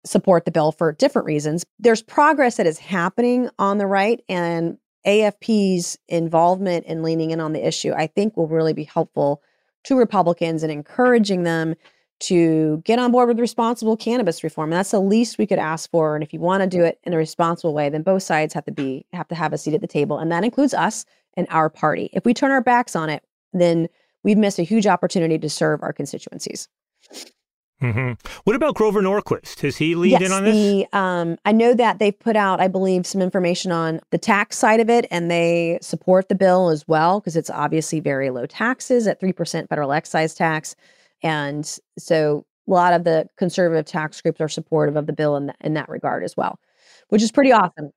support 0.05 0.45
the 0.45 0.51
bill 0.51 0.71
for 0.73 0.91
different 0.91 1.25
reasons. 1.25 1.65
There's 1.79 2.01
progress 2.01 2.57
that 2.57 2.67
is 2.67 2.77
happening 2.77 3.49
on 3.57 3.77
the 3.77 3.87
right, 3.87 4.21
and 4.27 4.77
AFP's 5.07 5.97
involvement 6.09 6.85
in 6.85 7.01
leaning 7.01 7.31
in 7.31 7.39
on 7.39 7.53
the 7.53 7.65
issue, 7.65 7.93
I 7.93 8.07
think, 8.07 8.35
will 8.35 8.47
really 8.47 8.73
be 8.73 8.83
helpful 8.83 9.41
to 9.85 9.97
Republicans 9.97 10.63
and 10.63 10.71
encouraging 10.71 11.43
them 11.43 11.75
to 12.19 12.81
get 12.83 12.99
on 12.99 13.11
board 13.11 13.27
with 13.27 13.39
responsible 13.39 13.95
cannabis 13.95 14.43
reform. 14.43 14.71
And 14.71 14.79
that's 14.79 14.91
the 14.91 14.99
least 14.99 15.37
we 15.37 15.45
could 15.45 15.59
ask 15.59 15.89
for. 15.89 16.15
And 16.15 16.23
if 16.23 16.33
you 16.33 16.39
want 16.39 16.61
to 16.61 16.67
do 16.67 16.83
it 16.83 16.99
in 17.03 17.13
a 17.13 17.17
responsible 17.17 17.73
way, 17.73 17.89
then 17.89 18.01
both 18.01 18.23
sides 18.23 18.53
have 18.53 18.65
to 18.65 18.71
be 18.71 19.05
have 19.13 19.27
to 19.29 19.35
have 19.35 19.53
a 19.53 19.57
seat 19.57 19.75
at 19.75 19.81
the 19.81 19.87
table, 19.87 20.17
and 20.17 20.31
that 20.31 20.43
includes 20.43 20.73
us 20.73 21.05
and 21.35 21.47
our 21.51 21.69
party. 21.69 22.09
If 22.13 22.25
we 22.25 22.33
turn 22.33 22.51
our 22.51 22.61
backs 22.61 22.95
on 22.95 23.09
it, 23.09 23.23
then 23.53 23.87
we've 24.23 24.37
missed 24.37 24.59
a 24.59 24.63
huge 24.63 24.87
opportunity 24.87 25.37
to 25.37 25.49
serve 25.49 25.83
our 25.83 25.93
constituencies. 25.93 26.67
Hmm 27.79 28.13
What 28.43 28.55
about 28.55 28.75
Grover 28.75 29.01
Norquist? 29.01 29.61
Has 29.61 29.77
he 29.77 29.95
leaned 29.95 30.21
in 30.21 30.31
on 30.31 30.43
this? 30.43 30.55
The, 30.55 30.87
um, 30.97 31.37
I 31.45 31.51
know 31.51 31.73
that 31.75 31.99
they've 31.99 32.17
put 32.17 32.35
out, 32.35 32.59
I 32.59 32.67
believe, 32.67 33.05
some 33.05 33.21
information 33.21 33.71
on 33.71 33.99
the 34.09 34.17
tax 34.17 34.57
side 34.57 34.79
of 34.79 34.89
it, 34.89 35.05
and 35.11 35.29
they 35.29 35.77
support 35.81 36.29
the 36.29 36.35
bill 36.35 36.69
as 36.69 36.87
well 36.87 37.19
because 37.19 37.35
it's 37.35 37.49
obviously 37.49 37.99
very 37.99 38.29
low 38.29 38.45
taxes 38.45 39.07
at 39.07 39.21
3% 39.21 39.69
federal 39.69 39.91
excise 39.91 40.33
tax. 40.33 40.75
And 41.21 41.65
so 41.97 42.45
a 42.67 42.71
lot 42.71 42.93
of 42.93 43.03
the 43.03 43.27
conservative 43.37 43.85
tax 43.85 44.21
groups 44.21 44.41
are 44.41 44.49
supportive 44.49 44.95
of 44.95 45.05
the 45.05 45.13
bill 45.13 45.35
in, 45.35 45.47
th- 45.47 45.57
in 45.61 45.73
that 45.75 45.89
regard 45.89 46.23
as 46.23 46.35
well, 46.35 46.59
which 47.09 47.21
is 47.21 47.31
pretty 47.31 47.51
awesome. 47.51 47.91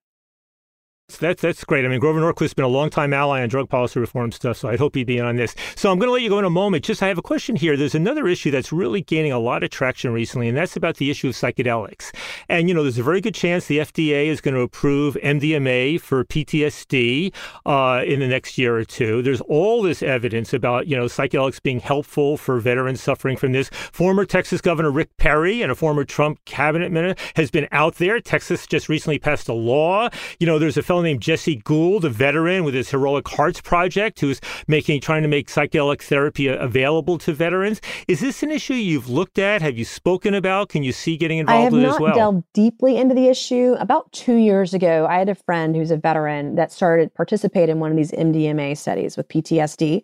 That's 1.19 1.43
that's 1.43 1.65
great. 1.65 1.85
I 1.85 1.89
mean, 1.89 2.01
Grover 2.01 2.21
Norquist's 2.21 2.55
been 2.55 2.65
a 2.65 2.69
longtime 2.69 3.13
ally 3.13 3.43
on 3.43 3.49
drug 3.49 3.69
policy 3.69 4.01
reform 4.01 4.33
stuff, 4.33 4.57
so 4.57 4.69
I'd 4.69 4.79
hope 4.79 4.95
he'd 4.95 5.07
be 5.07 5.19
in 5.19 5.25
on 5.25 5.37
this. 5.37 5.55
So 5.77 5.91
I'm 5.91 5.99
going 5.99 6.09
to 6.09 6.13
let 6.13 6.23
you 6.23 6.29
go 6.29 6.39
in 6.39 6.45
a 6.45 6.51
moment. 6.51 6.85
Just 6.85 7.03
I 7.03 7.09
have 7.09 7.19
a 7.19 7.23
question 7.23 7.57
here. 7.57 7.77
There's 7.77 7.95
another 7.95 8.29
issue 8.29 8.51
that's 8.51 8.73
really 8.73 9.03
gaining 9.03 9.33
a 9.33 9.39
lot 9.39 9.63
of 9.63 9.71
traction 9.71 10.13
recently, 10.13 10.49
and 10.49 10.57
that's 10.57 10.77
about 10.77 10.97
the 10.97 11.11
issue 11.11 11.29
of 11.29 11.35
psychedelics. 11.35 12.15
And 12.49 12.69
you 12.69 12.75
know, 12.75 12.83
there's 12.83 12.99
a 12.99 13.03
very 13.03 13.21
good 13.21 13.35
chance 13.35 13.67
the 13.67 13.79
FDA 13.79 14.27
is 14.27 14.41
going 14.41 14.55
to 14.55 14.61
approve 14.61 15.17
MDMA 15.23 16.01
for 16.01 16.25
PTSD 16.25 17.33
uh, 17.67 18.03
in 18.07 18.21
the 18.21 18.29
next 18.29 18.59
year 18.59 18.77
or 18.77 18.85
two. 18.85 19.23
There's 19.23 19.41
all 19.43 19.83
this 19.83 20.03
evidence 20.03 20.53
about 20.53 20.87
you 20.87 20.97
know 20.97 21.07
psychedelics 21.07 21.63
being 21.63 21.81
helpful 21.81 22.37
for 22.37 22.59
veterans 22.61 23.01
suffering 23.01 23.37
from 23.37 23.53
this. 23.53 23.71
Former 23.93 24.25
Texas 24.25 24.61
Governor 24.61 24.91
Rick 24.91 25.17
Perry 25.17 25.63
and 25.63 25.73
a 25.73 25.75
former 25.75 26.05
Trump 26.05 26.45
cabinet 26.45 26.93
minister 26.93 27.23
has 27.37 27.51
been 27.51 27.69
out 27.73 27.97
there. 27.97 28.21
Texas 28.21 28.67
just 28.67 28.89
recently 28.89 29.19
passed 29.19 29.49
a 29.49 29.53
law. 29.53 30.09
You 30.39 30.47
know, 30.47 30.59
there's 30.59 30.77
a 30.77 30.83
fellow 30.83 31.00
named 31.03 31.21
Jesse 31.21 31.57
Gould, 31.57 32.05
a 32.05 32.09
veteran 32.09 32.65
with 32.65 32.75
his 32.75 32.91
Heroic 32.91 33.29
Hearts 33.29 33.61
Project, 33.61 34.21
who's 34.21 34.41
making 34.67 35.01
trying 35.01 35.23
to 35.23 35.29
make 35.29 35.49
psychedelic 35.49 36.03
therapy 36.03 36.49
available 36.49 37.19
to 37.19 37.33
veterans. 37.33 37.81
Is 38.09 38.21
this 38.21 38.43
an 38.43 38.51
issue 38.51 38.75
you've 38.75 39.09
looked 39.09 39.39
at? 39.39 39.63
Have 39.63 39.79
you 39.79 39.85
spoken 39.85 40.35
about? 40.35 40.69
Can 40.69 40.83
you 40.83 40.93
see 40.93 41.17
getting 41.17 41.39
I 41.39 41.41
involved 41.41 41.65
have 41.65 41.73
with 41.73 41.83
it 41.83 41.87
not 41.87 41.95
as 41.95 42.01
well? 42.01 42.15
delved 42.15 42.45
deeply 42.53 42.97
into 42.97 43.15
the 43.15 43.29
issue. 43.29 43.77
About 43.79 44.11
two 44.13 44.37
years 44.37 44.75
ago, 44.75 45.07
I 45.09 45.19
had 45.19 45.29
a 45.29 45.35
friend 45.35 45.75
who's 45.75 45.91
a 45.91 45.97
veteran 45.97 46.55
that 46.57 46.73
started 46.73 47.15
participate 47.15 47.69
in 47.69 47.81
one 47.81 47.91
of 47.91 47.97
these 47.97 48.13
MDMA 48.13 48.77
studies 48.77 49.17
with 49.17 49.29
PTSD. 49.29 50.03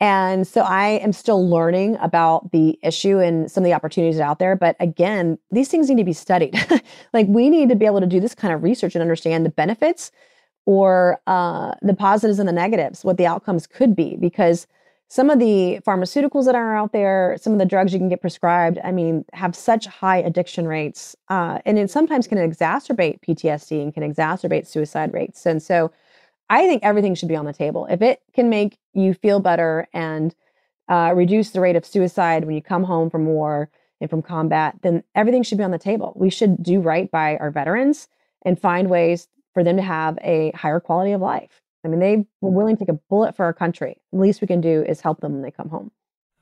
And 0.00 0.46
so 0.46 0.62
I 0.62 0.88
am 1.02 1.12
still 1.12 1.46
learning 1.46 1.96
about 2.00 2.52
the 2.52 2.78
issue 2.82 3.18
and 3.18 3.50
some 3.50 3.62
of 3.62 3.66
the 3.66 3.74
opportunities 3.74 4.18
out 4.18 4.38
there. 4.38 4.56
But 4.56 4.74
again, 4.80 5.38
these 5.50 5.68
things 5.68 5.90
need 5.90 5.98
to 5.98 6.04
be 6.04 6.14
studied. 6.14 6.58
like 7.12 7.26
we 7.28 7.50
need 7.50 7.68
to 7.68 7.76
be 7.76 7.84
able 7.84 8.00
to 8.00 8.06
do 8.06 8.18
this 8.18 8.34
kind 8.34 8.54
of 8.54 8.62
research 8.62 8.94
and 8.94 9.02
understand 9.02 9.44
the 9.44 9.50
benefits 9.50 10.10
or 10.64 11.20
uh, 11.26 11.74
the 11.82 11.94
positives 11.94 12.38
and 12.38 12.48
the 12.48 12.52
negatives, 12.52 13.04
what 13.04 13.18
the 13.18 13.26
outcomes 13.26 13.66
could 13.66 13.94
be. 13.94 14.16
Because 14.16 14.66
some 15.08 15.28
of 15.28 15.38
the 15.38 15.80
pharmaceuticals 15.84 16.46
that 16.46 16.54
are 16.54 16.76
out 16.76 16.92
there, 16.92 17.36
some 17.40 17.52
of 17.52 17.58
the 17.58 17.66
drugs 17.66 17.92
you 17.92 17.98
can 17.98 18.08
get 18.08 18.20
prescribed, 18.20 18.78
I 18.84 18.92
mean, 18.92 19.24
have 19.32 19.56
such 19.56 19.86
high 19.86 20.18
addiction 20.18 20.68
rates, 20.68 21.16
uh, 21.28 21.58
and 21.66 21.78
it 21.78 21.90
sometimes 21.90 22.28
can 22.28 22.38
exacerbate 22.38 23.20
PTSD 23.20 23.82
and 23.82 23.92
can 23.92 24.04
exacerbate 24.04 24.66
suicide 24.68 25.12
rates. 25.12 25.44
And 25.46 25.60
so, 25.60 25.90
I 26.50 26.66
think 26.66 26.82
everything 26.82 27.14
should 27.14 27.28
be 27.28 27.36
on 27.36 27.46
the 27.46 27.52
table. 27.52 27.86
If 27.88 28.02
it 28.02 28.20
can 28.34 28.50
make 28.50 28.76
you 28.92 29.14
feel 29.14 29.38
better 29.38 29.86
and 29.94 30.34
uh, 30.88 31.12
reduce 31.14 31.50
the 31.50 31.60
rate 31.60 31.76
of 31.76 31.86
suicide 31.86 32.44
when 32.44 32.56
you 32.56 32.60
come 32.60 32.82
home 32.82 33.08
from 33.08 33.24
war 33.26 33.70
and 34.00 34.10
from 34.10 34.20
combat, 34.20 34.74
then 34.82 35.04
everything 35.14 35.44
should 35.44 35.58
be 35.58 35.64
on 35.64 35.70
the 35.70 35.78
table. 35.78 36.12
We 36.16 36.28
should 36.28 36.60
do 36.62 36.80
right 36.80 37.08
by 37.08 37.36
our 37.36 37.52
veterans 37.52 38.08
and 38.44 38.60
find 38.60 38.90
ways 38.90 39.28
for 39.54 39.62
them 39.62 39.76
to 39.76 39.82
have 39.82 40.18
a 40.22 40.50
higher 40.56 40.80
quality 40.80 41.12
of 41.12 41.20
life. 41.20 41.62
I 41.84 41.88
mean, 41.88 42.00
they 42.00 42.26
were 42.40 42.50
willing 42.50 42.76
to 42.76 42.84
take 42.84 42.94
a 42.94 42.98
bullet 43.08 43.36
for 43.36 43.44
our 43.44 43.52
country. 43.52 44.00
The 44.12 44.18
least 44.18 44.40
we 44.40 44.48
can 44.48 44.60
do 44.60 44.82
is 44.82 45.00
help 45.00 45.20
them 45.20 45.34
when 45.34 45.42
they 45.42 45.50
come 45.52 45.68
home. 45.68 45.92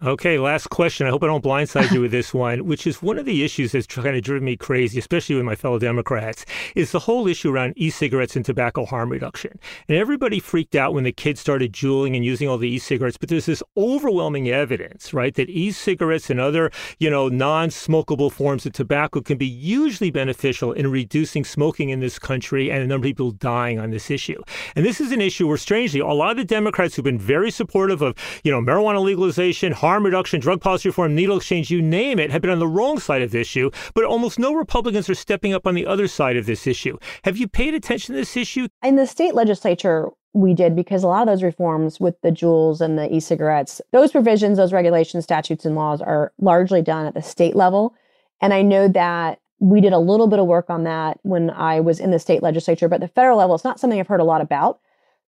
Okay, 0.00 0.38
last 0.38 0.70
question. 0.70 1.08
I 1.08 1.10
hope 1.10 1.24
I 1.24 1.26
don't 1.26 1.42
blindside 1.42 1.90
you 1.90 2.00
with 2.00 2.12
this 2.12 2.32
one, 2.32 2.64
which 2.66 2.86
is 2.86 3.02
one 3.02 3.18
of 3.18 3.24
the 3.26 3.42
issues 3.42 3.72
that's 3.72 3.88
kind 3.88 4.14
of 4.14 4.22
driven 4.22 4.44
me 4.44 4.56
crazy, 4.56 4.96
especially 4.96 5.34
with 5.34 5.44
my 5.44 5.56
fellow 5.56 5.80
Democrats, 5.80 6.46
is 6.76 6.92
the 6.92 7.00
whole 7.00 7.26
issue 7.26 7.50
around 7.50 7.74
e-cigarettes 7.74 8.36
and 8.36 8.44
tobacco 8.44 8.86
harm 8.86 9.10
reduction. 9.10 9.58
And 9.88 9.98
everybody 9.98 10.38
freaked 10.38 10.76
out 10.76 10.94
when 10.94 11.02
the 11.02 11.10
kids 11.10 11.40
started 11.40 11.72
juuling 11.72 12.14
and 12.14 12.24
using 12.24 12.48
all 12.48 12.58
the 12.58 12.68
e-cigarettes, 12.68 13.16
but 13.16 13.28
there's 13.28 13.46
this 13.46 13.60
overwhelming 13.76 14.48
evidence, 14.48 15.12
right, 15.12 15.34
that 15.34 15.50
e-cigarettes 15.50 16.30
and 16.30 16.38
other, 16.38 16.70
you 17.00 17.10
know, 17.10 17.26
non-smokable 17.28 18.30
forms 18.30 18.66
of 18.66 18.74
tobacco 18.74 19.20
can 19.20 19.36
be 19.36 19.50
hugely 19.50 20.12
beneficial 20.12 20.70
in 20.70 20.92
reducing 20.92 21.44
smoking 21.44 21.88
in 21.88 21.98
this 21.98 22.20
country 22.20 22.70
and 22.70 22.84
a 22.84 22.86
number 22.86 23.08
of 23.08 23.08
people 23.08 23.32
dying 23.32 23.80
on 23.80 23.90
this 23.90 24.12
issue. 24.12 24.40
And 24.76 24.86
this 24.86 25.00
is 25.00 25.10
an 25.10 25.20
issue 25.20 25.48
where, 25.48 25.56
strangely, 25.56 25.98
a 25.98 26.06
lot 26.06 26.30
of 26.30 26.36
the 26.36 26.44
Democrats 26.44 26.94
who've 26.94 27.04
been 27.04 27.18
very 27.18 27.50
supportive 27.50 28.00
of, 28.00 28.14
you 28.44 28.52
know, 28.52 28.60
marijuana 28.60 29.02
legalization, 29.02 29.72
harm 29.88 30.04
reduction, 30.04 30.38
drug 30.38 30.60
policy 30.60 30.86
reform, 30.90 31.14
needle 31.14 31.38
exchange, 31.38 31.70
you 31.70 31.80
name 31.80 32.18
it, 32.18 32.30
have 32.30 32.42
been 32.42 32.50
on 32.50 32.58
the 32.58 32.68
wrong 32.68 32.98
side 32.98 33.22
of 33.22 33.30
this 33.30 33.40
issue, 33.40 33.70
but 33.94 34.04
almost 34.04 34.38
no 34.38 34.52
Republicans 34.52 35.08
are 35.08 35.14
stepping 35.14 35.54
up 35.54 35.66
on 35.66 35.74
the 35.74 35.86
other 35.86 36.06
side 36.06 36.36
of 36.36 36.44
this 36.44 36.66
issue. 36.66 36.98
Have 37.24 37.38
you 37.38 37.48
paid 37.48 37.72
attention 37.72 38.14
to 38.14 38.20
this 38.20 38.36
issue? 38.36 38.68
In 38.84 38.96
the 38.96 39.06
state 39.06 39.34
legislature, 39.34 40.10
we 40.34 40.52
did 40.52 40.76
because 40.76 41.02
a 41.02 41.06
lot 41.06 41.22
of 41.22 41.28
those 41.28 41.42
reforms 41.42 41.98
with 41.98 42.20
the 42.20 42.28
Juuls 42.28 42.82
and 42.82 42.98
the 42.98 43.10
e-cigarettes, 43.14 43.80
those 43.92 44.12
provisions, 44.12 44.58
those 44.58 44.74
regulations, 44.74 45.24
statutes, 45.24 45.64
and 45.64 45.74
laws 45.74 46.02
are 46.02 46.34
largely 46.38 46.82
done 46.82 47.06
at 47.06 47.14
the 47.14 47.22
state 47.22 47.56
level. 47.56 47.94
And 48.42 48.52
I 48.52 48.60
know 48.60 48.88
that 48.88 49.40
we 49.58 49.80
did 49.80 49.94
a 49.94 49.98
little 49.98 50.26
bit 50.26 50.38
of 50.38 50.46
work 50.46 50.68
on 50.68 50.84
that 50.84 51.18
when 51.22 51.48
I 51.48 51.80
was 51.80 51.98
in 51.98 52.10
the 52.10 52.18
state 52.18 52.42
legislature, 52.42 52.88
but 52.88 53.00
the 53.00 53.08
federal 53.08 53.38
level, 53.38 53.54
it's 53.54 53.64
not 53.64 53.80
something 53.80 53.98
I've 53.98 54.06
heard 54.06 54.20
a 54.20 54.24
lot 54.24 54.42
about 54.42 54.80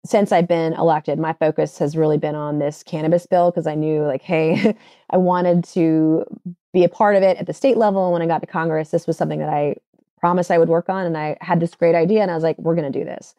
since 0.08 0.32
I've 0.32 0.48
been 0.48 0.74
elected, 0.74 1.20
my 1.20 1.34
focus 1.34 1.78
has 1.80 1.98
really 1.98 2.18
been 2.18 2.36
on 2.36 2.60
this 2.60 2.84
cannabis 2.84 3.26
bill 3.26 3.52
because 3.52 3.68
I 3.68 3.76
knew, 3.76 4.04
like, 4.04 4.22
hey, 4.22 4.76
I 5.10 5.18
wanted 5.18 5.64
to 5.66 6.26
be 6.74 6.84
a 6.84 6.90
part 6.90 7.16
of 7.16 7.24
it 7.24 7.38
at 7.38 7.48
the 7.48 7.54
state 7.54 7.78
level. 7.78 8.06
And 8.06 8.14
when 8.14 8.22
I 8.22 8.28
got 8.28 8.40
to 8.42 8.48
Congress, 8.48 8.92
this 8.92 9.08
was 9.08 9.18
something 9.18 9.40
that 9.40 9.50
I 9.50 9.76
promised 10.20 10.52
I 10.52 10.58
would 10.58 10.70
work 10.70 10.90
on. 10.90 11.06
And 11.06 11.18
I 11.18 11.38
had 11.42 11.60
this 11.60 11.76
great 11.76 11.96
idea, 11.96 12.22
and 12.22 12.32
I 12.32 12.36
was 12.36 12.44
like, 12.44 12.58
we're 12.58 12.76
going 12.76 12.92
to 12.92 13.00
do 13.00 13.06
this. 13.06 13.36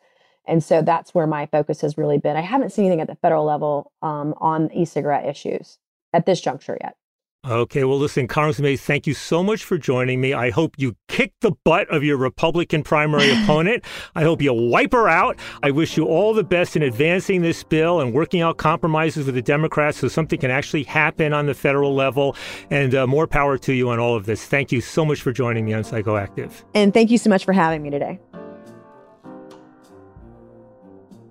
And 0.47 0.63
so 0.63 0.83
that's 0.83 1.15
where 1.15 1.27
my 1.27 1.47
focus 1.47 1.81
has 1.81 1.99
really 1.99 2.19
been. 2.19 2.37
I 2.37 2.43
haven't 2.43 2.73
seen 2.73 2.87
anything 2.87 3.01
at 3.01 3.09
the 3.09 3.17
federal 3.17 3.45
level 3.45 3.93
um, 4.03 4.35
on 4.39 4.71
e 4.73 4.85
cigarette 4.85 5.27
issues 5.27 5.79
at 6.13 6.27
this 6.27 6.41
juncture 6.41 6.79
yet. 6.81 6.98
Okay, 7.47 7.85
well, 7.85 7.99
listen, 7.99 8.27
Congressman 8.27 8.65
Mace, 8.65 8.83
thank 8.83 9.07
you 9.07 9.15
so 9.15 9.45
much 9.45 9.63
for 9.65 9.79
joining 9.79 10.21
me. 10.21 10.35
I 10.35 10.51
hope 10.51 10.75
you 10.77 10.97
kick 11.07 11.33
the 11.41 11.53
butt 11.63 11.89
of 11.89 12.03
your 12.03 12.17
Republican 12.17 12.83
primary 12.83 13.31
opponent. 13.43 13.85
I 14.17 14.25
hope 14.25 14.43
you 14.43 14.53
wipe 14.53 14.93
her 14.93 15.09
out. 15.09 15.39
I 15.63 15.71
wish 15.71 15.97
you 15.97 16.05
all 16.05 16.35
the 16.35 16.43
best 16.43 16.75
in 16.75 16.83
advancing 16.83 17.43
this 17.43 17.63
bill 17.63 18.01
and 18.01 18.13
working 18.13 18.41
out 18.41 18.57
compromises 18.57 19.27
with 19.27 19.37
the 19.37 19.43
Democrats 19.43 19.99
so 19.99 20.09
something 20.09 20.41
can 20.41 20.51
actually 20.51 20.83
happen 20.83 21.33
on 21.33 21.47
the 21.47 21.55
federal 21.55 21.95
level. 21.95 22.35
And 22.71 22.93
uh, 22.93 23.07
more 23.07 23.29
power 23.29 23.57
to 23.59 23.73
you 23.73 23.89
on 23.89 24.01
all 24.01 24.17
of 24.17 24.27
this. 24.27 24.45
Thank 24.45 24.73
you 24.73 24.81
so 24.81 25.05
much 25.05 25.23
for 25.23 25.31
joining 25.31 25.65
me 25.65 25.75
on 25.75 25.85
Psychoactive. 25.85 26.65
And 26.75 26.93
thank 26.93 27.09
you 27.09 27.19
so 27.19 27.31
much 27.31 27.45
for 27.45 27.53
having 27.53 27.83
me 27.83 27.91
today. 27.91 28.19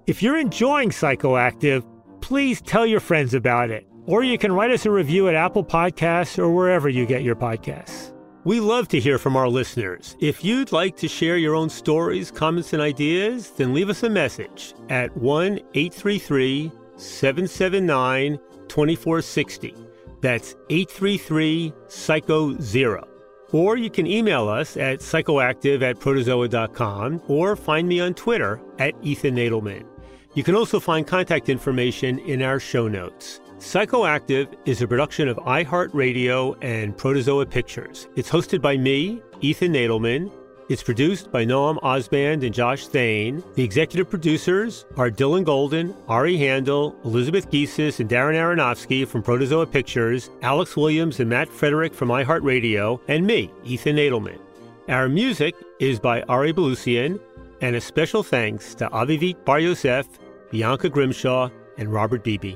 If 0.07 0.23
you're 0.23 0.37
enjoying 0.37 0.91
Psychoactive, 0.91 1.85
please 2.21 2.61
tell 2.61 2.85
your 2.85 3.01
friends 3.01 3.33
about 3.33 3.71
it 3.71 3.85
or 4.07 4.23
you 4.23 4.39
can 4.39 4.51
write 4.51 4.71
us 4.71 4.87
a 4.87 4.91
review 4.91 5.27
at 5.29 5.35
Apple 5.35 5.63
Podcasts 5.63 6.39
or 6.39 6.49
wherever 6.49 6.89
you 6.89 7.05
get 7.05 7.21
your 7.21 7.35
podcasts. 7.35 8.13
We 8.45 8.61
love 8.61 8.87
to 8.89 8.99
hear 8.99 9.17
from 9.17 9.35
our 9.35 9.49
listeners. 9.49 10.15
If 10.21 10.43
you'd 10.43 10.71
like 10.71 10.95
to 10.97 11.07
share 11.09 11.35
your 11.35 11.53
own 11.53 11.69
stories, 11.69 12.31
comments, 12.31 12.71
and 12.71 12.81
ideas, 12.81 13.51
then 13.51 13.73
leave 13.73 13.89
us 13.89 14.03
a 14.03 14.09
message 14.09 14.73
at 14.87 15.15
1 15.17 15.59
833 15.73 16.71
779 16.95 18.39
2460. 18.69 19.75
That's 20.21 20.55
833 20.69 21.73
Psycho 21.89 22.59
Zero. 22.61 23.05
Or 23.51 23.75
you 23.77 23.89
can 23.89 24.07
email 24.07 24.47
us 24.47 24.77
at 24.77 24.99
psychoactive 24.99 25.81
at 25.81 25.99
protozoa.com 25.99 27.23
or 27.27 27.55
find 27.55 27.87
me 27.87 27.99
on 27.99 28.13
Twitter 28.13 28.61
at 28.79 28.93
Ethan 29.01 29.35
Nadelmann. 29.35 29.85
You 30.33 30.43
can 30.43 30.55
also 30.55 30.79
find 30.79 31.05
contact 31.05 31.49
information 31.49 32.19
in 32.19 32.41
our 32.41 32.59
show 32.59 32.87
notes. 32.87 33.41
Psychoactive 33.59 34.53
is 34.65 34.83
a 34.83 34.87
production 34.87 35.27
of 35.27 35.37
iHeartRadio 35.37 36.55
and 36.61 36.95
Protozoa 36.95 37.47
Pictures. 37.47 38.07
It's 38.15 38.29
hosted 38.29 38.61
by 38.61 38.77
me, 38.77 39.19
Ethan 39.41 39.73
Nadelmann. 39.73 40.31
It's 40.69 40.83
produced 40.83 41.31
by 41.31 41.43
Noam 41.43 41.79
Osband 41.81 42.45
and 42.45 42.53
Josh 42.53 42.85
Thane. 42.85 43.43
The 43.55 43.63
executive 43.63 44.11
producers 44.11 44.85
are 44.95 45.09
Dylan 45.09 45.43
Golden, 45.43 45.95
Ari 46.07 46.37
Handel, 46.37 46.95
Elizabeth 47.03 47.49
Gesas, 47.49 47.99
and 47.99 48.07
Darren 48.07 48.35
Aronofsky 48.35 49.07
from 49.07 49.23
Protozoa 49.23 49.65
Pictures, 49.65 50.29
Alex 50.43 50.77
Williams 50.77 51.19
and 51.19 51.27
Matt 51.27 51.49
Frederick 51.49 51.95
from 51.95 52.09
iHeartRadio, 52.09 52.99
and 53.07 53.25
me, 53.25 53.51
Ethan 53.63 53.95
Nadelmann. 53.95 54.39
Our 54.87 55.09
music 55.09 55.55
is 55.79 55.99
by 55.99 56.21
Ari 56.23 56.53
Balouzian, 56.53 57.19
and 57.61 57.75
a 57.75 57.81
special 57.81 58.21
thanks 58.21 58.75
to 58.75 58.87
Avivit 58.89 59.43
Bar 59.45 59.61
Yosef, 59.61 60.07
Bianca 60.51 60.89
Grimshaw, 60.89 61.49
and 61.79 61.91
Robert 61.91 62.23
Beebe. 62.23 62.55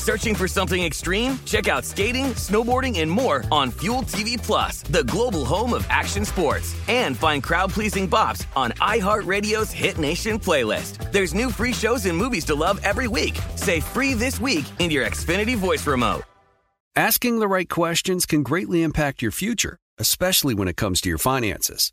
Searching 0.00 0.34
for 0.34 0.48
something 0.48 0.82
extreme? 0.82 1.38
Check 1.44 1.68
out 1.68 1.84
skating, 1.84 2.28
snowboarding, 2.34 3.00
and 3.00 3.10
more 3.10 3.44
on 3.52 3.70
Fuel 3.82 4.02
TV 4.02 4.42
Plus, 4.42 4.80
the 4.84 5.04
global 5.04 5.44
home 5.44 5.74
of 5.74 5.86
action 5.90 6.24
sports. 6.24 6.74
And 6.88 7.18
find 7.18 7.42
crowd-pleasing 7.42 8.08
bops 8.08 8.46
on 8.56 8.72
iHeartRadio's 8.80 9.70
Hit 9.70 9.98
Nation 9.98 10.38
playlist. 10.38 11.12
There's 11.12 11.34
new 11.34 11.50
free 11.50 11.74
shows 11.74 12.06
and 12.06 12.16
movies 12.16 12.46
to 12.46 12.54
love 12.54 12.80
every 12.82 13.08
week. 13.08 13.38
Say 13.56 13.80
free 13.80 14.14
this 14.14 14.40
week 14.40 14.64
in 14.78 14.90
your 14.90 15.04
Xfinity 15.06 15.54
voice 15.54 15.86
remote. 15.86 16.22
Asking 16.96 17.38
the 17.38 17.46
right 17.46 17.68
questions 17.68 18.24
can 18.24 18.42
greatly 18.42 18.82
impact 18.82 19.20
your 19.20 19.32
future, 19.32 19.76
especially 19.98 20.54
when 20.54 20.66
it 20.66 20.76
comes 20.78 21.02
to 21.02 21.08
your 21.10 21.18
finances. 21.18 21.92